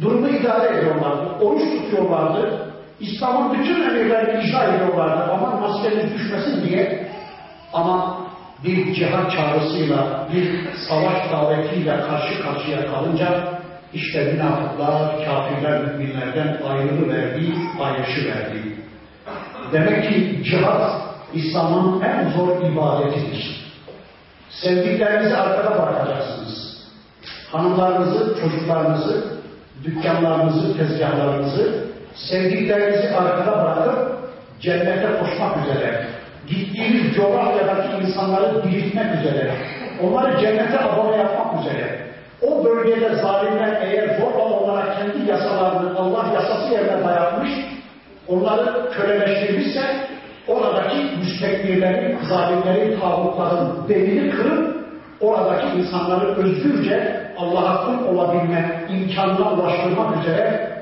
Durumu 0.03 0.28
idare 0.28 0.78
ediyorlardı. 0.78 1.44
Oruç 1.44 1.62
tutuyorlardı. 1.62 2.71
İslam'ın 3.03 3.59
bütün 3.59 3.82
emirlerini 3.82 4.44
icra 4.44 4.64
ediyorlardı. 4.64 5.32
Aman 5.32 5.61
maskemiz 5.61 6.14
düşmesin 6.14 6.68
diye. 6.68 7.09
Ama 7.72 8.18
bir 8.64 8.94
cihat 8.94 9.32
çağrısıyla, 9.32 10.28
bir 10.32 10.68
savaş 10.88 11.32
davetiyle 11.32 12.00
karşı 12.00 12.42
karşıya 12.42 12.86
kalınca 12.86 13.44
işte 13.94 14.32
münafıklar, 14.32 15.24
kafirler 15.24 15.80
müminlerden 15.82 16.61
ayrılıverdi, 16.68 17.53
ayrışı 17.80 18.28
verdi. 18.28 18.76
Demek 19.72 20.09
ki 20.09 20.44
cihat 20.44 21.03
İslam'ın 21.34 22.00
en 22.00 22.30
zor 22.30 22.62
ibadetidir. 22.72 23.72
Sevdiklerinizi 24.50 25.36
arkada 25.36 25.82
bırakacaksınız. 25.82 26.82
Hanımlarınızı, 27.53 28.36
çocuklarınızı, 28.40 29.24
dükkanlarınızı, 29.84 30.76
tezgahlarınızı, 30.76 31.91
sevdiklerinizi 32.14 33.14
arkada 33.14 33.62
bırakıp 33.62 34.18
cennete 34.60 35.08
koşmak 35.20 35.56
üzere, 35.64 36.04
gittiğiniz 36.46 37.14
coğrafyadaki 37.16 38.06
insanları 38.06 38.62
diriltmek 38.62 39.14
üzere, 39.20 39.50
onları 40.02 40.40
cennete 40.40 40.80
abone 40.80 41.16
yapmak 41.16 41.60
üzere, 41.60 41.98
o 42.42 42.64
bölgede 42.64 43.14
zalimler 43.14 43.82
eğer 43.82 44.18
zorla 44.18 44.44
olarak 44.44 44.96
kendi 44.96 45.30
yasalarını 45.30 45.98
Allah 45.98 46.26
yasası 46.34 46.74
yerine 46.74 47.04
dayatmış, 47.04 47.50
onları 48.28 48.90
köleleştirmişse 48.92 49.82
oradaki 50.48 50.96
müstekbirlerin, 51.18 52.18
zalimlerin, 52.28 53.00
tağutların 53.00 53.88
belini 53.88 54.30
kırıp 54.30 54.76
oradaki 55.20 55.78
insanları 55.78 56.26
özgürce 56.26 57.22
Allah'a 57.38 57.86
kul 57.86 58.04
olabilme 58.04 58.84
imkanına 58.90 59.52
ulaştırmak 59.52 60.16
üzere 60.22 60.72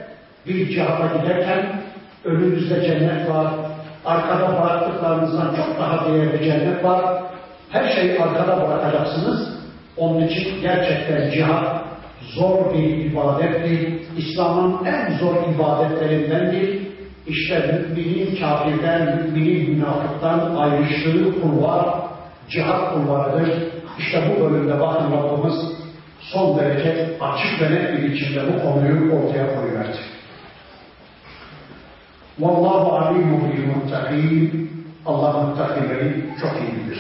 bir 0.47 0.69
cihada 0.69 1.17
giderken 1.17 1.83
önünüzde 2.25 2.83
cennet 2.87 3.31
var, 3.31 3.55
arkada 4.05 4.63
bıraktıklarınızdan 4.63 5.55
çok 5.57 5.79
daha 5.81 6.09
değerli 6.09 6.45
cennet 6.45 6.85
var. 6.85 7.23
Her 7.71 7.95
şeyi 7.95 8.21
arkada 8.21 8.69
bırakacaksınız. 8.69 9.61
Onun 9.97 10.27
için 10.27 10.63
gerçekten 10.63 11.31
cihat 11.31 11.85
zor 12.35 12.75
bir 12.75 12.97
ibadettir. 12.97 14.01
İslam'ın 14.17 14.85
en 14.85 15.19
zor 15.19 15.35
ibadetlerindendir. 15.55 16.81
İşte 17.27 17.85
müminin 17.97 18.37
kafirden, 18.41 19.23
müminin 19.23 19.71
münafıktan 19.71 20.57
ayrıştığı 20.57 21.41
kulvar, 21.41 21.87
cihat 22.51 22.95
kulvarıdır. 22.95 23.53
İşte 23.99 24.23
bu 24.31 24.45
bölümde 24.45 24.81
bakın 24.81 25.13
Rabbimiz 25.13 25.55
son 26.21 26.59
derece 26.59 27.17
açık 27.21 27.61
ve 27.61 27.75
net 27.75 27.93
bir 27.93 28.13
biçimde 28.13 28.41
bu 28.53 28.63
konuyu 28.63 29.13
ortaya 29.13 29.55
koyuverdi. 29.55 29.99
Vallahu 32.40 32.96
alimun 32.96 33.52
bil 33.52 33.68
muttakin. 33.68 34.72
Allah 35.06 35.32
muttakileri 35.32 36.26
çok 36.42 36.52
iyi 36.52 36.76
bilir. 36.76 37.00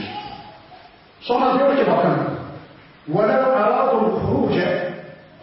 Sonra 1.22 1.60
diyor 1.60 1.78
ki 1.78 1.91
bakın 1.91 2.16
وَلَوْ 3.14 3.43
اَرَادُوا 3.62 3.99
الْخُرُوجَ 4.06 4.86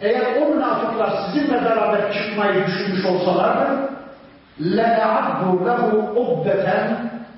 Eğer 0.01 0.41
o 0.41 0.55
münafıklar 0.55 1.09
sizinle 1.25 1.65
beraber 1.65 2.13
çıkmayı 2.13 2.67
düşünmüş 2.67 3.05
olsalardı 3.05 3.89
لَاَعَدُّوا 4.61 5.65
لَهُ 5.65 5.81
اُبَّةً 6.15 6.95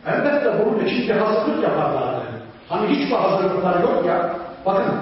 Elbette 0.08 0.66
bunun 0.66 0.86
için 0.86 1.10
bir 1.10 1.16
hazırlık 1.16 1.64
yaparlardı. 1.64 2.26
Hani 2.70 2.88
hiçbir 2.88 3.16
hazırlıklar 3.16 3.82
yok 3.82 4.06
ya. 4.08 4.36
Bakın 4.66 4.94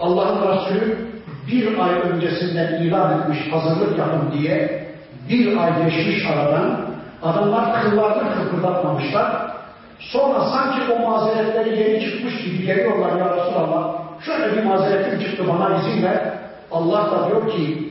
Allah'ın 0.00 0.56
Resulü 0.56 1.08
bir 1.46 1.78
ay 1.78 1.90
öncesinden 2.10 2.82
ilan 2.82 3.20
etmiş 3.20 3.52
hazırlık 3.52 3.98
yapın 3.98 4.32
diye 4.32 4.81
bir 5.29 5.57
ay 5.57 5.85
geçmiş 5.85 6.25
aradan 6.25 6.79
adamlar 7.23 7.83
kıllarını 7.83 8.33
kıpırdatmamışlar. 8.33 9.53
Sonra 9.99 10.39
sanki 10.39 10.93
o 10.93 11.09
mazeretleri 11.09 11.79
yeni 11.79 12.05
çıkmış 12.05 12.43
gibi 12.43 12.65
geliyorlar 12.65 13.19
ya 13.19 13.35
Resulallah. 13.35 13.93
Şöyle 14.25 14.57
bir 14.57 14.63
mazeretim 14.63 15.19
çıktı 15.19 15.43
bana 15.47 15.77
izin 15.77 16.03
ver. 16.03 16.33
Allah 16.71 17.11
da 17.11 17.27
diyor 17.29 17.51
ki 17.51 17.89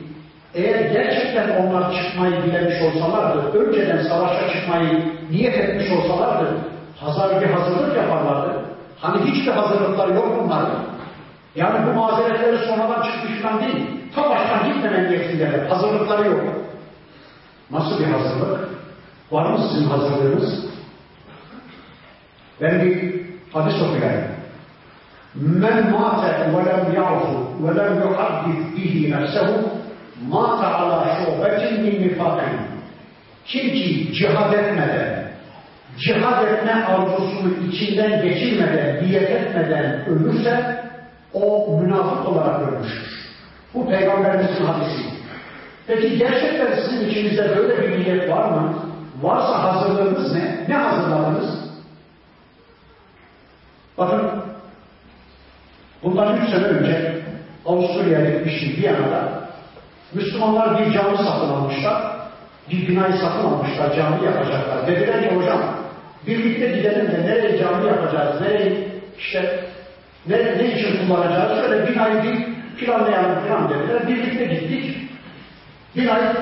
eğer 0.55 0.79
gerçekten 0.91 1.49
onlar 1.57 1.93
çıkmayı 1.95 2.43
dilemiş 2.43 2.81
olsalardı, 2.81 3.59
önceden 3.59 4.03
savaşa 4.03 4.49
çıkmayı 4.53 5.03
niyet 5.31 5.57
etmiş 5.57 5.91
olsalardı, 5.91 6.47
hazır 6.99 7.41
bir 7.41 7.47
hazırlık 7.47 7.97
yaparlardı. 7.97 8.53
Hani 8.99 9.31
hiçbir 9.31 9.51
hazırlıklar 9.51 10.07
yok 10.07 10.39
bunlarda. 10.43 10.75
Yani 11.55 11.79
bu 11.87 11.99
mazeretleri 11.99 12.57
sonradan 12.57 13.01
çıkmış 13.01 13.43
değil. 13.61 13.85
Ta 14.15 14.29
baştan 14.29 14.73
gitmemen 14.73 15.11
niyetindeler. 15.11 15.65
Hazırlıkları 15.65 16.27
yok. 16.27 16.41
Nasıl 17.73 17.99
bir 17.99 18.05
hazırlık? 18.05 18.69
Var 19.31 19.51
mı 19.51 19.59
sizin 19.71 19.85
hazırlığınız? 19.89 20.65
Ben 22.61 22.81
bir 22.81 23.21
hadis 23.53 23.81
okuyayım. 23.81 24.23
Men 25.35 25.91
mate 25.91 26.27
ve 26.27 26.65
lem 26.65 26.93
ya'fu 26.95 27.49
ve 27.63 27.75
lem 27.75 27.95
yuhaddith 27.95 28.77
bihi 28.77 29.11
nefsehu 29.11 29.69
mate 30.29 30.65
ala 30.65 31.17
şubetin 31.25 31.81
min 31.81 32.01
nifakin. 32.01 32.59
Kim 33.45 33.71
ki 33.71 34.13
cihad 34.13 34.53
etmeden, 34.53 35.27
cihad 35.97 36.47
etme 36.47 36.85
arzusunu 36.85 37.53
içinden 37.67 38.21
geçirmeden, 38.21 39.03
niyet 39.03 39.29
etmeden 39.29 40.05
ölürse 40.05 40.83
o 41.33 41.77
münafık 41.81 42.27
olarak 42.27 42.61
ölmüştür. 42.61 43.33
Bu 43.73 43.89
Peygamberimizin 43.89 44.65
hadisi. 44.65 45.12
Peki 45.87 46.17
gerçekten 46.17 46.75
sizin 46.75 47.09
içinizde 47.09 47.57
böyle 47.57 47.81
bir 47.81 47.99
niyet 47.99 48.29
var 48.29 48.49
mı? 48.49 48.73
Varsa 49.21 49.63
hazırlığınız 49.63 50.33
ne? 50.35 50.65
Ne 50.67 50.75
hazırladınız? 50.75 51.63
Bakın, 53.97 54.21
bundan 56.03 56.37
üç 56.37 56.49
sene 56.49 56.63
önce 56.63 57.21
Avusturya'ya 57.65 58.29
gitmiştim 58.29 58.75
Viyana'da. 58.77 59.43
Müslümanlar 60.13 60.79
bir 60.79 60.93
cami 60.93 61.17
satın 61.17 61.49
almışlar. 61.49 62.13
Bir 62.71 62.87
binayı 62.87 63.13
satın 63.13 63.45
almışlar, 63.45 63.95
cami 63.95 64.25
yapacaklar. 64.25 64.87
Dediler 64.87 65.29
ki 65.29 65.35
hocam, 65.35 65.59
birlikte 66.27 66.67
gidelim 66.67 67.11
de 67.11 67.27
nereye 67.27 67.57
cami 67.57 67.87
yapacağız, 67.87 68.41
nereye 68.41 68.87
işte 69.19 69.65
ne, 70.27 70.37
ne 70.37 70.79
için 70.79 71.07
kullanacağız, 71.07 71.61
şöyle 71.61 71.87
binayı 71.87 72.23
bir 72.23 72.53
planlayalım 72.77 73.47
falan 73.47 73.69
dediler. 73.69 74.07
Birlikte 74.07 74.45
gittik. 74.45 74.92
Binayı 75.95 76.33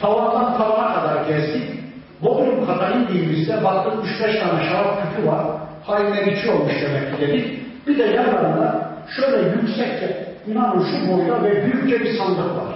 tavandan 0.00 0.58
tavana 0.58 0.94
kadar 0.94 1.26
gezdik. 1.26 1.78
Bodrum 2.22 2.66
kata 2.66 2.90
indiğimizde 2.90 3.64
baktık 3.64 3.92
3-5 4.22 4.40
tane 4.40 4.64
şarap 4.64 5.02
küpü 5.02 5.28
var. 5.28 5.46
Hainler 5.86 6.26
içiyormuş 6.26 6.72
demek 6.82 7.16
ki 7.16 7.20
dedik. 7.20 7.58
Bir 7.86 7.98
de 7.98 8.02
yanlarında 8.02 8.90
şöyle 9.16 9.48
yüksekçe, 9.48 10.34
inanın 10.46 10.84
şu 10.84 11.12
boyda 11.12 11.44
ve 11.44 11.64
büyükçe 11.64 12.00
bir 12.00 12.18
sandık 12.18 12.56
var. 12.56 12.74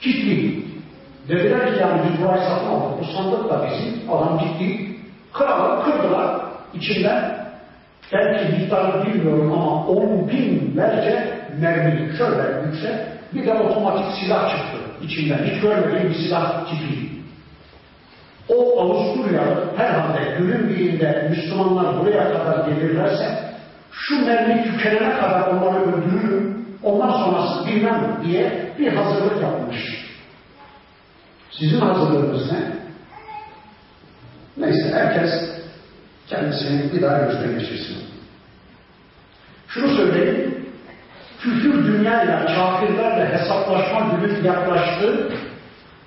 Kilitli. 0.00 0.64
Dediler 1.28 1.74
ki 1.74 1.80
yani 1.80 2.00
biz 2.08 2.24
burayı 2.24 2.42
satın. 2.42 2.70
Bu 3.00 3.04
sandık 3.04 3.50
da 3.50 3.66
bizim. 3.66 4.10
Adam 4.10 4.38
gitti. 4.38 4.96
Kralı 5.32 5.84
kırdılar. 5.84 6.40
İçinden 6.74 7.40
belki 8.12 8.52
miktarı 8.52 9.06
bilmiyorum 9.06 9.52
ama 9.52 9.86
on 9.86 10.28
binlerce 10.28 11.38
mermi 11.60 12.16
şöyle 12.18 12.66
yüksek 12.66 13.19
bir 13.34 13.46
de 13.46 13.54
otomatik 13.54 14.18
silah 14.20 14.50
çıktı 14.50 15.04
içinden. 15.04 15.44
Hiç 15.44 15.62
görmediğim 15.62 16.08
bir 16.08 16.14
silah 16.14 16.70
tipi. 16.70 17.10
O 18.48 18.80
Avusturyalı 18.80 19.76
herhalde 19.76 20.34
günün 20.38 20.68
birinde 20.68 21.26
Müslümanlar 21.30 22.00
buraya 22.00 22.32
kadar 22.32 22.68
gelirlerse 22.68 23.50
şu 23.92 24.26
mermi 24.26 24.64
tükenene 24.64 25.16
kadar 25.16 25.48
onları 25.48 25.80
öldürürüm, 25.80 26.66
ondan 26.82 27.10
sonrası 27.10 27.66
bilmem 27.66 28.16
diye 28.24 28.72
bir 28.78 28.92
hazırlık 28.92 29.42
yapmış. 29.42 29.76
Sizin 31.50 31.80
hazırlığınız 31.80 32.52
ne? 32.52 32.58
Neyse 34.56 34.92
herkes 34.94 35.30
kendisini 36.28 36.92
bir 36.92 37.02
daha 37.02 37.18
gözden 37.18 37.58
geçirsin. 37.58 37.96
Şunu 39.68 39.96
söyleyeyim, 39.96 40.59
küfür 41.39 41.85
dünyayla, 41.85 42.45
kafirlerle 42.45 43.37
hesaplaşma 43.37 43.99
günü 43.99 44.47
yaklaştı. 44.47 45.29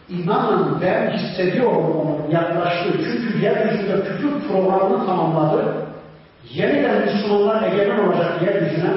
İnanın 0.09 0.81
ben 0.81 1.11
hissediyorum 1.11 1.97
onun 2.01 2.31
yaklaştığı. 2.31 2.93
Çünkü 2.93 3.45
yeryüzünde 3.45 4.05
küfür 4.05 4.49
programını 4.49 5.07
tamamladı. 5.07 5.75
Yeniden 6.51 7.05
Müslümanlar 7.05 7.63
egemen 7.63 7.99
olacak 7.99 8.43
yeryüzüne. 8.43 8.91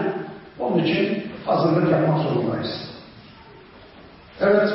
Onun 0.59 0.83
için 0.83 1.31
hazırlık 1.45 1.91
yapmak 1.91 2.19
zorundayız. 2.19 2.91
Evet. 4.41 4.69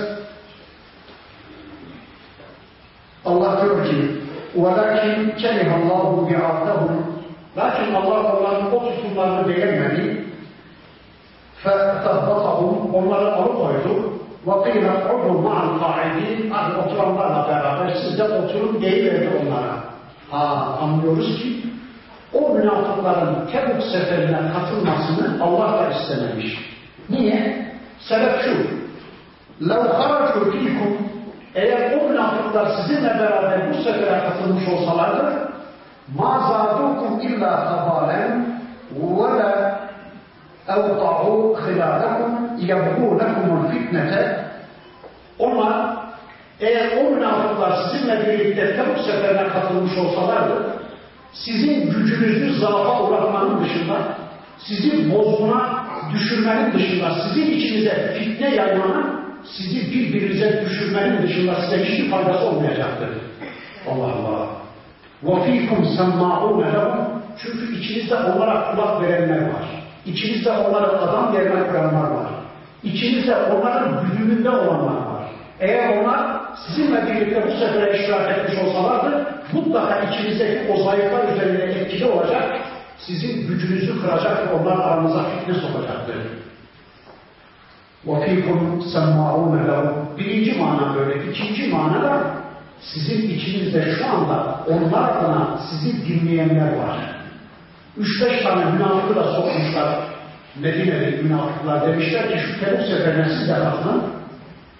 Allah 3.24 3.62
diyor 3.62 3.86
ki 3.86 4.16
وَلَكِنْ 4.56 5.36
كَلِهَ 5.42 5.68
اللّٰهُ 5.78 6.30
بِعَبْدَهُمْ 6.30 7.16
Lakin 7.56 7.94
Allah 7.94 8.36
onların 8.36 8.74
o 8.74 8.88
tutumlarını 8.88 9.48
beğenmedi. 9.48 10.19
فَتَبَّطَهُمْ 11.64 12.94
Onları 12.94 13.32
alıkoydu. 13.34 14.12
وَقِيلَ 14.46 14.86
قُعْدُوا 15.06 15.38
مَعَ 15.46 15.56
الْقَاعِدِينَ 15.68 16.50
Hadi 16.50 16.76
oturanlarla 16.76 17.48
beraber 17.48 17.94
siz 18.02 18.18
de 18.18 18.24
oturun 18.24 18.82
deyiverdi 18.82 19.30
onlara. 19.42 19.76
Ha, 20.30 20.78
anlıyoruz 20.82 21.42
ki 21.42 21.62
o 22.32 22.54
münafıkların 22.54 23.46
Tebuk 23.52 23.82
seferine 23.82 24.40
katılmasını 24.52 25.44
Allah 25.44 25.72
da 25.72 25.90
istememiş. 25.90 26.58
Niye? 27.10 27.66
Sebep 27.98 28.40
şu. 28.44 28.56
لَوْ 29.60 29.82
خَرَجُوا 29.98 30.50
فِيكُمْ 30.52 30.92
eğer 31.54 31.98
o 31.98 32.08
münafıklar 32.08 32.66
sizinle 32.76 33.08
beraber 33.08 33.70
bu 33.70 33.74
sefere 33.82 34.18
katılmış 34.28 34.68
olsalardı 34.68 35.48
مَا 36.18 36.32
زَادُوكُمْ 36.48 37.12
اِلَّا 37.26 37.52
خَبَالًا 37.68 38.22
وَلَا 39.18 39.52
اَوْضَعُوا 40.74 41.42
خِلَالَكُمْ 41.64 42.30
يَبْغُونَكُمُ 42.70 43.46
الْفِتْنَةَ 43.58 44.12
Onlar 45.38 45.96
eğer 46.60 46.86
o 47.00 47.10
münafıklar 47.10 47.72
sizinle 47.76 48.26
birlikte 48.26 48.76
Tebuk 48.76 48.98
seferine 48.98 49.48
katılmış 49.48 49.98
olsalardı 49.98 50.76
sizin 51.32 51.90
gücünüzü 51.90 52.60
zaafa 52.60 53.02
uğratmanın 53.02 53.64
dışında 53.64 53.96
sizi 54.58 55.14
bozguna 55.14 55.86
düşürmenin 56.14 56.72
dışında 56.72 57.14
sizin 57.14 57.46
içinize 57.46 58.14
fitne 58.18 58.54
yaymanın 58.54 59.20
sizi 59.44 59.92
birbirinize 59.92 60.64
düşürmenin 60.64 61.22
dışında 61.22 61.54
size 61.54 61.84
hiçbir 61.84 62.10
faydası 62.10 62.46
olmayacaktır. 62.46 63.08
Allah 63.90 64.12
Allah. 64.12 64.48
وَفِيكُمْ 65.24 65.80
سَمَّعُونَ 65.96 66.62
لَهُمْ 66.74 67.06
Çünkü 67.42 67.80
içinizde 67.80 68.14
onlara 68.14 68.70
kulak 68.70 69.02
verenler 69.02 69.42
var. 69.42 69.79
İçinizde 70.06 70.50
onlara 70.50 70.86
adam 70.86 71.34
yerine 71.34 71.68
koyanlar 71.68 72.10
var. 72.10 72.26
İçinizde 72.82 73.36
onların 73.36 74.00
güdümünde 74.02 74.50
olanlar 74.50 74.96
var. 74.96 75.22
Eğer 75.60 75.98
onlar 75.98 76.40
sizinle 76.66 77.06
birlikte 77.06 77.46
bu 77.46 77.50
sefere 77.50 77.98
iştirak 77.98 78.38
etmiş 78.38 78.58
olsalardı 78.58 79.26
mutlaka 79.52 80.00
içinizdeki 80.00 80.72
o 80.72 80.84
zayıflar 80.84 81.32
üzerinde 81.32 81.62
etkili 81.62 82.04
olacak, 82.04 82.58
sizin 82.98 83.48
gücünüzü 83.48 84.00
kıracak 84.00 84.48
ve 84.48 84.52
onlar 84.52 84.78
aranıza 84.78 85.24
fitne 85.24 85.54
sokacaktır. 85.54 86.16
وَفِيكُمْ 88.06 88.82
سَمَّعُونَ 88.94 89.68
لَهُمْ 89.68 90.18
Birinci 90.18 90.58
mana 90.58 90.94
böyle. 90.94 91.30
İkinci 91.30 91.68
mana 91.68 92.02
da 92.02 92.22
sizin 92.80 93.30
içinizde 93.30 93.94
şu 93.98 94.06
anda 94.06 94.60
onlar 94.68 95.10
adına 95.10 95.58
sizi 95.70 96.06
dinleyenler 96.06 96.76
var. 96.76 97.09
Üç 97.97 98.21
beş 98.21 98.43
tane 98.43 98.65
münafıkı 98.65 99.15
da 99.15 99.23
sokmuşlar. 99.23 99.99
Medine'li 100.59 101.23
münafıklar 101.23 101.87
demişler 101.87 102.31
ki 102.31 102.37
şu 102.39 102.59
Tebuk 102.59 102.81
seferine 102.81 103.25
siz 103.25 103.49
de 103.49 103.53
katılın. 103.53 104.03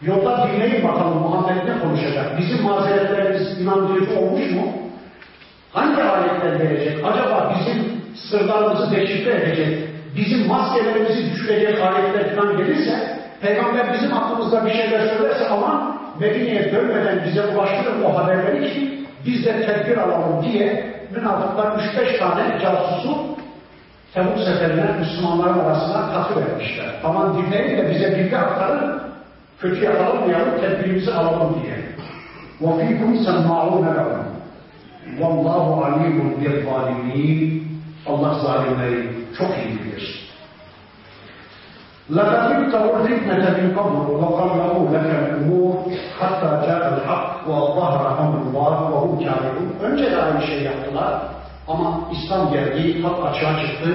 Yolda 0.01 0.47
dinleyin 0.47 0.88
bakalım 0.88 1.18
Muhammed 1.18 1.68
ne 1.68 1.80
konuşacak? 1.80 2.38
Bizim 2.38 2.64
mazeretlerimiz 2.64 3.62
inandırıcı 3.62 4.20
olmuş 4.20 4.51
mu? 4.51 4.74
Hangi 5.74 6.03
ayetler 6.03 6.55
gelecek? 6.55 7.05
Acaba 7.05 7.55
bizim 7.59 8.01
sırlarımızı 8.16 8.95
deşifre 8.95 9.32
edecek, 9.32 9.89
bizim 10.16 10.47
maskelerimizi 10.47 11.32
düşürecek 11.32 11.82
ayetler 11.82 12.36
falan 12.36 12.57
gelirse, 12.57 13.22
Peygamber 13.41 13.93
bizim 13.93 14.14
aklımızda 14.14 14.66
bir 14.66 14.72
şeyler 14.72 15.07
söylerse 15.07 15.49
ama 15.49 15.97
Medine'ye 16.20 16.72
dönmeden 16.72 17.26
bize 17.28 17.41
ulaştırır 17.41 18.03
o 18.03 18.18
haberleri 18.18 18.74
ki 18.74 19.05
biz 19.26 19.45
de 19.45 19.66
tedbir 19.66 19.97
alalım 19.97 20.43
diye 20.43 20.91
münafıklar 21.11 21.66
3-5 21.66 22.18
tane 22.18 22.59
casusu 22.62 23.37
Tebuk 24.14 24.39
seferine 24.39 24.93
Müslümanların 24.99 25.59
arasına 25.59 26.12
katı 26.12 26.41
vermişler. 26.41 26.87
Aman 27.05 27.37
dinleyin 27.37 27.79
de 27.79 27.91
bize 27.91 28.18
bilgi 28.18 28.37
aktarın, 28.37 29.01
kötü 29.61 29.85
yakalanmayalım, 29.85 30.61
tedbirimizi 30.61 31.14
alalım 31.14 31.62
diye. 31.62 31.77
وَفِيكُمْ 32.62 33.11
سَمَّعُونَ 33.27 33.87
لَهُمْ 33.97 34.22
وَاللّٰهُ 35.20 35.66
عَلِيمٌ 35.85 36.18
بِالظَّالِمِينَ 36.41 37.61
Allah 38.07 38.35
zalimleri 38.35 39.09
çok 39.39 39.51
iyi 39.59 39.79
bilir. 39.81 40.29
لَقَدْ 42.11 42.51
ابْتَغُوا 42.59 42.97
الْفِتْنَةَ 43.01 43.45
مِنْ 43.59 43.68
قَبْلُ 43.79 43.97
وَقَرَّبُوا 44.22 44.85
لَكَ 44.95 45.09
الْأُمُورِ 45.20 45.74
حَتَّى 46.18 46.51
جَاءَ 46.66 46.83
الْحَقُّ 46.95 47.27
وَظَهَرَ 47.49 48.03
أَمْرُ 48.22 48.37
اللّٰهِ 48.47 48.77
وَهُمْ 48.93 49.12
كَافِرُونَ 49.24 49.68
Önce 49.83 50.11
de 50.11 50.16
aynı 50.16 50.47
şey 50.47 50.62
yaptılar 50.62 51.22
ama 51.68 52.01
İslam 52.12 52.53
geldi, 52.53 53.03
hak 53.03 53.27
açığa 53.27 53.61
çıktı, 53.61 53.91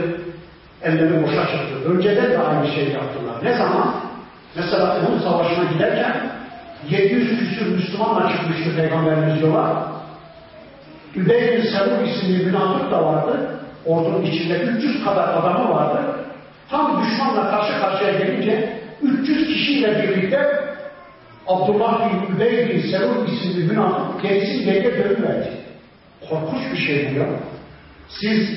elleri 0.84 1.23
boşa 1.23 1.41
çıktı. 1.41 1.89
Önceden 1.89 2.32
de 2.32 2.39
aynı 2.39 2.67
şey 2.67 2.84
yaptılar. 2.84 3.36
Ne 3.43 3.53
zaman? 3.53 3.93
Mesela 4.55 4.97
Uhud 5.01 5.21
Savaşı'na 5.23 5.63
giderken 5.63 6.15
700 6.89 7.39
küsür 7.39 7.75
Müslümanla 7.75 8.29
çıkmıştı 8.29 8.75
Peygamberimiz 8.75 9.41
yola. 9.41 9.91
Übey 11.15 11.57
bin 11.57 11.61
Selul 11.61 12.07
isimli 12.07 12.45
münafık 12.45 12.91
da 12.91 13.05
vardı. 13.05 13.59
Ordunun 13.86 14.21
içinde 14.21 14.59
300 14.59 15.05
kadar 15.05 15.27
adamı 15.27 15.75
vardı. 15.75 15.99
Tam 16.70 17.02
düşmanla 17.02 17.50
karşı 17.50 17.80
karşıya 17.80 18.12
gelince 18.12 18.78
300 19.02 19.46
kişiyle 19.46 20.02
birlikte 20.02 20.66
Abdullah 21.46 22.10
bin 22.12 22.36
Übey 22.36 22.68
bin 22.68 22.90
Selul 22.90 23.28
isimli 23.28 23.64
münafık 23.64 24.22
kendisi 24.22 24.64
geriye 24.64 24.98
dönüverdi. 24.98 25.50
Korkunç 26.30 26.72
bir 26.72 26.78
şey 26.78 27.10
bu 27.10 27.18
ya. 27.18 27.26
Siz 28.08 28.48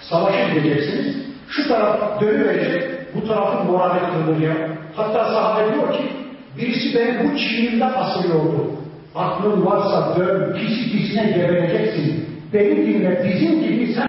savaşa 0.00 0.48
gideceksiniz. 0.48 1.16
Şu 1.48 1.68
taraf 1.68 2.20
dönüverecek, 2.20 3.14
bu 3.14 3.28
tarafın 3.28 3.66
morali 3.70 4.00
kırılır 4.00 4.40
ya. 4.40 4.54
Hatta 4.96 5.24
sahabe 5.24 5.74
diyor 5.74 5.92
ki, 5.92 6.04
birisi 6.58 6.98
benim 6.98 7.30
bu 7.30 7.38
çiğnimde 7.38 7.84
asılıyordu. 7.84 8.70
Aklın 9.14 9.66
varsa 9.66 10.16
dön, 10.16 10.56
pisi 10.58 10.92
pisine 10.92 11.26
gebereceksin. 11.26 12.26
Beni 12.52 12.76
dinle, 12.86 13.24
bizim 13.24 13.62
gibi 13.62 13.94
sen 13.94 14.02